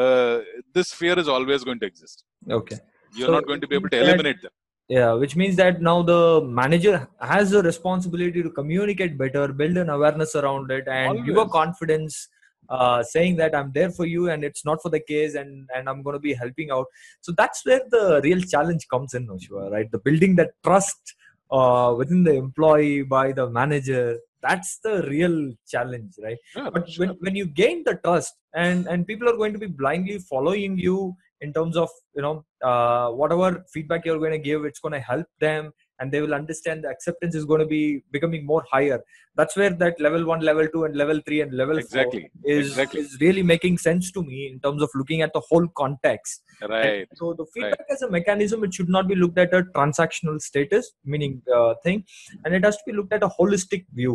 uh, 0.00 0.40
this 0.74 0.92
fear 0.92 1.16
is 1.18 1.28
always 1.28 1.62
going 1.64 1.78
to 1.80 1.86
exist. 1.86 2.24
Okay. 2.50 2.78
You're 3.14 3.26
So 3.28 3.32
not 3.38 3.46
going 3.46 3.60
to 3.60 3.68
be 3.68 3.76
able 3.76 3.90
to 3.90 3.96
that- 3.96 4.06
eliminate 4.08 4.42
them. 4.42 4.52
Yeah, 4.92 5.12
which 5.14 5.36
means 5.36 5.56
that 5.56 5.80
now 5.80 6.02
the 6.02 6.42
manager 6.44 7.08
has 7.18 7.54
a 7.54 7.62
responsibility 7.62 8.42
to 8.42 8.50
communicate 8.50 9.16
better, 9.16 9.48
build 9.48 9.78
an 9.78 9.88
awareness 9.88 10.34
around 10.34 10.70
it, 10.70 10.86
and 10.86 11.24
give 11.24 11.38
a 11.38 11.48
confidence, 11.48 12.28
uh, 12.68 13.02
saying 13.02 13.36
that 13.36 13.54
I'm 13.54 13.72
there 13.72 13.90
for 13.90 14.04
you 14.04 14.28
and 14.28 14.44
it's 14.44 14.66
not 14.66 14.82
for 14.82 14.90
the 14.90 15.00
case, 15.00 15.34
and 15.34 15.70
and 15.74 15.88
I'm 15.88 16.02
going 16.02 16.18
to 16.20 16.20
be 16.20 16.34
helping 16.34 16.70
out. 16.70 16.88
So 17.22 17.32
that's 17.38 17.64
where 17.64 17.80
the 17.94 18.20
real 18.22 18.42
challenge 18.42 18.86
comes 18.90 19.14
in, 19.14 19.28
Oshua, 19.28 19.70
right? 19.70 19.90
The 19.90 20.02
building 20.10 20.36
that 20.36 20.50
trust 20.62 21.14
uh, 21.50 21.94
within 21.96 22.22
the 22.22 22.34
employee 22.34 23.02
by 23.16 23.32
the 23.32 23.48
manager. 23.48 24.18
That's 24.42 24.78
the 24.84 24.94
real 25.08 25.54
challenge, 25.72 26.14
right? 26.22 26.36
Sure, 26.52 26.70
but 26.70 26.90
sure. 26.90 27.06
when, 27.06 27.16
when 27.20 27.36
you 27.36 27.46
gain 27.46 27.82
the 27.88 27.94
trust 28.04 28.34
and 28.52 28.86
and 28.88 29.06
people 29.06 29.26
are 29.32 29.38
going 29.42 29.54
to 29.54 29.64
be 29.66 29.72
blindly 29.82 30.18
following 30.18 30.76
you 30.76 31.16
in 31.44 31.52
terms 31.58 31.76
of 31.82 31.88
you 32.16 32.22
know 32.26 32.34
uh, 32.70 33.08
whatever 33.20 33.48
feedback 33.74 34.04
you're 34.06 34.22
going 34.24 34.36
to 34.40 34.44
give 34.50 34.64
it's 34.70 34.82
going 34.84 34.96
to 35.00 35.04
help 35.12 35.26
them 35.46 35.72
and 35.98 36.10
they 36.12 36.20
will 36.24 36.34
understand 36.38 36.82
the 36.84 36.88
acceptance 36.94 37.34
is 37.40 37.44
going 37.50 37.62
to 37.64 37.70
be 37.72 37.82
becoming 38.16 38.42
more 38.52 38.62
higher 38.74 38.98
that's 39.40 39.56
where 39.60 39.72
that 39.82 40.00
level 40.06 40.24
1 40.24 40.40
level 40.50 40.66
2 40.74 40.84
and 40.86 40.96
level 41.02 41.20
3 41.26 41.40
and 41.44 41.52
level 41.62 41.74
4 41.74 41.80
Exactly. 41.84 42.24
is 42.44 42.68
Exactly. 42.70 43.00
is 43.02 43.12
really 43.24 43.44
making 43.54 43.76
sense 43.86 44.10
to 44.16 44.22
me 44.30 44.38
in 44.52 44.56
terms 44.66 44.82
of 44.86 44.90
looking 45.00 45.20
at 45.26 45.32
the 45.38 45.42
whole 45.50 45.68
context 45.82 46.42
Right. 46.72 47.08
so 47.20 47.34
the 47.38 47.46
feedback 47.54 47.86
as 47.90 48.02
a 48.02 48.10
mechanism, 48.16 48.62
it 48.62 48.72
should 48.72 48.88
not 48.96 49.08
be 49.08 49.16
looked 49.16 49.36
at 49.44 49.52
a 49.52 49.62
transactional 49.76 50.40
status, 50.40 50.92
meaning 51.04 51.42
uh, 51.56 51.74
thing, 51.84 52.04
and 52.44 52.54
it 52.54 52.64
has 52.64 52.76
to 52.76 52.82
be 52.86 52.92
looked 52.92 53.12
at 53.12 53.24
a 53.24 53.30
holistic 53.38 53.82
view. 54.00 54.14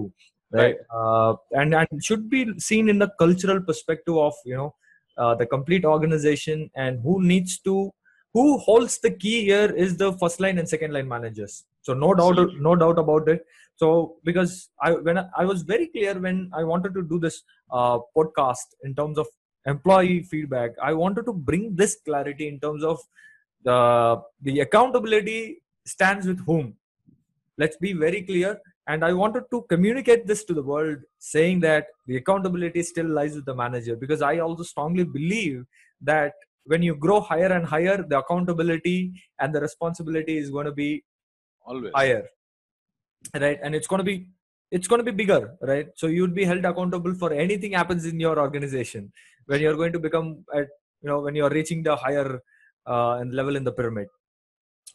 right, 0.59 0.77
Uh, 0.99 1.33
and 1.61 1.75
and 1.79 2.03
should 2.07 2.29
be 2.35 2.41
seen 2.67 2.85
in 2.93 2.99
the 3.03 3.09
cultural 3.23 3.59
perspective 3.69 4.17
of 4.27 4.33
you 4.51 4.55
know 4.59 4.69
uh, 5.17 5.35
the 5.35 5.45
complete 5.45 5.85
organization 5.85 6.69
and 6.75 6.99
who 7.01 7.21
needs 7.23 7.59
to 7.59 7.91
who 8.33 8.57
holds 8.59 8.99
the 8.99 9.11
key 9.11 9.45
here 9.45 9.71
is 9.71 9.97
the 9.97 10.13
first 10.13 10.39
line 10.39 10.59
and 10.59 10.69
second 10.69 10.93
line 10.93 11.07
managers. 11.07 11.65
So 11.81 11.93
no 11.93 12.13
doubt 12.13 12.31
Absolutely. 12.31 12.59
no 12.59 12.75
doubt 12.75 12.99
about 12.99 13.27
it. 13.29 13.45
So 13.75 14.17
because 14.23 14.69
i 14.81 14.91
when 14.91 15.17
I, 15.17 15.25
I 15.37 15.45
was 15.45 15.61
very 15.61 15.87
clear 15.87 16.19
when 16.19 16.49
i 16.53 16.63
wanted 16.63 16.93
to 16.95 17.03
do 17.03 17.19
this 17.19 17.43
uh, 17.71 17.99
podcast 18.15 18.73
in 18.83 18.95
terms 18.95 19.17
of 19.19 19.27
employee 19.67 20.23
feedback 20.23 20.71
i 20.81 20.93
wanted 20.93 21.25
to 21.27 21.33
bring 21.33 21.75
this 21.75 21.97
clarity 22.05 22.47
in 22.47 22.59
terms 22.59 22.83
of 22.83 22.99
the 23.63 24.21
the 24.41 24.59
accountability 24.61 25.61
stands 25.85 26.27
with 26.27 26.45
whom. 26.45 26.75
Let's 27.57 27.77
be 27.77 27.93
very 27.93 28.21
clear 28.21 28.59
and 28.87 29.03
i 29.03 29.11
wanted 29.13 29.43
to 29.51 29.61
communicate 29.69 30.25
this 30.25 30.43
to 30.43 30.53
the 30.53 30.61
world 30.61 30.97
saying 31.19 31.59
that 31.59 31.87
the 32.07 32.17
accountability 32.17 32.83
still 32.83 33.07
lies 33.07 33.35
with 33.35 33.45
the 33.45 33.55
manager 33.55 33.95
because 33.95 34.21
i 34.21 34.37
also 34.39 34.63
strongly 34.63 35.03
believe 35.03 35.65
that 36.01 36.33
when 36.65 36.81
you 36.83 36.95
grow 36.95 37.19
higher 37.19 37.51
and 37.57 37.65
higher 37.65 37.97
the 38.09 38.17
accountability 38.17 39.11
and 39.39 39.53
the 39.53 39.61
responsibility 39.61 40.37
is 40.37 40.49
going 40.49 40.65
to 40.65 40.71
be 40.71 41.03
always. 41.65 41.91
higher 41.93 42.25
right? 43.33 43.59
And 43.63 43.75
it's 43.75 43.87
going 43.87 43.99
to 43.99 44.03
be 44.03 44.27
it's 44.69 44.87
going 44.87 44.99
to 44.99 45.09
be 45.11 45.11
bigger 45.11 45.55
right? 45.61 45.87
So 45.95 46.07
you'd 46.07 46.35
be 46.35 46.45
held 46.45 46.65
accountable 46.65 47.13
for 47.15 47.31
anything 47.33 47.71
happens 47.71 48.05
in 48.05 48.19
your 48.19 48.37
organization. 48.39 49.11
When 49.45 49.61
you're 49.61 49.75
going 49.75 49.93
to 49.93 49.99
become 49.99 50.43
at 50.53 50.67
you 51.01 51.09
know 51.09 51.19
when 51.21 51.35
you're 51.35 51.49
reaching 51.49 51.83
the 51.83 51.95
higher 51.95 52.41
uh, 52.85 53.19
level 53.39 53.55
in 53.55 53.63
the 53.63 53.71
pyramid 53.71 54.07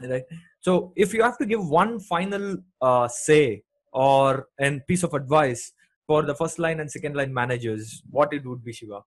right? 0.00 0.24
So 0.60 0.92
if 0.96 1.14
you 1.14 1.22
have 1.22 1.38
to 1.38 1.46
give 1.46 1.66
one 1.66 2.00
final 2.00 2.56
uh, 2.80 3.08
say 3.08 3.62
or 3.92 4.48
a 4.60 4.80
piece 4.80 5.02
of 5.02 5.14
advice 5.14 5.72
for 6.06 6.22
the 6.22 6.34
first 6.34 6.58
line 6.58 6.80
and 6.80 6.90
second 6.90 7.14
line 7.14 7.32
managers 7.32 8.02
what 8.10 8.32
it 8.32 8.44
would 8.44 8.64
be 8.64 8.72
shiva 8.72 9.00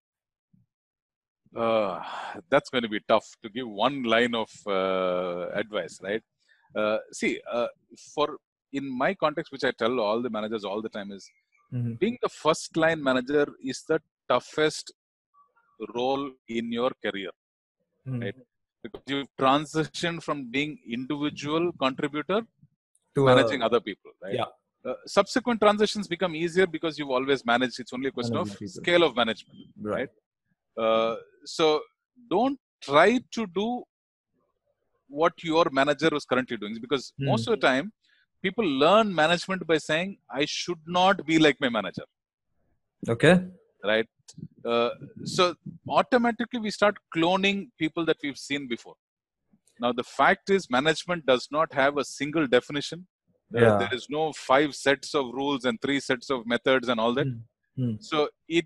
uh, 1.55 2.01
that's 2.49 2.69
going 2.69 2.83
to 2.83 2.89
be 2.89 2.99
tough 3.07 3.27
to 3.43 3.49
give 3.49 3.67
one 3.67 4.03
line 4.03 4.35
of 4.35 4.49
uh, 4.67 5.49
advice 5.63 5.99
right 6.03 6.23
uh, 6.75 6.97
see 7.11 7.39
uh, 7.51 7.67
for 8.13 8.37
in 8.73 8.85
my 9.03 9.13
context 9.13 9.51
which 9.51 9.63
i 9.63 9.71
tell 9.81 9.99
all 9.99 10.21
the 10.21 10.29
managers 10.29 10.65
all 10.65 10.81
the 10.87 10.93
time 10.97 11.11
is 11.17 11.25
Mhm. 11.77 11.93
being 12.01 12.17
the 12.25 12.29
first 12.43 12.77
line 12.83 13.01
manager 13.09 13.45
is 13.71 13.79
the 13.91 13.97
toughest 14.31 14.91
role 15.97 16.25
in 16.57 16.65
your 16.79 16.91
career 17.05 17.31
Mhm. 18.07 18.21
Right. 18.23 18.37
because 18.83 19.03
you 19.13 19.19
transition 19.43 20.15
from 20.25 20.37
being 20.55 20.71
individual 20.97 21.65
contributor 21.85 22.39
to 23.15 23.25
managing 23.31 23.61
other 23.67 23.81
people 23.89 24.11
right 24.25 24.35
yeah. 24.39 24.51
Uh, 24.87 24.93
subsequent 25.07 25.59
transitions 25.61 26.07
become 26.07 26.35
easier 26.35 26.67
because 26.67 26.97
you've 26.99 27.09
always 27.09 27.45
managed. 27.45 27.79
It's 27.79 27.93
only 27.93 28.09
a 28.09 28.11
question 28.11 28.37
of 28.37 28.47
people. 28.49 28.67
scale 28.67 29.03
of 29.03 29.15
management 29.15 29.57
right. 29.81 30.09
uh, 30.83 31.15
so 31.45 31.81
don't 32.29 32.59
try 32.81 33.19
to 33.31 33.47
do 33.47 33.83
what 35.07 35.33
your 35.43 35.65
manager 35.71 36.09
was 36.11 36.25
currently 36.25 36.57
doing 36.57 36.77
because 36.85 37.13
Hmm. 37.17 37.25
most 37.31 37.47
of 37.47 37.51
the 37.55 37.61
time 37.69 37.91
people 38.45 38.67
learn 38.83 39.07
management 39.23 39.61
by 39.71 39.77
saying 39.89 40.09
i 40.39 40.43
should 40.45 40.81
not 40.99 41.25
be 41.29 41.37
like 41.45 41.57
my 41.65 41.69
manager. 41.77 42.05
Okay. 43.13 43.35
Right? 43.83 44.07
Uh, 44.71 44.89
so 45.23 45.43
automatically 45.89 46.59
we 46.59 46.71
start 46.71 46.95
cloning 47.15 47.57
people 47.77 48.03
that 48.09 48.17
we've 48.23 48.37
seen 48.49 48.67
before. 48.67 48.95
Now 49.79 49.91
the 49.91 50.03
fact 50.19 50.49
is 50.49 50.69
management 50.69 51.25
does 51.31 51.47
not 51.57 51.73
have 51.81 51.97
a 51.97 52.05
single 52.19 52.47
definition 52.47 53.07
Uh, 53.53 53.59
Yeah. 53.61 53.77
there 53.81 53.93
is 53.97 54.05
no 54.09 54.21
five 54.33 54.69
sets 54.85 55.09
of 55.19 55.25
rules 55.39 55.65
and 55.69 55.79
three 55.83 55.99
sets 55.99 56.29
of 56.35 56.39
methods 56.53 56.87
and 56.91 56.99
all 57.03 57.13
that 57.17 57.27
Mm. 57.27 57.41
Mm. 57.83 57.95
so 58.09 58.17
it 58.59 58.65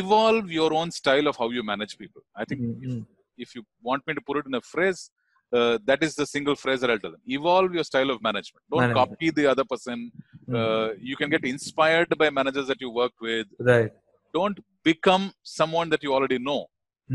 evolve 0.00 0.46
your 0.58 0.70
own 0.80 0.90
style 0.98 1.26
of 1.30 1.36
how 1.40 1.48
you 1.56 1.62
manage 1.72 1.94
people 2.02 2.22
i 2.42 2.44
think 2.48 2.60
Mm, 2.60 2.76
if, 2.86 2.90
mm. 2.92 3.02
if 3.44 3.48
you 3.56 3.62
want 3.88 4.02
me 4.08 4.12
to 4.18 4.22
put 4.28 4.36
it 4.40 4.46
in 4.50 4.54
a 4.60 4.64
phrase 4.72 5.00
uh, 5.56 5.74
that 5.88 6.00
is 6.06 6.12
the 6.20 6.26
single 6.34 6.56
phrase 6.62 6.80
that 6.82 6.90
i'll 6.92 7.02
tell 7.04 7.14
them 7.16 7.24
evolve 7.38 7.70
your 7.78 7.86
style 7.90 8.10
of 8.14 8.18
management 8.28 8.62
don't 8.72 8.82
Management. 8.86 9.10
copy 9.10 9.30
the 9.40 9.46
other 9.54 9.66
person 9.74 9.98
Mm. 10.48 10.56
uh, 10.60 10.88
you 11.10 11.16
can 11.20 11.30
get 11.34 11.44
inspired 11.54 12.10
by 12.20 12.28
managers 12.40 12.66
that 12.70 12.80
you 12.84 12.90
worked 13.02 13.20
with 13.30 13.46
right 13.72 13.92
don't 14.38 14.58
become 14.90 15.24
someone 15.60 15.88
that 15.94 16.02
you 16.06 16.12
already 16.18 16.40
know 16.48 16.60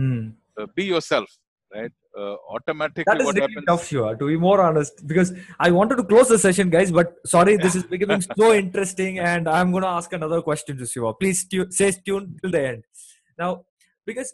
Mm. 0.06 0.24
uh, 0.58 0.68
be 0.78 0.86
yourself 0.96 1.30
right 1.78 1.94
uh, 2.18 2.36
automatically 2.50 3.04
That 3.08 3.22
is 3.22 3.26
what 3.26 3.36
really 3.36 3.54
happens 3.54 3.66
tough, 3.68 3.88
Shiva, 3.88 4.16
to 4.18 4.28
be 4.28 4.38
more 4.38 4.62
honest, 4.62 5.06
because 5.08 5.34
I 5.60 5.72
wanted 5.72 5.96
to 5.98 6.04
close 6.04 6.28
the 6.28 6.38
session, 6.38 6.70
guys. 6.70 6.92
But 6.92 7.14
sorry, 7.26 7.58
this 7.58 7.76
is 7.76 7.84
becoming 7.84 8.22
so 8.38 8.54
interesting, 8.54 9.20
and 9.20 9.48
I'm 9.48 9.72
going 9.72 9.84
to 9.84 9.90
ask 9.90 10.14
another 10.14 10.42
question 10.42 10.78
to 10.78 10.86
Shiva. 10.86 11.14
Please 11.14 11.46
stay 11.70 11.92
tuned 12.06 12.40
till 12.42 12.52
the 12.52 12.68
end. 12.68 12.84
Now, 13.38 13.66
because 14.06 14.34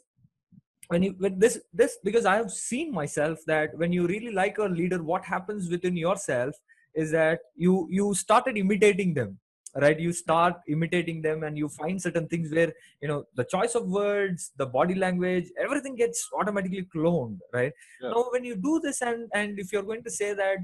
when 0.88 1.04
you 1.04 1.16
when 1.20 1.38
this 1.40 1.60
this 1.74 1.98
because 2.04 2.26
I 2.26 2.36
have 2.36 2.52
seen 2.52 2.92
myself 2.92 3.40
that 3.48 3.78
when 3.78 3.94
you 3.94 4.08
really 4.08 4.32
like 4.32 4.58
a 4.58 4.66
leader, 4.66 5.02
what 5.02 5.24
happens 5.24 5.70
within 5.70 5.96
yourself 5.96 6.56
is 6.96 7.12
that 7.12 7.40
you 7.56 7.88
you 7.90 8.14
started 8.14 8.58
imitating 8.58 9.14
them 9.14 9.40
right? 9.76 10.00
You 10.00 10.12
start 10.12 10.56
imitating 10.68 11.22
them 11.22 11.44
and 11.44 11.58
you 11.58 11.70
find 11.70 12.02
certain 12.02 12.28
things 12.28 12.52
where 12.52 12.74
you 13.02 13.08
know 13.08 13.26
the 13.36 13.44
choice 13.44 13.76
of 13.76 13.88
words 13.88 14.52
the 14.58 14.66
body 14.66 14.96
language 14.96 15.48
everything 15.60 15.96
gets 15.96 16.28
automatically 16.40 16.88
cloned 16.96 17.40
right? 17.54 17.72
Yeah. 18.02 18.10
now 18.10 18.26
when 18.32 18.44
you 18.44 18.56
do 18.56 18.80
this 18.80 19.02
and 19.02 19.30
and 19.34 19.60
if 19.60 19.72
you're 19.72 19.84
going 19.84 20.04
to 20.04 20.12
say 20.12 20.34
that 20.34 20.58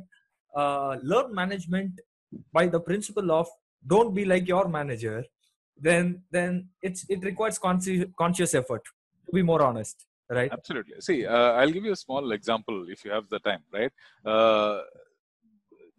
uh, 0.55 0.97
learn 1.03 1.33
management 1.33 1.99
by 2.51 2.67
the 2.67 2.79
principle 2.79 3.31
of 3.31 3.47
don't 3.87 4.13
be 4.13 4.25
like 4.25 4.47
your 4.47 4.67
manager 4.67 5.23
then 5.77 6.21
then 6.31 6.67
it's 6.81 7.05
it 7.09 7.23
requires 7.23 7.59
conscious 7.59 8.05
conscious 8.17 8.53
effort 8.55 8.83
to 9.25 9.31
be 9.33 9.41
more 9.41 9.61
honest 9.61 10.05
right? 10.29 10.51
Absolutely. 10.51 10.95
See 10.99 11.25
uh, 11.25 11.51
i'll 11.59 11.71
give 11.71 11.85
you 11.85 11.91
a 11.91 12.01
small 12.07 12.31
example 12.31 12.85
if 12.89 13.05
you 13.05 13.11
have 13.11 13.29
the 13.29 13.39
time 13.39 13.63
right? 13.71 13.91
Uh, 14.25 14.81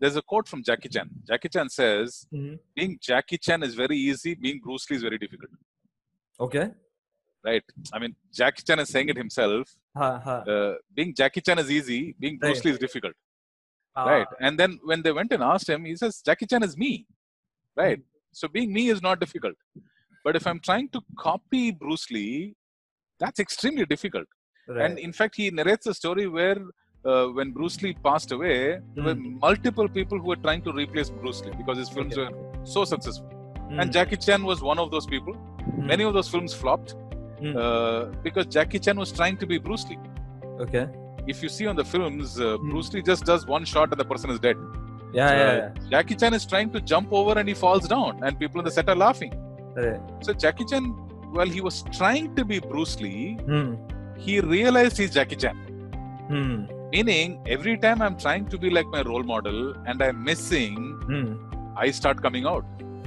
there's 0.00 0.16
a 0.16 0.22
quote 0.22 0.46
from 0.48 0.62
jackie 0.62 0.88
chan. 0.94 1.08
Jackie 1.28 1.48
chan 1.54 1.68
says 1.68 2.26
Mhm. 2.32 2.58
being 2.74 2.98
jackie 3.08 3.38
chan 3.46 3.62
is 3.68 3.74
very 3.74 3.96
easy 4.08 4.34
being 4.34 4.58
bruce 4.64 4.88
lee 4.90 4.96
is 4.96 5.02
very 5.08 5.18
difficult. 5.24 5.50
Okay. 6.46 6.66
Right. 7.48 7.64
I 7.94 7.98
mean 8.02 8.14
jackie 8.40 8.62
chan 8.66 8.78
is 8.84 8.88
saying 8.94 9.08
it 9.12 9.16
himself. 9.24 9.64
Ha, 9.96 10.08
ha. 10.26 10.36
uh, 10.54 10.74
being 10.98 11.14
jackie 11.20 11.40
chan 11.46 11.58
is 11.64 11.70
easy 11.78 12.00
being 12.24 12.36
bruce 12.38 12.58
Right. 12.58 12.64
lee 12.66 12.72
is 12.72 12.78
difficult. 12.86 13.14
Ah, 13.98 14.04
right. 14.12 14.28
And 14.40 14.58
then 14.60 14.72
when 14.90 15.00
they 15.02 15.12
went 15.18 15.32
and 15.36 15.42
asked 15.52 15.68
him 15.74 15.84
he 15.90 15.96
says 16.02 16.20
jackie 16.28 16.46
chan 16.52 16.62
is 16.62 16.76
me. 16.84 16.92
Right. 17.82 18.00
So 18.32 18.48
being 18.48 18.72
me 18.78 18.88
is 18.94 19.00
not 19.08 19.20
difficult. 19.24 19.56
But 20.24 20.34
if 20.40 20.44
i'm 20.50 20.60
trying 20.68 20.88
to 20.94 21.00
copy 21.26 21.64
bruce 21.82 22.08
lee 22.16 22.54
that's 23.20 23.40
extremely 23.46 23.86
difficult. 23.94 24.28
Right. 24.68 24.84
and 24.84 24.98
in 25.06 25.12
fact 25.18 25.36
he 25.40 25.44
narrates 25.58 25.86
a 25.90 25.94
story 25.98 26.26
where 26.36 26.60
uh, 27.10 27.26
when 27.36 27.48
bruce 27.56 27.78
lee 27.82 27.94
passed 28.08 28.30
away 28.36 28.56
there 28.94 29.04
were 29.08 29.14
multiple 29.46 29.88
people 29.98 30.18
who 30.22 30.28
were 30.32 30.40
trying 30.46 30.62
to 30.68 30.72
replace 30.82 31.08
bruce 31.22 31.40
lee 31.46 31.54
because 31.62 31.78
his 31.82 31.90
films 31.96 32.16
Okay. 32.18 32.32
were 32.34 32.66
so 32.74 32.84
successful 32.92 33.30
and 33.80 33.92
jackie 33.96 34.20
chan 34.26 34.42
was 34.52 34.60
one 34.72 34.78
of 34.84 34.88
those 34.94 35.06
people 35.14 35.34
mm, 35.34 35.86
many 35.92 36.04
of 36.08 36.12
those 36.18 36.28
films 36.34 36.52
flopped 36.62 36.94
uh, 37.62 38.00
because 38.26 38.46
jackie 38.56 38.78
chan 38.86 38.96
was 39.04 39.12
trying 39.20 39.36
to 39.42 39.46
be 39.52 39.58
bruce 39.66 39.86
lee 39.90 39.98
okay 40.66 40.86
if 41.32 41.42
you 41.42 41.48
see 41.58 41.66
on 41.66 41.76
the 41.82 41.84
films 41.94 42.40
uh, 42.40 42.56
bruce 42.70 42.90
lee 42.94 43.02
just 43.12 43.24
does 43.32 43.46
one 43.56 43.64
shot 43.74 43.88
and 43.92 44.00
the 44.04 44.08
person 44.14 44.30
is 44.36 44.40
dead 44.48 44.56
yeah 45.18 45.30
yeah, 45.40 45.56
yeah. 45.60 45.68
Jackie 45.92 46.16
Chan 46.20 46.34
is 46.38 46.44
trying 46.52 46.70
to 46.74 46.80
jump 46.90 47.12
over 47.18 47.32
and 47.40 47.48
he 47.48 47.54
falls 47.54 47.84
down, 47.92 48.18
and 48.24 48.38
people 48.40 48.58
in 48.60 48.64
the 48.68 48.72
set 48.76 48.88
are 48.92 48.96
laughing. 49.02 49.32
Right. 49.76 50.00
So 50.26 50.34
Jackie 50.34 50.64
Chan, 50.70 50.84
while 51.36 51.50
he 51.56 51.60
was 51.66 51.76
trying 51.98 52.26
to 52.38 52.44
be 52.50 52.58
Bruce 52.72 52.96
Lee, 53.04 53.38
Hmm. 53.50 53.68
he 54.24 54.34
realized 54.40 54.98
he's 55.02 55.12
Jackie 55.18 55.36
Chan. 55.44 55.56
Hmm. 56.32 56.56
Meaning, 56.92 57.40
every 57.46 57.76
time 57.76 58.00
I'm 58.00 58.16
trying 58.16 58.46
to 58.48 58.58
be 58.58 58.70
like 58.70 58.86
my 58.86 59.02
role 59.02 59.22
model 59.22 59.74
and 59.86 60.02
I'm 60.02 60.22
missing, 60.24 60.76
Hmm. 61.08 61.32
I 61.76 61.90
start 61.90 62.22
coming 62.22 62.46
out. 62.46 62.64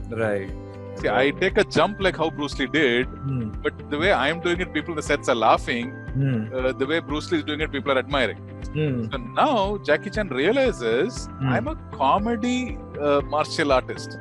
Right. 0.10 0.52
See, 0.96 1.08
I 1.08 1.30
take 1.42 1.58
a 1.58 1.64
jump 1.64 2.02
like 2.02 2.18
how 2.18 2.30
Bruce 2.30 2.58
Lee 2.60 2.68
did, 2.68 3.08
Hmm. 3.08 3.50
but 3.66 3.74
the 3.90 3.98
way 3.98 4.12
I'm 4.12 4.42
doing 4.42 4.60
it, 4.66 4.74
people 4.74 4.92
in 4.94 4.98
the 4.98 5.08
sets 5.12 5.30
are 5.30 5.36
laughing. 5.44 5.92
Hmm. 6.14 6.40
Uh, 6.54 6.72
the 6.74 6.86
way 6.92 7.00
Bruce 7.00 7.32
Lee 7.32 7.38
is 7.40 7.46
doing 7.46 7.62
it, 7.62 7.72
people 7.72 7.92
are 7.94 8.00
admiring. 8.06 8.42
Hmm. 8.74 9.06
So 9.12 9.18
now 9.18 9.78
Jackie 9.90 10.10
Chan 10.18 10.30
realizes 10.42 11.26
Hmm. 11.40 11.50
I'm 11.54 11.68
a 11.70 11.76
comedy 11.94 12.78
uh, 13.00 13.22
martial 13.36 13.72
artist. 13.72 14.18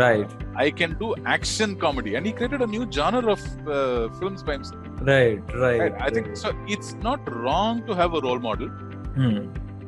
Right. 0.00 0.30
I 0.56 0.70
can 0.70 0.96
do 0.98 1.14
action 1.26 1.76
comedy, 1.76 2.14
and 2.16 2.24
he 2.26 2.32
created 2.32 2.62
a 2.62 2.66
new 2.66 2.90
genre 2.90 3.32
of 3.36 3.42
uh, 3.68 4.08
films 4.18 4.42
by 4.42 4.54
himself. 4.54 4.80
Right. 5.02 5.42
Right. 5.54 5.80
Right? 5.80 5.94
I 6.00 6.08
think 6.10 6.34
so. 6.36 6.52
It's 6.66 6.94
not 7.08 7.30
wrong 7.42 7.84
to 7.86 7.94
have 7.94 8.14
a 8.14 8.20
role 8.20 8.38
model, 8.38 8.70
Hmm. 9.16 9.46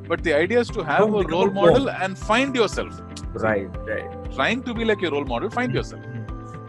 but 0.09 0.23
the 0.25 0.33
idea 0.35 0.61
is 0.61 0.69
to 0.77 0.83
have 0.83 1.01
Don't 1.01 1.25
a 1.25 1.29
role 1.29 1.51
model 1.51 1.85
clone. 1.85 1.97
and 2.03 2.19
find 2.19 2.55
yourself. 2.57 3.01
Right. 3.35 3.69
Right. 3.87 4.35
Trying 4.35 4.63
to 4.65 4.75
be 4.75 4.85
like 4.85 5.01
your 5.03 5.13
role 5.13 5.25
model, 5.25 5.51
find 5.51 5.75
yourself. 5.75 6.03
Hmm. 6.03 6.25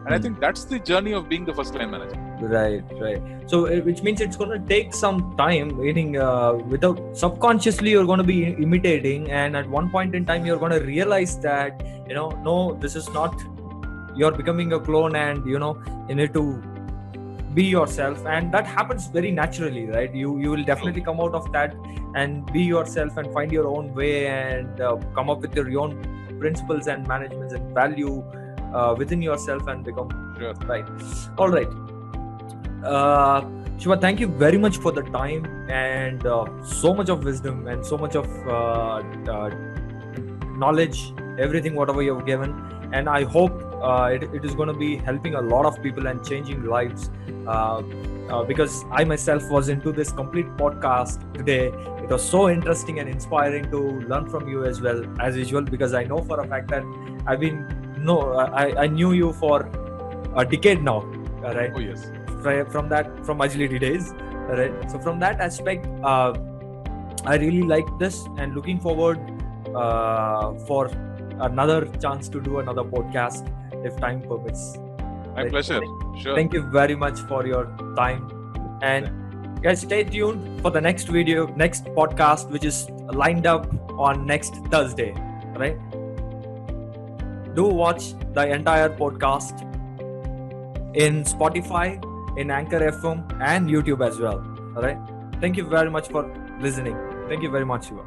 And 0.05 0.15
I 0.15 0.19
think 0.19 0.39
that's 0.39 0.63
the 0.65 0.79
journey 0.79 1.13
of 1.13 1.29
being 1.29 1.45
the 1.45 1.53
first 1.53 1.73
line 1.75 1.91
manager. 1.91 2.17
Right. 2.41 2.83
Right. 3.05 3.21
So, 3.49 3.67
uh, 3.67 3.79
which 3.81 4.01
means 4.03 4.21
it's 4.21 4.37
going 4.37 4.51
to 4.51 4.67
take 4.73 4.93
some 4.93 5.35
time. 5.37 5.71
Meaning, 5.81 6.17
uh, 6.17 6.53
without 6.75 6.99
subconsciously, 7.17 7.91
you're 7.91 8.05
going 8.05 8.17
to 8.19 8.29
be 8.31 8.39
imitating, 8.67 9.29
and 9.31 9.55
at 9.57 9.69
one 9.69 9.89
point 9.89 10.15
in 10.15 10.25
time, 10.25 10.45
you're 10.45 10.57
going 10.57 10.71
to 10.71 10.79
realize 10.79 11.37
that 11.39 11.85
you 12.07 12.15
know, 12.15 12.29
no, 12.49 12.73
this 12.85 12.95
is 12.95 13.09
not. 13.19 13.33
you're 14.19 14.31
becoming 14.37 14.73
a 14.75 14.79
clone 14.85 15.15
and 15.17 15.45
you 15.49 15.59
know 15.63 15.67
you 16.09 16.15
need 16.19 16.31
to 16.37 16.41
be 17.53 17.63
yourself 17.63 18.25
and 18.25 18.51
that 18.53 18.65
happens 18.65 19.07
very 19.07 19.31
naturally 19.31 19.85
right? 19.87 20.13
You 20.13 20.39
you 20.39 20.51
will 20.51 20.63
definitely 20.63 21.01
come 21.01 21.19
out 21.19 21.33
of 21.33 21.51
that 21.51 21.75
and 22.15 22.45
be 22.53 22.61
yourself 22.61 23.17
and 23.17 23.31
find 23.33 23.51
your 23.51 23.67
own 23.67 23.93
way 23.93 24.27
and 24.27 24.81
uh, 24.81 24.97
come 25.15 25.29
up 25.29 25.41
with 25.41 25.55
your 25.55 25.79
own 25.79 25.95
principles 26.39 26.87
and 26.87 27.07
managements 27.07 27.53
and 27.53 27.73
value 27.73 28.23
uh, 28.73 28.95
within 28.97 29.21
yourself 29.21 29.67
and 29.67 29.83
become 29.83 30.09
Sure. 30.39 30.53
right. 30.67 30.85
All 31.37 31.49
right. 31.49 31.67
Uh 32.83 33.41
shiva 33.77 33.95
thank 33.97 34.19
you 34.19 34.27
very 34.27 34.57
much 34.57 34.77
for 34.77 34.91
the 34.91 35.01
time 35.03 35.45
and 35.69 36.25
uh, 36.25 36.45
so 36.63 36.93
much 36.93 37.09
of 37.09 37.23
wisdom 37.23 37.67
and 37.67 37.85
so 37.85 37.97
much 37.97 38.15
of 38.15 38.27
uh, 38.47 39.01
uh, 39.35 39.49
knowledge 40.57 41.13
everything 41.39 41.75
whatever 41.75 42.01
you've 42.01 42.25
given. 42.25 42.53
And 42.93 43.07
i 43.07 43.23
hope 43.23 43.68
uh, 43.81 44.09
it, 44.13 44.23
it 44.23 44.45
is 44.45 44.55
going 44.55 44.67
to 44.67 44.73
be 44.73 44.97
helping 44.97 45.35
a 45.35 45.41
lot 45.41 45.65
of 45.65 45.81
people 45.81 46.07
and 46.07 46.25
changing 46.25 46.63
lives. 46.65 47.09
Uh, 47.47 47.81
uh, 48.29 48.43
because 48.43 48.85
i 48.91 49.03
myself 49.03 49.49
was 49.49 49.69
into 49.69 49.91
this 49.91 50.11
complete 50.11 50.45
podcast 50.57 51.33
today. 51.33 51.67
It 52.03 52.09
was 52.09 52.23
so 52.23 52.49
interesting 52.49 52.99
and 52.99 53.09
inspiring 53.09 53.69
to 53.71 53.79
learn 54.11 54.29
from 54.29 54.47
you 54.47 54.65
as 54.65 54.81
well 54.81 55.03
as 55.19 55.37
usual 55.37 55.61
because 55.61 55.93
i 55.93 56.03
know 56.03 56.19
for 56.23 56.39
a 56.39 56.47
fact 56.47 56.69
that 56.69 56.83
i've 57.27 57.39
been 57.39 57.59
no 57.97 58.33
i, 58.37 58.83
I 58.83 58.87
knew 58.87 59.11
you 59.13 59.33
for 59.33 59.69
a 60.35 60.45
decade 60.45 60.83
now 60.83 61.01
right? 61.41 61.71
Oh 61.75 61.79
yes. 61.79 62.11
from 62.71 62.89
that 62.89 63.25
from 63.25 63.41
agility 63.41 63.79
days 63.79 64.13
right? 64.47 64.91
So 64.91 64.99
from 64.99 65.19
that 65.19 65.39
aspect 65.39 65.85
uh, 66.03 66.33
i 67.25 67.35
really 67.35 67.63
like 67.63 67.87
this 67.99 68.25
and 68.37 68.55
looking 68.55 68.79
forward 68.79 69.19
uh, 69.75 70.53
for 70.67 70.87
another 71.41 71.85
chance 72.01 72.29
to 72.29 72.41
do 72.41 72.59
another 72.59 72.83
podcast 72.83 73.53
if 73.83 73.97
time 73.97 74.21
permits 74.21 74.77
My 75.35 75.43
Right. 75.43 75.51
pleasure. 75.51 75.79
Sure. 76.21 76.35
thank 76.35 76.53
you 76.53 76.61
very 76.63 76.95
much 76.95 77.19
for 77.31 77.45
your 77.47 77.65
time 77.95 78.23
and 78.81 79.09
guys 79.61 79.81
stay 79.81 80.03
tuned 80.03 80.61
for 80.61 80.71
the 80.71 80.81
next 80.81 81.07
video 81.17 81.47
next 81.61 81.85
podcast 81.99 82.49
which 82.49 82.65
is 82.65 82.89
lined 83.13 83.47
up 83.47 83.67
on 84.07 84.25
next 84.25 84.55
thursday 84.73 85.13
right 85.63 85.77
do 87.55 87.63
watch 87.81 88.13
the 88.33 88.45
entire 88.57 88.89
podcast 88.89 89.65
in 91.05 91.23
spotify 91.23 91.87
in 92.37 92.51
anchor 92.51 92.79
fm 92.91 93.23
and 93.41 93.67
youtube 93.69 94.05
as 94.05 94.19
well 94.19 94.39
all 94.75 94.81
right 94.81 94.97
thank 95.41 95.57
you 95.57 95.65
very 95.65 95.89
much 95.89 96.07
for 96.09 96.23
listening 96.59 96.97
thank 97.27 97.43
you 97.43 97.49
very 97.49 97.65
much 97.65 97.87
Shiva. 97.89 98.03